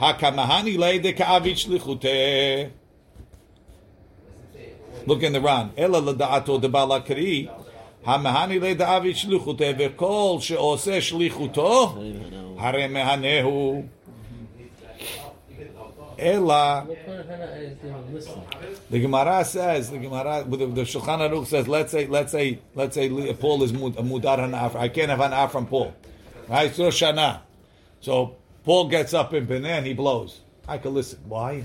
Hakamahani 0.00 0.78
le 0.78 0.98
de 1.00 1.12
ka'avit 1.12 1.56
shlichute. 1.66 2.70
Look 5.06 5.22
in 5.22 5.32
the 5.32 5.40
Ran. 5.40 5.72
Ela 5.76 6.00
leda'ato 6.00 6.60
de 6.60 6.68
balakri. 6.68 7.48
המהני 8.06 8.58
לדאבי 8.58 9.14
שליחותו 9.14 9.64
וכל 9.78 10.36
שעושה 10.40 11.00
שליחותו, 11.00 11.94
הרי 12.58 12.88
מהנהו. 12.88 13.82
אלא, 16.18 16.50
What 16.50 17.06
part 17.06 17.20
of 17.20 17.28
Hannah 17.28 17.44
is 17.44 17.76
there 17.82 17.94
listening? 18.12 18.44
the 18.90 19.00
Gemara 19.00 19.44
says, 19.44 19.90
the 19.90 19.98
Gemara, 19.98 20.44
the, 20.46 20.56
the 20.56 20.82
Shulchan 20.82 21.18
Aruch 21.30 21.46
says, 21.46 21.68
let's 21.68 21.92
say, 21.92 22.06
let's 22.06 22.32
say, 22.32 22.58
let's 22.74 22.94
say 22.94 23.32
Paul 23.34 23.62
is 23.62 23.72
mud- 23.72 23.96
a 23.98 24.02
mudar 24.02 24.38
hanaf. 24.38 24.76
I 24.76 24.88
can't 24.88 25.10
have 25.10 25.18
hanaf 25.18 25.50
from 25.50 25.66
Paul. 25.66 25.92
Right? 26.47 26.73
So 26.73 26.89
Shana. 26.89 27.41
So 28.01 28.35
Paul 28.63 28.89
gets 28.89 29.13
up 29.13 29.33
in 29.33 29.45
Benin 29.45 29.65
and 29.65 29.85
he 29.85 29.93
blows. 29.93 30.41
I 30.67 30.77
can 30.77 30.93
listen. 30.93 31.19
Why? 31.27 31.63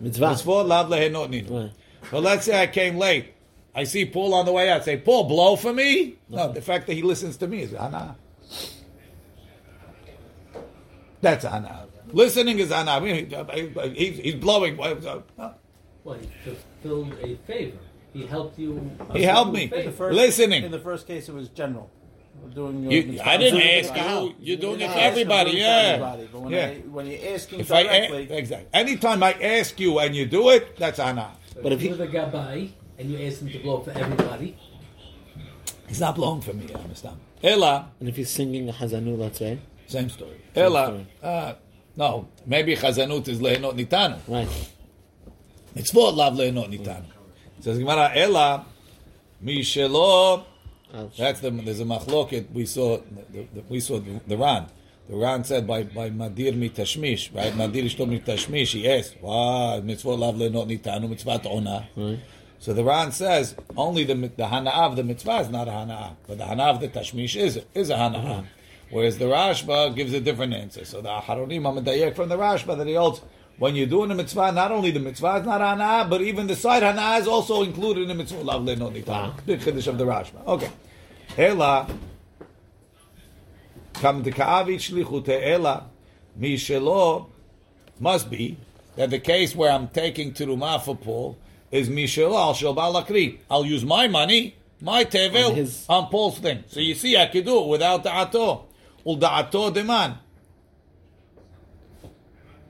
Mitzvah. 0.00 0.32
It's 0.32 0.42
for 0.42 0.64
lav 0.64 0.88
lehenot 0.88 1.28
ninu. 1.30 1.50
Right. 1.50 1.72
But 2.10 2.22
let's 2.22 2.46
say 2.46 2.60
I 2.60 2.66
came 2.66 2.96
late. 2.96 3.34
I 3.74 3.84
see 3.84 4.04
Paul 4.04 4.34
on 4.34 4.46
the 4.46 4.52
way 4.52 4.68
out. 4.68 4.84
Say, 4.84 4.96
Paul, 4.96 5.24
blow 5.24 5.54
for 5.54 5.72
me? 5.72 6.16
No, 6.28 6.52
the 6.52 6.60
fact 6.60 6.86
that 6.88 6.94
he 6.94 7.02
listens 7.02 7.36
to 7.36 7.46
me 7.46 7.62
is 7.62 7.74
ana. 7.74 8.16
That's 11.20 11.44
ana. 11.44 11.86
Listening 12.08 12.58
is 12.58 12.72
ana. 12.72 12.92
I 12.92 13.00
mean, 13.00 13.30
he's, 13.94 14.18
he's 14.18 14.34
blowing. 14.34 14.76
Well, 14.76 14.96
he 14.96 16.28
fulfilled 16.44 17.14
a 17.22 17.36
favor. 17.46 17.78
He 18.12 18.26
helped 18.26 18.58
you. 18.58 18.90
He 19.12 19.22
helped 19.22 19.52
me. 19.52 19.66
The 19.66 19.92
first, 19.92 20.16
Listening. 20.16 20.64
In 20.64 20.72
the 20.72 20.80
first 20.80 21.06
case, 21.06 21.28
it 21.28 21.34
was 21.34 21.48
general 21.48 21.90
doing 22.54 22.82
your. 22.82 22.92
You, 22.92 23.20
I 23.24 23.36
didn't 23.36 23.62
ask 23.62 23.94
you. 23.94 24.02
Out. 24.02 24.34
You're 24.40 24.56
doing 24.56 24.80
it 24.80 24.90
for 24.90 24.98
everybody. 24.98 25.52
Yeah. 25.52 25.66
Everybody. 25.66 26.28
But 26.32 26.40
when, 26.40 26.52
yeah. 26.52 26.66
I, 26.66 26.74
when 26.88 27.06
you're 27.06 27.34
asking 27.34 27.60
if 27.60 27.68
directly, 27.68 28.28
I, 28.30 28.34
exactly. 28.34 28.68
Anytime 28.72 29.22
I 29.22 29.32
ask 29.32 29.78
you 29.78 29.98
and 29.98 30.14
you 30.14 30.26
do 30.26 30.50
it, 30.50 30.76
that's 30.76 30.98
Anna. 30.98 31.32
But 31.62 31.72
if, 31.72 31.82
you're 31.82 31.96
he, 31.96 31.98
the 31.98 32.08
gabai 32.08 32.70
and 32.98 33.10
you 33.10 33.26
ask 33.26 33.40
him 33.40 33.50
to 33.50 33.58
blow 33.58 33.80
for 33.80 33.90
everybody, 33.90 34.56
he's 35.88 36.00
not 36.00 36.14
blowing 36.14 36.40
for 36.40 36.52
me. 36.52 36.66
I 36.74 36.78
understand. 36.78 37.16
Ella. 37.42 37.90
And 38.00 38.08
if 38.08 38.16
he's 38.16 38.30
singing 38.30 38.68
a 38.68 38.72
hazanut, 38.72 39.18
let 39.18 39.40
right? 39.40 39.58
Same 39.86 40.08
story. 40.10 40.40
Same 40.54 40.64
Ella. 40.64 40.86
Story. 40.86 41.06
Uh, 41.22 41.54
no, 41.96 42.28
maybe 42.46 42.76
chazanut 42.76 43.26
is 43.28 43.40
lehenot 43.40 43.74
nitanu. 43.74 44.18
Right. 44.28 44.48
It's 45.74 45.90
for 45.90 46.12
love 46.12 46.34
lehenot 46.34 46.68
nitanu. 46.68 47.06
Says 47.60 47.78
Gemara, 47.78 48.10
Ella, 48.14 48.64
mi 49.40 49.60
shelo 49.60 50.44
that's 51.16 51.40
the, 51.40 51.50
there's 51.50 51.80
a 51.80 51.84
machloket, 51.84 52.50
we 52.52 52.66
saw, 52.66 52.98
the, 53.32 53.46
the, 53.54 53.64
we 53.68 53.80
saw 53.80 53.98
the, 53.98 54.20
the 54.26 54.36
Ran. 54.36 54.66
The 55.08 55.16
Ran 55.16 55.44
said 55.44 55.66
by, 55.66 55.82
by 55.84 56.10
Madir 56.10 56.54
mitashmish, 56.54 57.34
right? 57.34 57.52
Madir 57.52 57.84
ishto 57.84 58.06
mitashmish, 58.06 58.72
he 58.72 58.88
asked, 58.88 59.16
why 59.20 59.80
mitzvot 59.82 60.18
lav 60.18 60.36
lehenot 60.36 60.66
nitanu, 60.68 61.08
mitzvat 61.08 61.46
ona. 61.46 61.88
So 62.58 62.74
the 62.74 62.84
Ran 62.84 63.12
says, 63.12 63.56
only 63.76 64.04
the, 64.04 64.14
the 64.14 64.44
hana'ah 64.44 64.90
of 64.90 64.96
the 64.96 65.02
mitzvah 65.02 65.40
is 65.40 65.48
not 65.48 65.66
a 65.66 65.72
hana'ah, 65.72 66.16
but 66.26 66.38
the 66.38 66.44
hana'ah 66.44 66.74
of 66.74 66.80
the 66.80 66.88
tashmish 66.88 67.34
is, 67.40 67.60
is 67.74 67.90
a 67.90 67.94
hana'ah. 67.94 68.22
Mm-hmm. 68.22 68.46
Whereas 68.90 69.18
the 69.18 69.26
Rashba 69.26 69.94
gives 69.94 70.12
a 70.12 70.20
different 70.20 70.52
answer. 70.52 70.84
So 70.84 71.00
the 71.00 71.10
Aharonim 71.10 71.62
Amadayek 71.62 72.16
from 72.16 72.28
the 72.28 72.36
Rashba 72.36 72.76
that 72.76 72.88
he 72.88 72.94
holds, 72.94 73.22
when 73.60 73.76
you're 73.76 73.86
doing 73.86 74.08
the 74.08 74.14
mitzvah, 74.14 74.52
not 74.52 74.72
only 74.72 74.90
the 74.90 74.98
mitzvah 74.98 75.36
is 75.36 75.44
not 75.44 75.60
hana'ah, 75.60 76.08
but 76.08 76.22
even 76.22 76.46
the 76.46 76.56
side 76.56 76.82
hana'ah 76.82 77.20
is 77.20 77.28
also 77.28 77.62
included 77.62 78.04
in 78.04 78.08
the 78.08 78.14
mitzvah. 78.14 78.42
Lav 78.42 78.62
le'no 78.62 78.90
nitan. 78.90 79.34
Big 79.44 79.60
ah. 79.60 79.64
chiddush 79.64 79.86
of 79.86 79.98
the 79.98 80.04
Rashba. 80.06 80.46
Okay. 80.46 80.70
Ela, 81.36 81.86
come 83.92 84.24
to 84.24 84.30
ka'avit 84.30 84.76
shlichute 84.76 85.46
ela, 85.46 85.90
mi 86.36 86.56
shelo, 86.56 87.26
must 87.98 88.30
be 88.30 88.56
that 88.96 89.10
the 89.10 89.18
case 89.18 89.54
where 89.54 89.70
I'm 89.70 89.88
taking 89.88 90.32
terumah 90.32 90.82
for 90.82 90.96
Paul 90.96 91.36
is 91.70 91.90
mi 91.90 92.06
shelo 92.06 92.32
al 92.32 92.74
balakri. 92.74 93.40
I'll 93.50 93.66
use 93.66 93.84
my 93.84 94.08
money, 94.08 94.56
my 94.80 95.04
tevel, 95.04 95.50
On 95.50 95.54
his- 95.56 95.84
on 95.86 96.06
Paul's 96.06 96.38
thing. 96.38 96.64
So 96.68 96.80
you 96.80 96.94
see, 96.94 97.14
I 97.14 97.26
could 97.26 97.44
do 97.44 97.60
it 97.60 97.66
without 97.66 98.04
da'ato. 98.04 98.62
Ul 99.06 99.18
da'ato 99.18 99.70
deman. 99.70 100.16
Za'el 102.02 102.08
alav 102.08 102.08
le 102.08 102.08
da'ate 102.08 102.69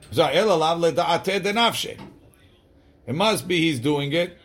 It 3.07 3.15
must 3.15 3.47
be 3.47 3.57
he's 3.59 3.79
doing 3.79 4.11
it. 4.13 4.37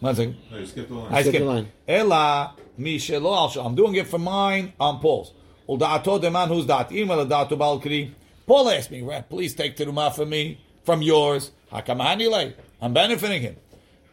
One 0.00 0.14
second. 0.14 0.36
No, 0.50 0.58
you 0.58 0.66
skipped 0.66 0.88
the 0.88 0.94
line. 0.94 1.14
I 1.14 1.22
skipped 1.22 1.38
the 1.38 1.44
line. 1.44 1.72
Ela 1.86 2.54
mishelo 2.78 3.56
al 3.56 3.66
I'm 3.66 3.74
doing 3.74 3.94
it 3.94 4.06
for 4.06 4.18
mine 4.18 4.72
on 4.78 5.00
Paul's. 5.00 5.32
Ulda'ato 5.68 6.20
deman 6.20 6.48
who's 6.48 6.66
da'at 6.66 6.90
imel 6.90 7.26
da'atu 7.28 7.58
balkri. 7.58 8.12
Paul 8.46 8.70
asked 8.70 8.90
me, 8.90 9.08
please 9.28 9.54
take 9.54 9.76
teruma 9.76 10.14
for 10.14 10.24
me 10.24 10.60
from 10.84 11.02
yours. 11.02 11.50
Hakamani 11.72 12.30
lay. 12.30 12.54
I'm 12.80 12.92
benefiting 12.92 13.42
him. 13.42 13.56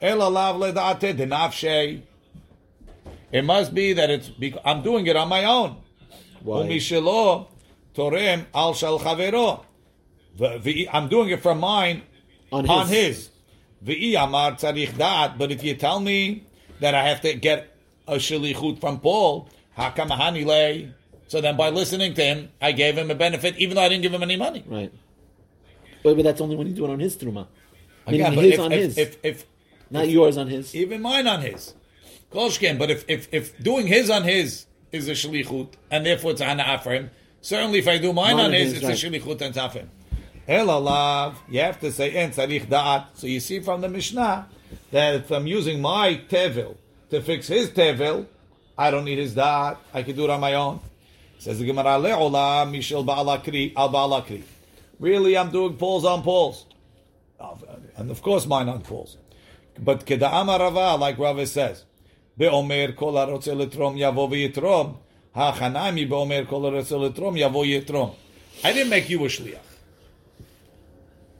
Ela 0.01 0.29
lav 0.29 0.55
le'da'ate 0.55 1.15
denafshe. 1.15 2.01
It 3.31 3.43
must 3.43 3.73
be 3.73 3.93
that 3.93 4.09
it's. 4.09 4.29
because 4.29 4.61
I'm 4.65 4.81
doing 4.81 5.05
it 5.07 5.15
on 5.15 5.27
my 5.27 5.43
own. 5.45 5.77
Why? 6.41 6.63
Umishelo 6.63 7.47
Torem 7.95 8.45
al 8.53 8.73
shal 8.73 8.99
chavero. 8.99 9.65
I'm 10.91 11.09
doing 11.09 11.29
it 11.29 11.41
from 11.41 11.59
mine 11.59 12.03
on, 12.51 12.67
on 12.69 12.87
his. 12.87 13.29
V'i 13.85 14.15
amar 14.21 14.53
tzarich 14.53 14.97
dat. 14.97 15.37
But 15.37 15.51
if 15.51 15.63
you 15.63 15.75
tell 15.75 15.99
me 15.99 16.45
that 16.79 16.95
I 16.95 17.07
have 17.07 17.21
to 17.21 17.33
get 17.33 17.75
a 18.07 18.15
shalichut 18.15 18.79
from 18.79 18.99
Paul. 18.99 19.49
So 21.27 21.41
then, 21.41 21.57
by 21.57 21.69
listening 21.69 22.13
to 22.13 22.23
him, 22.23 22.49
I 22.61 22.73
gave 22.73 22.95
him 22.95 23.09
a 23.09 23.15
benefit, 23.15 23.57
even 23.57 23.75
though 23.75 23.81
I 23.81 23.89
didn't 23.89 24.03
give 24.03 24.13
him 24.13 24.21
any 24.21 24.35
money. 24.35 24.63
Right. 24.67 24.93
But, 26.03 26.15
but 26.15 26.23
that's 26.23 26.41
only 26.41 26.55
when 26.55 26.67
you 26.67 26.73
do 26.73 26.85
it 26.85 26.91
on 26.91 26.99
his 26.99 27.15
truma. 27.17 27.47
Meaning 28.07 28.33
his 28.33 28.53
if, 28.53 28.59
on 28.59 28.71
if, 28.71 28.79
his. 28.79 28.97
If, 28.97 29.17
if 29.23 29.45
not 29.89 30.09
yours 30.09 30.37
on 30.37 30.47
his. 30.47 30.75
Even 30.75 31.01
mine 31.01 31.25
on 31.27 31.41
his. 31.41 31.73
Kolshkin. 32.31 32.77
But 32.77 32.91
if, 32.91 33.05
if, 33.07 33.33
if 33.33 33.57
doing 33.63 33.87
his 33.87 34.09
on 34.09 34.23
his 34.23 34.67
is 34.91 35.07
a 35.07 35.13
shlichut, 35.13 35.69
and 35.89 36.05
therefore 36.05 36.31
it's 36.31 36.41
an 36.41 36.61
for 36.79 36.93
him, 36.93 37.09
certainly 37.43 37.77
if 37.77 37.87
I 37.87 37.99
do 37.99 38.11
mine, 38.11 38.39
on 38.39 38.53
his, 38.53 38.73
it's 38.73 38.83
a 38.83 38.93
shalichut 38.93 39.39
and 39.41 39.53
tafim. 39.53 39.87
Elalav, 40.47 41.35
you 41.47 41.59
have 41.59 41.79
to 41.81 41.91
say 41.91 42.11
en 42.11 42.31
tzarich 42.31 42.65
da'at. 42.65 43.05
So 43.13 43.27
you 43.27 43.39
see 43.39 43.59
from 43.59 43.81
the 43.81 43.89
Mishnah 43.89 44.47
that 44.91 45.15
if 45.15 45.31
I'm 45.31 45.45
using 45.45 45.79
my 45.81 46.19
tevil 46.27 46.77
to 47.11 47.21
fix 47.21 47.47
his 47.47 47.69
tevil, 47.69 48.25
I 48.77 48.89
don't 48.89 49.05
need 49.05 49.19
his 49.19 49.35
da'at. 49.35 49.77
I 49.93 50.01
can 50.01 50.15
do 50.15 50.23
it 50.23 50.29
on 50.31 50.39
my 50.39 50.55
own. 50.55 50.79
Says 51.37 51.59
the 51.59 51.65
Gemara, 51.65 51.99
le'olam 51.99 52.71
mishel 52.71 53.05
ba'alakri 53.05 53.73
al 53.75 53.89
ba'alakri. 53.91 54.43
Really, 54.99 55.37
I'm 55.37 55.51
doing 55.51 55.75
Paul's 55.75 56.05
on 56.05 56.23
Paul's. 56.23 56.65
And 57.97 58.09
of 58.09 58.21
course 58.21 58.45
mine 58.45 58.69
on 58.69 58.81
Paul's. 58.81 59.17
But 59.77 60.05
keda'ama 60.05 60.59
rava, 60.59 60.95
like 60.95 61.17
Rava 61.17 61.45
says, 61.47 61.85
be'omer 62.37 62.93
kol 62.93 63.13
harotze 63.13 63.53
letrom 63.55 63.97
yavo 63.97 64.29
v'yitrom, 64.29 64.97
ha'chanami 65.35 66.07
be'omer 66.07 66.45
kol 66.45 66.61
letrom 66.61 67.37
yavo 67.37 67.63
yitrom. 67.65 68.15
I 68.63 68.73
didn't 68.73 68.89
make 68.89 69.09
you 69.09 69.23
a 69.23 69.27
shliach. 69.27 69.57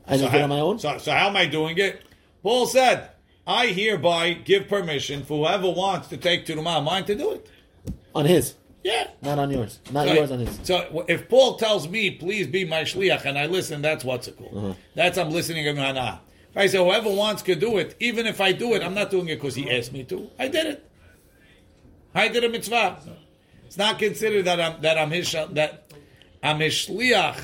I 0.08 0.18
So 0.18 0.24
did 0.24 0.32
how- 0.32 0.44
on 0.44 0.50
my 0.50 0.60
own. 0.60 0.80
So, 0.80 0.98
so 0.98 1.12
how 1.12 1.30
am 1.30 1.36
I 1.38 1.46
doing 1.46 1.78
it? 1.78 2.02
Paul 2.42 2.66
said, 2.68 3.10
I 3.48 3.68
hereby 3.68 4.34
give 4.34 4.68
permission 4.68 5.24
for 5.24 5.46
whoever 5.46 5.70
wants 5.70 6.08
to 6.10 6.18
take 6.18 6.46
Turumah 6.46 6.84
mine 6.84 7.06
to 7.06 7.16
do 7.16 7.32
it. 7.32 7.48
on 8.16 8.26
his, 8.26 8.54
Yeah. 8.84 9.08
not 9.22 9.40
on 9.40 9.50
yours. 9.50 9.80
Not 9.92 10.08
So- 10.08 10.14
yours 10.14 10.32
on 10.32 10.40
his. 10.40 10.60
So 10.64 11.06
if 11.08 11.28
Paul 11.30 11.56
tells 11.56 11.88
me, 11.88 12.12
please 12.12 12.48
be 12.48 12.64
my 12.66 12.82
shliach, 12.82 13.26
and 13.26 13.40
I 13.40 13.48
listen, 13.48 13.82
that's 13.82 14.04
what's 14.04 14.28
it 14.28 14.38
called. 14.38 14.56
Uh-huh. 14.56 14.74
That's 14.94 15.18
I'm 15.18 15.32
listening 15.32 15.64
to 15.66 15.74
Hana. 15.82 16.22
If 16.52 16.58
I 16.58 16.68
say 16.68 16.78
whoever 16.78 17.10
wants 17.10 17.42
could 17.42 17.60
do 17.60 17.78
it, 17.80 17.96
even 18.00 18.28
if 18.28 18.40
I 18.40 18.52
do 18.52 18.76
it, 18.76 18.84
I'm 18.84 18.94
not 18.94 19.10
doing 19.10 19.28
it 19.30 19.36
because 19.38 19.56
he 19.56 19.72
asked 19.72 19.92
me 19.94 20.04
to. 20.04 20.30
I 20.38 20.48
did 20.48 20.68
it. 20.68 20.90
I 22.14 22.28
did 22.28 22.44
a 22.44 22.50
mitzvah. 22.50 22.98
It's 23.74 23.78
not 23.80 23.98
considered 23.98 24.46
that 24.46 24.62
I'm 24.62 24.84
that 24.84 25.00
I'm 25.00 25.10
his 25.10 25.32
that 25.32 25.86
I'm 26.44 26.60
his 26.60 26.76
shliach 26.76 27.44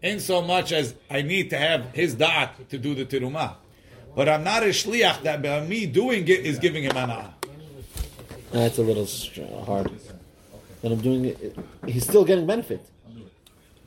in 0.00 0.18
so 0.18 0.40
much 0.40 0.72
as 0.72 0.94
I 1.10 1.20
need 1.20 1.50
to 1.50 1.58
have 1.58 1.92
his 1.92 2.16
da'at 2.16 2.68
to 2.70 2.78
do 2.78 2.94
the 2.94 3.04
terumah. 3.04 3.56
But 4.16 4.30
I'm 4.30 4.44
not 4.44 4.62
a 4.62 4.68
shliach 4.68 5.24
that 5.24 5.42
by 5.42 5.60
me 5.60 5.84
doing 5.84 6.26
it 6.26 6.46
is 6.46 6.58
giving 6.58 6.84
him 6.84 6.96
anah. 6.96 7.34
That's 8.50 8.78
a 8.78 8.82
little 8.82 9.04
hard. 9.66 9.90
But 10.80 10.92
I'm 10.92 11.02
doing 11.02 11.26
it. 11.26 11.58
He's 11.84 12.04
still 12.04 12.24
getting 12.24 12.46
benefit. 12.46 12.80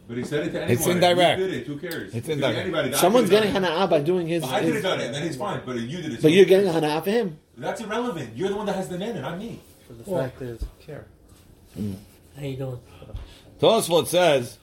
But 0.07 0.17
he 0.17 0.23
said 0.23 0.45
it 0.45 0.51
to 0.51 0.61
anyone. 0.61 0.77
It's 0.77 0.85
indirect. 0.85 1.39
You 1.39 1.47
did 1.47 1.53
it. 1.61 1.65
Who 1.65 1.79
cares? 1.79 2.13
It's 2.13 2.15
It 2.15 2.21
could 2.21 2.27
be 2.27 2.33
indirect. 2.33 2.59
Anybody. 2.59 2.93
I 2.93 2.97
Someone's 2.97 3.29
could've 3.31 3.43
getting 3.45 3.59
done 3.59 3.87
hana'ah 3.87 3.89
by 3.89 4.01
doing 4.01 4.27
his. 4.27 4.43
I 4.43 4.59
could 4.59 4.65
have 4.65 4.73
his 4.75 4.83
done 4.83 4.99
it, 4.99 5.05
and 5.05 5.15
then 5.15 5.23
he's 5.23 5.35
fine. 5.35 5.61
But 5.65 5.79
you 5.79 5.97
did 6.03 6.13
it. 6.13 6.21
but 6.21 6.27
too. 6.27 6.29
you're 6.29 6.45
getting 6.45 6.69
a 6.69 6.73
hana'ah 6.73 7.03
for 7.03 7.09
him. 7.09 7.39
That's 7.57 7.81
irrelevant. 7.81 8.37
You're 8.37 8.49
the 8.49 8.55
one 8.55 8.67
that 8.67 8.75
has 8.75 8.87
the 8.87 8.99
name, 8.99 9.19
not 9.19 9.39
me. 9.39 9.61
For 9.87 9.93
the 9.93 10.03
fact 10.03 10.43
is, 10.43 10.61
it's 10.61 10.85
Mm. 11.77 11.95
How 12.37 12.45
you 12.45 12.57
doing? 12.57 12.79
Tosfot 13.59 14.07
says. 14.07 14.57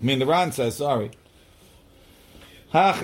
I 0.00 0.04
mean, 0.04 0.18
the 0.18 0.26
Ran 0.26 0.52
says. 0.52 0.76
Sorry. 0.76 1.10
Where 2.72 2.94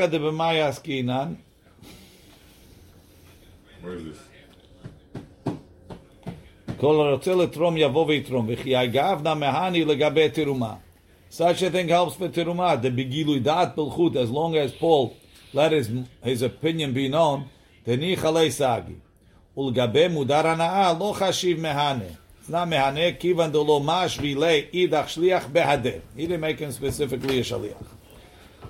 is 3.95 4.05
this? 4.05 4.19
Such 11.31 11.63
a 11.63 11.71
thing 11.71 11.89
helps 11.89 12.17
for 12.17 12.29
teruma. 12.29 12.81
The 12.81 12.91
begilui 12.91 13.43
dat 13.43 13.77
belchut, 13.77 14.17
as 14.17 14.31
long 14.31 14.57
as 14.57 14.73
Paul 14.73 15.17
let 15.53 15.73
his 15.73 15.91
his 16.23 16.43
opinion 16.43 16.93
be 16.93 17.09
known, 17.09 17.49
the 17.85 17.97
nichalei 17.97 18.51
sagi. 18.51 18.97
ולגבי 19.57 20.09
מודר 20.09 20.47
הנאה 20.47 20.93
לא 20.99 21.13
חשיב 21.17 21.61
מהנה. 21.61 22.05
It's 22.05 22.51
not 22.51 22.65
מהנה 22.67 23.13
כיוון 23.19 23.53
דלא 23.53 23.81
מש 23.85 24.19
וילי 24.19 24.65
אידך 24.73 25.09
שליח 25.09 25.47
בהדר. 25.53 25.99
He 26.17 26.21
didn't 26.21 26.41
make 26.41 26.61
him 26.61 26.73
specifically 26.73 27.41
a 27.41 27.45
שליח. 27.45 27.83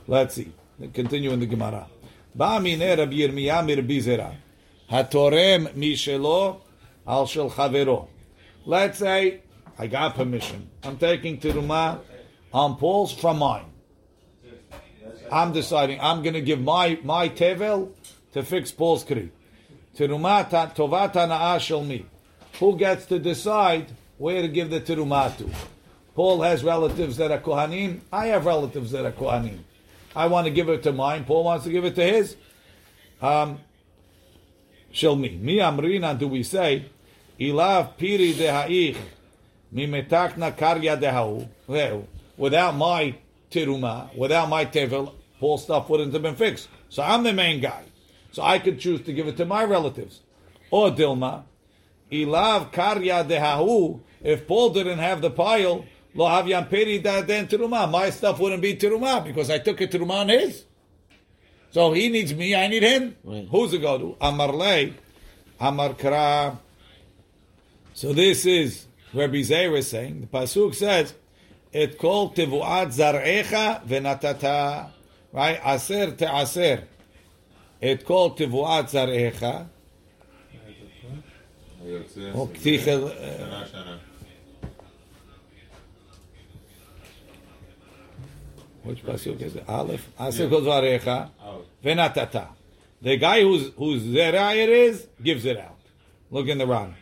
Let's 0.08 0.34
see. 0.34 0.48
Continue 0.94 1.32
in 1.32 1.40
the 1.40 1.46
Gemara. 1.46 1.86
בא 2.34 2.58
מיני 2.62 2.94
רבי 2.94 3.14
ירמיה 3.14 3.62
מרבי 3.62 4.00
זירא. 4.00 4.30
התורם 4.90 5.66
משלו 5.76 6.56
על 7.06 7.26
של 7.26 7.48
חברו. 7.48 8.06
Let's 8.66 8.98
say, 8.98 9.40
I 9.78 9.86
got 9.86 10.14
permission. 10.14 10.68
I'm 10.84 10.96
taking 10.98 11.38
Tiruma 11.38 11.98
on 12.52 12.76
Paul's 12.76 13.12
from 13.12 13.38
mine. 13.38 13.70
I'm 15.32 15.52
deciding 15.52 16.00
I'm 16.00 16.22
going 16.22 16.34
to 16.34 16.40
give 16.40 16.60
my, 16.60 16.98
my 17.04 17.28
tevel 17.28 17.90
to 18.32 18.42
fix 18.42 18.72
Paul's 18.72 19.04
kri. 19.04 19.30
Teruma 19.96 20.48
tovat 20.48 21.12
hana'ah 21.12 21.86
me. 21.86 22.06
Who 22.58 22.76
gets 22.76 23.06
to 23.06 23.18
decide 23.18 23.86
where 24.18 24.42
to 24.42 24.48
give 24.48 24.70
the 24.70 24.80
teruma 24.80 25.36
to? 25.38 25.50
Paul 26.14 26.42
has 26.42 26.62
relatives 26.64 27.16
that 27.16 27.30
are 27.30 27.38
kohanim. 27.38 28.00
I 28.12 28.26
have 28.26 28.46
relatives 28.46 28.90
that 28.92 29.04
are 29.04 29.12
kohanim. 29.12 29.60
I 30.14 30.26
want 30.26 30.46
to 30.46 30.50
give 30.50 30.68
it 30.68 30.82
to 30.82 30.92
mine. 30.92 31.24
Paul 31.24 31.44
wants 31.44 31.64
to 31.64 31.70
give 31.70 31.84
it 31.84 31.94
to 31.94 32.04
his. 32.04 32.36
Um, 33.22 33.60
shel 34.90 35.16
me. 35.16 35.38
Mi 35.40 35.58
amrina 35.58 36.18
do 36.18 36.28
we 36.28 36.42
say, 36.42 36.86
ilav 37.38 37.96
piri 37.96 38.32
deha'ich 38.34 38.96
mi 39.70 39.86
metakna 39.86 40.54
karya. 40.56 41.48
Well, 41.66 42.06
Without 42.40 42.74
my 42.74 43.14
tiruma, 43.50 44.16
without 44.16 44.48
my 44.48 44.64
tevel, 44.64 45.12
Paul's 45.38 45.62
stuff 45.62 45.90
wouldn't 45.90 46.14
have 46.14 46.22
been 46.22 46.36
fixed. 46.36 46.68
So 46.88 47.02
I'm 47.02 47.22
the 47.22 47.34
main 47.34 47.60
guy. 47.60 47.82
So 48.32 48.42
I 48.42 48.58
could 48.58 48.78
choose 48.78 49.00
to 49.02 49.12
give 49.12 49.26
it 49.26 49.36
to 49.38 49.44
my 49.44 49.64
relatives. 49.64 50.20
Or 50.70 50.90
Dilma, 50.90 51.44
ilav 52.10 52.72
karya 52.72 53.26
dehahu. 53.28 54.00
If 54.22 54.46
Paul 54.46 54.70
didn't 54.70 54.98
have 54.98 55.20
the 55.20 55.30
pile, 55.30 55.84
lo 56.14 56.26
havyan 56.26 56.68
peri 56.68 56.98
da 56.98 57.22
den 57.22 57.48
tiruma. 57.48 57.90
My 57.90 58.10
stuff 58.10 58.38
wouldn't 58.38 58.62
be 58.62 58.76
tiruma 58.76 59.24
because 59.24 59.50
I 59.50 59.58
took 59.58 59.80
it 59.80 59.90
tiruma 59.90 60.20
on 60.20 60.28
his. 60.28 60.64
So 61.72 61.92
he 61.92 62.08
needs 62.08 62.34
me, 62.34 62.54
I 62.54 62.66
need 62.66 62.82
him. 62.82 63.16
Right. 63.24 63.46
Who's 63.50 63.72
it 63.72 63.78
go 63.78 63.98
to? 63.98 64.16
Amar 64.20 64.52
lei, 64.52 64.94
Amar 65.58 65.94
kra. 65.94 66.58
So 67.94 68.12
this 68.12 68.46
is 68.46 68.86
Rabbi 69.12 69.42
Zeir 69.42 69.74
is 69.76 69.88
saying. 69.88 70.20
The 70.20 70.26
pasuk 70.26 70.74
says, 70.74 71.14
"Et 71.72 71.98
kol 71.98 72.30
tevuat 72.30 72.88
zarecha 72.88 73.84
venatata." 73.86 74.90
Right, 75.32 75.60
aser 75.64 76.12
teaser. 76.12 76.84
את 77.84 78.02
כל 78.02 78.28
תבואת 78.36 78.88
זרעך, 78.88 79.44
או 82.34 82.48
כתיך... 82.54 82.84
שנה, 82.84 83.66
שנה. 83.72 83.96
עוד 88.84 88.98
פסוק 89.06 89.42
איזה, 89.42 89.60
א', 89.66 89.92
עשה 90.16 90.50
כל 90.50 90.60
דבריך 90.60 91.10
ונתת. 91.84 92.36
The 93.02 93.16
guy 93.20 93.40
who's, 93.42 93.72
whose 93.78 94.02
zera 94.14 94.54
it 94.54 94.68
is, 94.68 95.06
gives 95.22 95.44
it 95.44 95.56
out. 95.56 95.80
Look 96.30 96.48
in 96.48 96.58
the 96.58 96.66
Ran. 96.66 96.94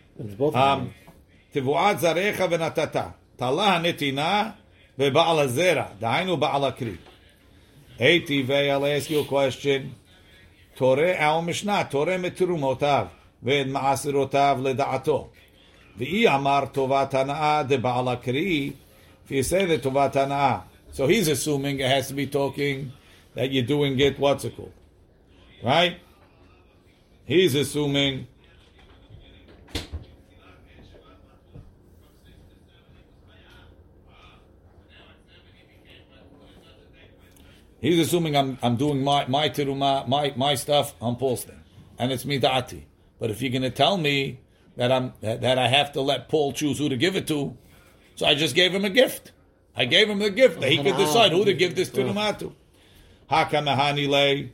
תבואת 1.52 2.00
זרעך 2.00 2.40
ונתת. 2.50 2.96
תלה 3.36 3.76
הנתינה 3.76 4.50
בבעל 4.98 5.38
הזרע, 5.38 5.86
דהיינו 5.98 6.36
בעל 6.36 6.64
הקרי. 6.64 6.96
Hey, 7.98 8.20
TV, 8.20 8.50
I'll 8.70 8.86
ask 8.86 9.10
you 9.10 9.20
a 9.20 9.24
question. 9.24 10.07
Torah, 10.77 11.15
our 11.19 11.41
Mishnah, 11.41 11.87
Torah 11.91 12.17
מתרומותיו 12.17 13.05
ואת 13.43 13.67
מעשרותיו 13.67 14.59
לדעתו. 14.63 15.29
ואי 15.97 16.27
אמר 16.27 16.65
טובת 16.71 17.13
הנאה 17.13 17.63
דבעל 17.63 18.07
הקרי, 18.07 18.71
if 19.25 19.31
you 19.31 19.43
say 19.43 19.65
the 19.65 19.77
טובת 19.83 20.15
הנאה, 20.15 20.59
so 20.93 21.07
he's 21.07 21.27
assuming 21.27 21.79
it 21.79 21.87
has 21.87 22.07
to 22.07 22.13
be 22.13 22.27
talking 22.27 22.91
that 23.35 23.51
you're 23.51 23.65
doing 23.65 23.99
it, 23.99 24.19
what's 24.19 24.45
it 24.45 24.55
called? 24.55 24.71
Right? 25.63 25.97
He's 27.25 27.55
assuming 27.55 28.27
He's 37.80 37.98
assuming 38.00 38.36
I'm, 38.36 38.58
I'm 38.62 38.76
doing 38.76 39.04
my 39.04 39.26
my 39.26 39.48
teruma, 39.48 40.06
my 40.08 40.32
my 40.36 40.54
stuff 40.54 40.94
on 41.00 41.16
Paul's 41.16 41.44
thing, 41.44 41.62
and 41.98 42.10
it's 42.10 42.24
midati. 42.24 42.82
But 43.20 43.30
if 43.30 43.40
you're 43.40 43.52
going 43.52 43.62
to 43.62 43.70
tell 43.70 43.96
me 43.96 44.40
that 44.76 44.90
I'm 44.90 45.12
that, 45.20 45.40
that 45.42 45.58
I 45.58 45.68
have 45.68 45.92
to 45.92 46.00
let 46.00 46.28
Paul 46.28 46.52
choose 46.52 46.78
who 46.78 46.88
to 46.88 46.96
give 46.96 47.14
it 47.14 47.28
to, 47.28 47.56
so 48.16 48.26
I 48.26 48.34
just 48.34 48.54
gave 48.54 48.74
him 48.74 48.84
a 48.84 48.90
gift. 48.90 49.32
I 49.76 49.84
gave 49.84 50.10
him 50.10 50.18
the 50.18 50.30
gift. 50.30 50.60
That 50.60 50.70
he 50.70 50.82
could 50.82 50.96
decide 50.96 51.30
who 51.32 51.44
to 51.44 51.54
give 51.54 51.76
this 51.76 51.90
teruma 51.90 52.36
to. 52.40 52.52
Hakamahani 53.30 54.08
le, 54.08 54.48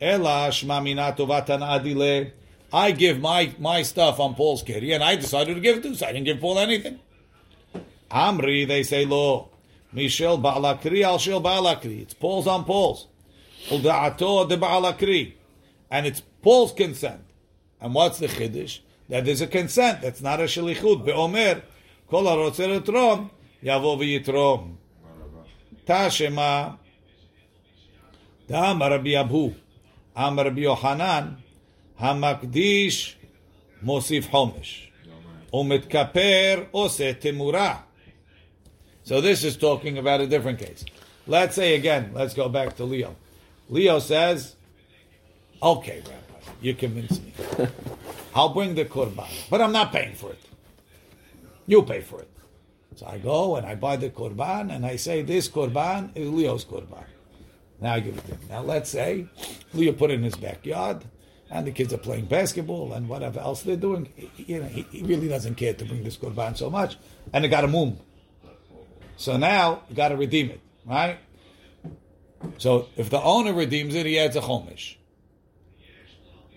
ela 0.00 0.48
shmamina 0.50 1.16
tovatan 1.16 1.60
adile. 1.60 2.32
I 2.72 2.92
give 2.92 3.18
my 3.18 3.52
my 3.58 3.82
stuff 3.82 4.20
on 4.20 4.34
Paul's 4.36 4.62
kitty, 4.62 4.92
and 4.92 5.02
I 5.02 5.16
decided 5.16 5.54
to 5.54 5.60
give 5.60 5.78
it 5.78 5.82
to. 5.82 5.96
So 5.96 6.06
I 6.06 6.12
didn't 6.12 6.26
give 6.26 6.38
Paul 6.38 6.60
anything. 6.60 7.00
Amri, 8.12 8.66
they 8.66 8.84
say 8.84 9.04
lo. 9.04 9.48
Michel 9.93 10.37
ba'alakri 10.37 11.03
al 11.03 11.17
shel 11.17 11.41
ba'alakri. 11.41 12.01
It's 12.01 12.13
Paul's 12.13 12.47
on 12.47 12.65
Paul's. 12.65 13.07
Uda'ato 13.69 14.47
de 14.47 14.57
ba'alakri. 14.57 15.33
And 15.89 16.05
it's 16.05 16.21
Paul's 16.41 16.71
consent. 16.71 17.21
And 17.79 17.93
what's 17.93 18.19
the 18.19 18.27
chiddush? 18.27 18.79
That 19.09 19.25
there's 19.25 19.41
a 19.41 19.47
consent. 19.47 20.01
That's 20.01 20.21
not 20.21 20.39
a 20.39 20.43
shalichut. 20.43 21.05
Be'omer, 21.05 21.61
kol 22.09 22.23
harotzer 22.23 22.81
etrom, 22.81 23.29
yavo 23.63 23.97
v'yitrom. 23.97 24.75
Tashema, 25.85 26.77
דאמר 28.49 28.93
רבי 28.93 29.19
אבהו, 29.19 29.51
אמר 30.17 30.47
רבי 30.47 30.61
יוחנן, 30.61 31.27
המקדיש 31.99 33.15
מוסיף 33.81 34.29
חומש, 34.29 34.91
ומתכפר 35.53 36.63
עושה 36.71 37.13
תמורה. 37.13 37.75
So 39.10 39.20
this 39.20 39.42
is 39.42 39.56
talking 39.56 39.98
about 39.98 40.20
a 40.20 40.26
different 40.28 40.60
case. 40.60 40.84
Let's 41.26 41.56
say 41.56 41.74
again, 41.74 42.12
let's 42.14 42.32
go 42.32 42.48
back 42.48 42.76
to 42.76 42.84
Leo. 42.84 43.16
Leo 43.68 43.98
says, 43.98 44.54
okay, 45.60 46.00
Rabbi, 46.06 46.52
you 46.62 46.74
convince 46.76 47.20
me. 47.20 47.32
I'll 48.36 48.54
bring 48.54 48.76
the 48.76 48.84
korban, 48.84 49.26
but 49.50 49.60
I'm 49.60 49.72
not 49.72 49.90
paying 49.90 50.14
for 50.14 50.30
it. 50.30 50.38
You 51.66 51.82
pay 51.82 52.02
for 52.02 52.20
it. 52.20 52.30
So 52.94 53.04
I 53.04 53.18
go 53.18 53.56
and 53.56 53.66
I 53.66 53.74
buy 53.74 53.96
the 53.96 54.10
korban 54.10 54.72
and 54.72 54.86
I 54.86 54.94
say 54.94 55.22
this 55.22 55.48
korban 55.48 56.10
is 56.14 56.28
Leo's 56.30 56.64
korban. 56.64 57.02
Now 57.80 57.94
I 57.94 57.98
give 57.98 58.16
it 58.16 58.24
to 58.26 58.34
him. 58.36 58.40
Now 58.48 58.62
let's 58.62 58.90
say 58.90 59.26
Leo 59.74 59.90
put 59.92 60.12
it 60.12 60.14
in 60.14 60.22
his 60.22 60.36
backyard 60.36 61.02
and 61.50 61.66
the 61.66 61.72
kids 61.72 61.92
are 61.92 61.98
playing 61.98 62.26
basketball 62.26 62.92
and 62.92 63.08
whatever 63.08 63.40
else 63.40 63.62
they're 63.62 63.74
doing. 63.74 64.08
He- 64.14 64.30
You 64.44 64.60
know, 64.60 64.68
he, 64.68 64.82
he 64.92 65.02
really 65.02 65.26
doesn't 65.26 65.56
care 65.56 65.74
to 65.74 65.84
bring 65.84 66.04
this 66.04 66.16
korban 66.16 66.56
so 66.56 66.70
much, 66.70 66.96
and 67.32 67.42
they 67.42 67.48
got 67.48 67.64
a 67.64 67.66
mum. 67.66 67.98
So 69.20 69.36
now 69.36 69.82
you 69.90 69.94
got 69.96 70.08
to 70.08 70.16
redeem 70.16 70.48
it, 70.48 70.60
right? 70.86 71.18
So 72.56 72.86
if 72.96 73.10
the 73.10 73.20
owner 73.20 73.52
redeems 73.52 73.94
it, 73.94 74.06
he 74.06 74.18
adds 74.18 74.34
a 74.34 74.40
chomish. 74.40 74.96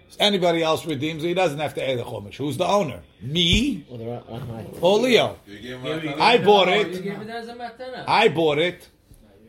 If 0.08 0.16
anybody 0.18 0.64
else 0.64 0.86
redeems 0.86 1.26
it, 1.26 1.28
he 1.28 1.34
doesn't 1.34 1.60
have 1.60 1.74
to 1.74 1.84
add 1.90 2.00
a 2.00 2.04
chomish. 2.04 2.36
Who's 2.36 2.56
the 2.56 2.66
owner? 2.66 3.02
Me 3.22 3.86
Well, 3.90 3.98
they're- 3.98 4.24
right. 4.30 4.68
or 4.80 4.98
Leo? 5.00 5.36
You 5.46 5.60
give 5.60 5.82
him 5.82 6.14
I 6.22 6.38
bought 6.38 6.70
it. 6.70 7.04
gave 7.04 7.20
it 7.20 7.30
as 7.30 7.50
a 7.50 7.54
matana. 7.54 8.06
I 8.08 8.30
bought 8.30 8.60
it, 8.60 8.88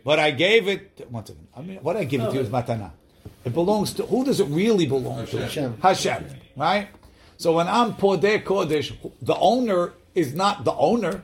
but 0.05 0.19
I 0.19 0.33
gave 0.33 0.67
it. 0.67 1.07
One 1.09 1.25
second. 1.25 1.47
I 1.57 1.61
mean, 1.63 1.79
what 1.83 1.97
I 1.97 2.03
give 2.03 2.21
it 2.21 2.27
to 2.31 2.35
you 2.35 2.41
is 2.41 2.49
matana. 2.49 2.91
It 3.45 3.55
belongs 3.55 3.93
to 3.95 4.07
who 4.07 4.25
does 4.25 4.41
it 4.41 4.47
really 4.47 4.87
belong 4.87 5.25
to? 5.29 5.39
Hashem. 5.39 5.79
Hashem, 5.81 6.25
right? 6.57 6.89
So 7.37 7.53
when 7.53 7.69
I'm 7.69 7.93
podeh 7.95 8.43
kodesh, 8.43 8.93
the 9.23 9.37
owner 9.37 9.93
is 10.17 10.35
not 10.35 10.65
the 10.65 10.73
owner, 10.73 11.23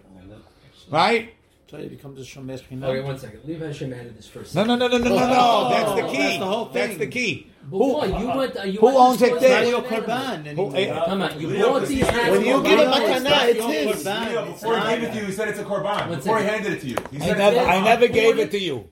right? 0.88 1.34
So 1.70 1.76
it 1.76 1.88
becomes 1.88 2.18
a 2.18 2.22
shomer 2.24 2.60
Okay, 2.82 3.00
one 3.00 3.16
second. 3.16 3.42
Leave 3.44 3.60
Hashem 3.60 3.92
out 3.92 4.04
of 4.04 4.16
this 4.16 4.26
first. 4.26 4.56
No, 4.56 4.64
no, 4.64 4.74
no, 4.74 4.88
no, 4.88 4.98
no, 4.98 5.08
no, 5.08 5.14
no. 5.14 5.68
That's 5.70 5.94
the 6.00 6.08
key. 6.08 6.18
that's 6.18 6.38
the 6.40 6.44
whole 6.46 6.64
thing. 6.64 6.72
That's 6.88 6.98
the 6.98 7.06
key. 7.06 7.46
But 7.70 7.78
why? 7.78 8.06
You 8.06 8.26
went. 8.38 8.56
uh, 8.56 8.62
You 8.64 8.80
who 8.80 8.88
owns 8.88 9.22
it 9.22 9.26
sports 9.26 9.42
there? 9.42 9.62
Not 9.62 9.68
your 9.70 9.82
korban 9.82 10.46
anymore. 10.48 10.72
eh, 10.74 11.04
Come 11.06 11.22
on, 11.22 11.40
you 11.40 11.46
Leo, 11.46 11.68
bought 11.78 11.86
these 11.86 12.02
when 12.02 12.44
you 12.44 12.62
give 12.64 12.80
it 12.80 12.88
Why? 12.88 13.00
matana, 13.00 13.48
it's 13.50 13.64
his. 13.64 14.04
Korban. 14.04 14.46
Before 14.46 14.80
he 14.80 14.88
gave 14.88 15.02
it 15.04 15.12
to 15.12 15.18
you, 15.20 15.24
he 15.26 15.32
said 15.32 15.48
it's 15.48 15.58
a 15.60 15.64
korban. 15.64 16.08
Before 16.16 16.38
he 16.40 16.44
handed 16.44 16.72
it 16.72 16.80
to 16.80 16.86
you, 16.88 16.96
he 17.12 17.18
I 17.18 17.26
said 17.26 17.38
never, 17.38 17.56
it's 17.56 17.64
a 17.64 17.70
I 17.70 17.74
korban. 17.76 17.84
never 17.84 18.08
gave 18.08 18.38
it 18.40 18.50
to 18.50 18.58
you. 18.58 18.90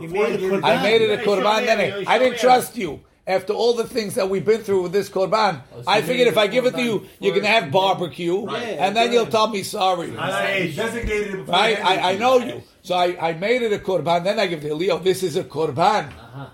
You 0.00 0.08
made 0.08 0.32
a 0.36 0.38
korban. 0.38 0.64
I 0.64 0.82
made 0.82 1.02
it 1.02 1.20
a 1.20 1.22
korban. 1.22 1.66
Then 1.66 2.04
I, 2.08 2.18
didn't 2.18 2.38
trust 2.38 2.78
you. 2.78 3.00
After 3.28 3.52
all 3.52 3.74
the 3.74 3.84
things 3.88 4.14
that 4.14 4.30
we've 4.30 4.44
been 4.44 4.62
through 4.62 4.82
with 4.82 4.92
this 4.92 5.08
korban, 5.08 5.60
so 5.74 5.82
I 5.86 6.00
figured 6.02 6.28
if 6.28 6.38
I 6.38 6.46
give 6.46 6.64
it 6.64 6.74
to 6.76 6.82
you, 6.82 7.06
you're 7.18 7.34
gonna 7.34 7.48
have 7.48 7.72
barbecue, 7.72 8.44
Right. 8.46 8.76
and 8.78 8.94
then 8.94 9.12
you'll 9.12 9.26
tell 9.26 9.48
me 9.48 9.64
sorry. 9.64 10.10
He 10.10 10.72
designated 10.76 11.34
it 11.34 11.36
before 11.38 11.52
Right? 11.54 11.84
I, 11.84 12.12
I 12.12 12.16
know 12.18 12.38
you. 12.38 12.46
you. 12.46 12.62
So 12.82 12.94
I, 12.94 13.30
I 13.30 13.32
made 13.34 13.62
it 13.62 13.72
a 13.72 13.78
korban, 13.78 14.22
then 14.22 14.38
I 14.38 14.46
give 14.46 14.64
it 14.64 14.68
to 14.68 14.74
Leo. 14.76 14.98
This 15.00 15.24
is 15.24 15.36
a 15.36 15.42
korban. 15.42 16.08
Uh-huh. 16.12 16.46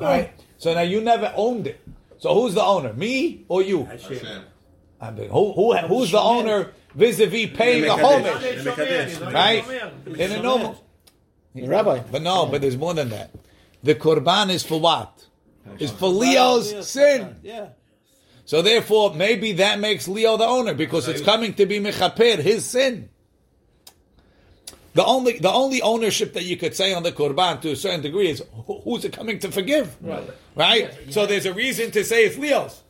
Right? 0.00 0.32
So 0.58 0.72
now 0.74 0.82
you 0.82 1.00
never 1.00 1.32
owned 1.34 1.66
it. 1.66 1.80
So 2.18 2.34
who's 2.34 2.54
the 2.54 2.62
owner? 2.62 2.92
Me 2.92 3.44
or 3.48 3.60
you? 3.62 3.84
Hashem. 3.86 4.44
I 5.00 5.10
mean, 5.10 5.28
who, 5.30 5.52
who, 5.54 5.76
who's 5.76 6.12
the 6.12 6.20
owner 6.20 6.72
vis-a-vis 6.94 7.50
paying 7.56 7.82
the 7.82 7.96
homage? 7.96 9.34
Right? 9.34 9.64
In 10.06 10.30
a 10.32 10.40
normal. 10.42 10.84
The 11.54 11.66
rabbi. 11.66 11.98
But 12.12 12.22
no, 12.22 12.46
but 12.46 12.60
there's 12.60 12.76
more 12.76 12.94
than 12.94 13.08
that. 13.08 13.32
The 13.82 13.94
korban 13.96 14.50
is 14.50 14.62
for 14.62 14.78
what? 14.78 15.19
Is 15.78 15.90
for 15.90 16.08
Leo's 16.08 16.88
sin. 16.88 17.36
Yeah. 17.42 17.68
So 18.44 18.62
therefore, 18.62 19.14
maybe 19.14 19.52
that 19.52 19.78
makes 19.78 20.08
Leo 20.08 20.36
the 20.36 20.44
owner 20.46 20.74
because 20.74 21.06
it's 21.06 21.20
coming 21.22 21.54
to 21.54 21.66
be 21.66 21.78
mechaper 21.78 22.38
his 22.38 22.64
sin. 22.64 23.08
The 24.94 25.04
only 25.04 25.38
the 25.38 25.52
only 25.52 25.80
ownership 25.82 26.32
that 26.32 26.42
you 26.44 26.56
could 26.56 26.74
say 26.74 26.92
on 26.92 27.04
the 27.04 27.12
korban 27.12 27.60
to 27.60 27.70
a 27.70 27.76
certain 27.76 28.00
degree 28.00 28.28
is 28.28 28.42
who's 28.84 29.04
it 29.04 29.12
coming 29.12 29.38
to 29.38 29.52
forgive, 29.52 29.96
right? 30.56 30.90
So 31.10 31.26
there's 31.26 31.46
a 31.46 31.54
reason 31.54 31.92
to 31.92 32.04
say 32.04 32.24
it's 32.26 32.36
Leo's. 32.36 32.82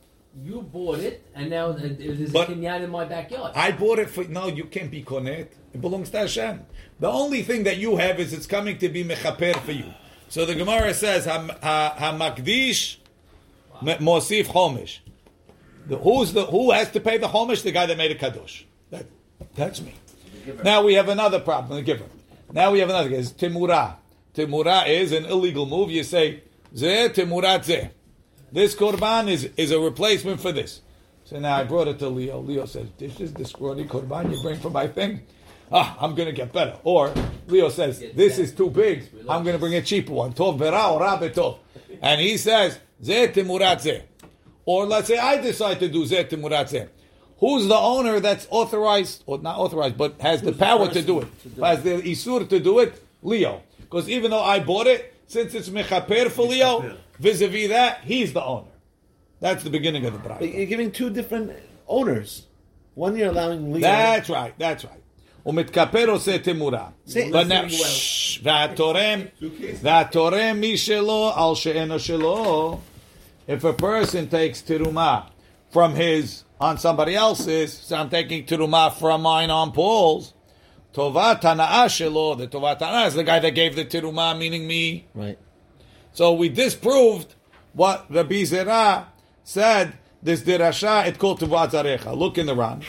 You 0.43 0.61
bought 0.61 0.99
it, 0.99 1.23
and 1.35 1.49
now 1.49 1.73
th- 1.73 1.97
there's 1.99 2.31
But- 2.31 2.49
a 2.49 2.53
kinyan 2.53 2.83
in 2.85 2.89
my 2.89 3.03
backyard. 3.05 3.51
I 3.53 3.71
bought 3.73 3.99
it 3.99 4.09
for 4.09 4.23
no, 4.23 4.47
you 4.47 4.63
can't 4.63 4.89
be 4.89 5.03
konet. 5.03 5.47
It 5.73 5.81
belongs 5.81 6.09
to 6.11 6.19
Hashem. 6.19 6.65
The 7.01 7.09
only 7.09 7.43
thing 7.43 7.63
that 7.63 7.77
you 7.77 7.97
have 7.97 8.19
is 8.19 8.31
it's 8.33 8.47
coming 8.47 8.77
to 8.79 8.87
be 8.89 9.03
mechaper 9.03 9.55
for 9.57 9.73
you. 9.73 9.93
So 10.31 10.45
the 10.45 10.55
Gemara 10.55 10.93
says 10.93 11.25
ha 11.25 11.45
ha- 11.61 11.95
hamakdish 11.99 12.95
mosif 13.81 14.45
chomish. 14.45 14.99
Who's 15.89 16.31
the 16.31 16.45
who 16.45 16.71
has 16.71 16.89
to 16.91 17.01
pay 17.01 17.17
the 17.17 17.27
chomish? 17.27 17.63
The 17.63 17.73
guy 17.73 17.85
that 17.85 17.97
made 17.97 18.11
a 18.11 18.15
kadosh. 18.15 18.63
That, 18.91 19.07
that's 19.55 19.81
me. 19.81 19.93
Now 20.63 20.83
we 20.83 20.93
have 20.93 21.09
another 21.09 21.41
problem. 21.41 21.75
The 21.75 21.83
giver. 21.83 22.05
Now 22.53 22.71
we 22.71 22.79
have 22.79 22.87
another 22.87 23.09
case. 23.09 23.33
Timura. 23.33 23.95
Timura 24.33 24.87
is 24.87 25.11
an 25.11 25.25
illegal 25.25 25.65
move. 25.65 25.91
You 25.91 26.05
say 26.05 26.43
zeh 26.73 27.09
timurat 27.09 27.65
zeh. 27.65 27.89
This 28.53 28.73
korban 28.73 29.27
is, 29.27 29.49
is 29.57 29.71
a 29.71 29.81
replacement 29.81 30.39
for 30.39 30.53
this. 30.53 30.79
So 31.25 31.39
now 31.39 31.57
I 31.57 31.65
brought 31.65 31.89
it 31.89 31.99
to 31.99 32.07
Leo. 32.07 32.39
Leo 32.39 32.65
says, 32.65 32.87
This 32.97 33.19
is 33.19 33.33
the 33.33 33.43
scrawny 33.43 33.83
korban 33.83 34.33
you 34.33 34.41
bring 34.41 34.61
for 34.61 34.69
my 34.69 34.87
thing. 34.87 35.23
Ah, 35.71 35.97
I'm 35.99 36.15
going 36.15 36.27
to 36.27 36.33
get 36.33 36.51
better. 36.51 36.77
Or 36.83 37.13
Leo 37.47 37.69
says, 37.69 37.99
This 38.13 38.37
is 38.37 38.53
too 38.53 38.69
big. 38.69 39.03
I'm 39.29 39.43
going 39.43 39.53
to 39.53 39.59
bring 39.59 39.75
a 39.75 39.81
cheaper 39.81 40.11
one. 40.13 40.33
Tov 40.33 40.57
vera 40.59 40.89
or 40.91 40.99
rabbe 41.01 41.33
tov. 41.33 41.59
And 42.01 42.19
he 42.19 42.37
says, 42.37 42.79
Zeh 43.03 43.33
timurat. 43.33 44.03
Or 44.65 44.85
let's 44.85 45.07
say 45.07 45.17
I 45.17 45.37
decide 45.41 45.79
to 45.79 45.87
do 45.89 46.05
zeh 46.05 46.29
timurat. 46.29 46.89
Who's 47.39 47.67
the 47.67 47.75
owner 47.75 48.19
that's 48.19 48.47
authorized, 48.51 49.23
or 49.25 49.39
not 49.39 49.57
authorized, 49.57 49.97
but 49.97 50.21
has 50.21 50.41
the 50.43 50.51
power 50.51 50.87
to 50.89 51.01
do 51.01 51.21
it? 51.21 51.27
Has 51.59 51.81
the 51.81 52.01
isur 52.01 52.47
to 52.47 52.59
do 52.59 52.79
it? 52.79 53.01
Leo. 53.23 53.63
Because 53.79 54.07
even 54.09 54.29
though 54.31 54.43
I 54.43 54.59
bought 54.59 54.85
it, 54.87 55.13
since 55.25 55.53
it's 55.55 55.69
mechaper 55.69 56.29
for 56.29 56.45
Leo, 56.45 56.97
vis-a-vis 57.19 57.69
that, 57.69 58.01
he's 58.03 58.33
the 58.33 58.43
owner. 58.43 58.67
That's 59.39 59.63
the 59.63 59.71
beginning 59.71 60.05
of 60.05 60.13
the 60.13 60.19
But 60.19 60.39
bracha. 60.39 60.53
you're 60.55 60.65
giving 60.67 60.91
two 60.91 61.09
different 61.09 61.51
owners. 61.87 62.45
One 62.93 63.15
you're 63.15 63.29
allowing 63.29 63.71
Leo. 63.73 63.81
That's 63.81 64.29
right, 64.29 64.53
that's 64.59 64.85
right. 64.85 65.00
ומתכפר 65.46 66.04
עושה 66.08 66.38
תמורה. 66.38 66.86
Say- 67.08 67.30
But 67.30 67.46
now- 67.48 67.68
shh, 67.68 68.40
והתורם, 68.42 69.20
והתורם 69.82 70.56
מי 70.60 70.76
שלו 70.76 71.32
על 71.34 71.54
שאינו 71.54 71.98
שלו. 71.98 72.78
If 73.48 73.64
a 73.64 73.72
person 73.72 74.26
takes 74.28 74.60
teruma 74.68 75.26
from 75.72 75.94
his 75.94 76.42
on 76.60 76.78
somebody 76.78 77.14
else's, 77.14 77.72
so 77.72 77.96
I'm 77.96 78.08
taking 78.10 78.44
teruma 78.44 78.92
from 78.92 79.22
mine 79.22 79.50
on 79.50 79.70
Paul's, 79.72 80.32
tovat 80.92 81.40
hana'ah 81.42 81.86
shelo, 81.86 82.36
the 82.36 82.48
tovat 82.48 82.80
hana'ah 82.80 83.06
is 83.06 83.14
the 83.14 83.22
guy 83.22 83.38
that 83.38 83.54
gave 83.54 83.76
the 83.76 83.84
teruma, 83.84 84.36
meaning 84.36 84.66
me. 84.66 85.04
Right. 85.14 85.38
So 86.12 86.32
we 86.32 86.48
disproved 86.48 87.34
what 87.72 88.06
Rabbi 88.10 88.42
Zera 88.42 89.04
said. 89.44 89.92
This 90.22 90.40
dirasha 90.40 91.06
it 91.06 91.18
called 91.20 91.38
Tuvat 91.40 91.70
Zarecha. 91.70 92.16
Look 92.16 92.36
in 92.38 92.46
the 92.46 92.54
Ran. 92.56 92.80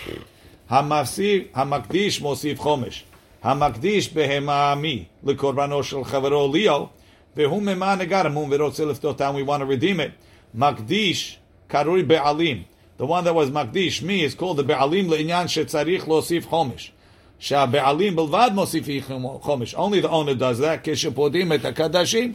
Hamasiv 0.71 1.49
Hamakdish 1.51 2.21
Mosif 2.21 2.57
Chomish. 2.57 3.03
Hamakdish 3.43 4.09
behema 4.09 4.79
mi 4.79 5.07
lekorbano 5.23 5.83
shel 5.83 6.03
chavero 6.03 6.51
Leo. 6.51 6.89
Vehu 7.35 7.61
mema 7.61 7.97
negaramum 7.97 8.49
verotze 8.49 8.85
liftotam. 8.85 9.35
We 9.35 9.43
want 9.43 9.61
to 9.61 9.65
redeem 9.65 9.99
it. 9.99 10.11
Makdish 10.55 11.37
karui 11.69 12.07
be'alim. 12.07 12.65
The 12.97 13.05
one 13.05 13.23
that 13.23 13.33
was 13.35 13.49
Makdish 13.51 14.01
me 14.01 14.23
is 14.23 14.35
called 14.35 14.57
the 14.57 14.63
be'alim 14.63 15.07
le'inyan 15.07 15.45
shetzarich 15.45 16.01
losif 16.01 16.45
chomish. 16.45 16.91
שהבעלים 17.39 18.15
בלבד 18.15 18.49
מוסיפים 18.53 19.01
חומש. 19.41 19.75
Only 19.75 20.01
the 20.01 20.09
owner 20.09 20.33
does 20.33 20.59
that. 20.59 20.79
כשפודים 20.83 21.53
את 21.53 21.65
הקדשים, 21.65 22.33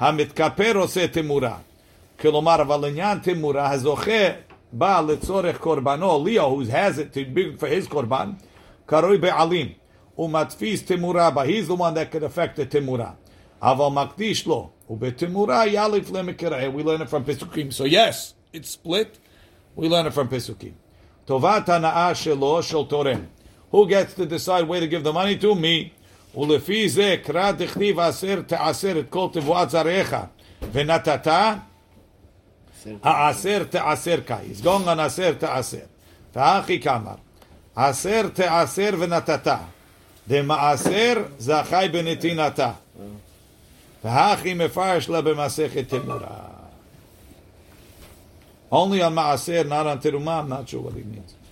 המתכפר 0.00 0.72
עושה 0.74 1.08
תמורה. 1.08 1.56
כלומר, 2.20 2.62
אבל 2.62 2.84
עניין 2.84 3.18
תמורה, 3.18 3.70
הזוכה 3.70 4.28
בא 4.72 5.00
לצורך 5.00 5.58
קורבנו, 5.58 6.24
ליאו, 6.24 6.62
who 6.62 6.66
has 6.66 6.98
it 6.98 7.14
to 7.14 7.36
be 7.36 7.60
for 7.60 7.66
his 7.66 7.88
קורבן, 7.88 8.30
קרוי 8.86 9.18
בעלים. 9.18 9.68
umatfis 10.18 10.82
timura, 10.82 11.32
he's 11.46 11.68
the 11.68 11.74
one 11.74 11.94
that 11.94 12.10
could 12.10 12.24
affect 12.24 12.56
the 12.56 12.66
timura. 12.66 13.14
Aval 13.62 13.92
makdish 13.92 14.46
lo, 14.46 14.72
ubetimura 14.90 15.66
yalif 15.66 16.06
lemekireh. 16.06 16.72
We 16.72 16.82
learn 16.82 17.02
it 17.02 17.08
from 17.08 17.24
Pesukim. 17.24 17.72
So 17.72 17.84
yes, 17.84 18.34
it's 18.52 18.70
split. 18.70 19.18
We 19.76 19.88
learn 19.88 20.06
it 20.06 20.12
from 20.12 20.28
Pesukim. 20.28 20.72
Tovat 21.26 21.66
hana'ah 21.66 22.12
shelo 22.12 22.62
shel 22.62 22.86
torem. 22.86 23.26
Who 23.70 23.86
gets 23.88 24.14
to 24.14 24.26
decide 24.26 24.66
where 24.66 24.80
to 24.80 24.88
give 24.88 25.04
the 25.04 25.12
money 25.12 25.36
to? 25.36 25.54
Me. 25.54 25.92
ולפי 26.34 26.88
זה 26.88 27.16
קרא 27.22 27.52
דכתיב 27.52 27.98
עשר 27.98 28.42
תעשר 28.46 28.98
את 28.98 29.04
כל 29.10 29.28
תבואת 29.32 29.70
זרעך 29.70 30.16
ונתת 30.72 31.26
העשר 33.03 33.63
תעשר 33.69 34.19
going 34.63 34.87
on 34.87 34.99
עשר 34.99 35.33
תעשר. 35.33 35.77
והאחי 36.35 36.79
כאמר 36.79 37.15
עשר 37.75 38.27
תעשר 38.33 38.89
ונתת 38.99 39.57
דמעשר 40.27 41.23
זכאי 41.39 41.89
בנתינתה. 41.89 42.71
והאחי 44.03 44.53
מפרש 44.53 45.09
לה 45.09 45.21
במסכת 45.21 45.89
תמורה. 45.89 46.27
Only 48.71 49.01
on 49.01 49.09
מעשר, 49.09 49.61
not 49.69 49.85
on 49.85 50.01
תרומה, 50.01 50.39
I'm 50.39 50.49
not 50.49 50.69
sure 50.69 50.81
what 50.81 50.93
he 50.93 51.03
means. 51.03 51.42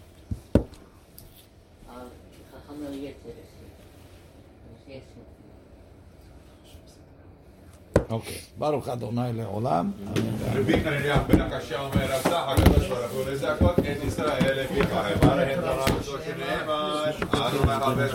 אוקיי. 8.11 8.37
ברוך 8.57 8.87
אדוני 8.89 9.33
לעולם. 9.33 9.91
רבי 10.53 10.83
חנניה 10.83 11.17
בן 11.27 11.41
הקשה 11.41 11.79
אומר, 11.79 12.05
רצה 12.05 12.39
הקדוש 12.39 12.87
ברוך 12.87 13.11
הוא 13.11 13.23
לזכות 13.31 13.79
את 13.79 14.03
ישראל 14.07 14.61
לפיך, 14.63 14.87
וברך 14.89 15.57
את 15.57 15.63
תורה 15.63 15.85
ושו 15.99 16.11
שנאמר, 16.25 17.05
אנו 17.33 17.63
מחפש 17.65 18.13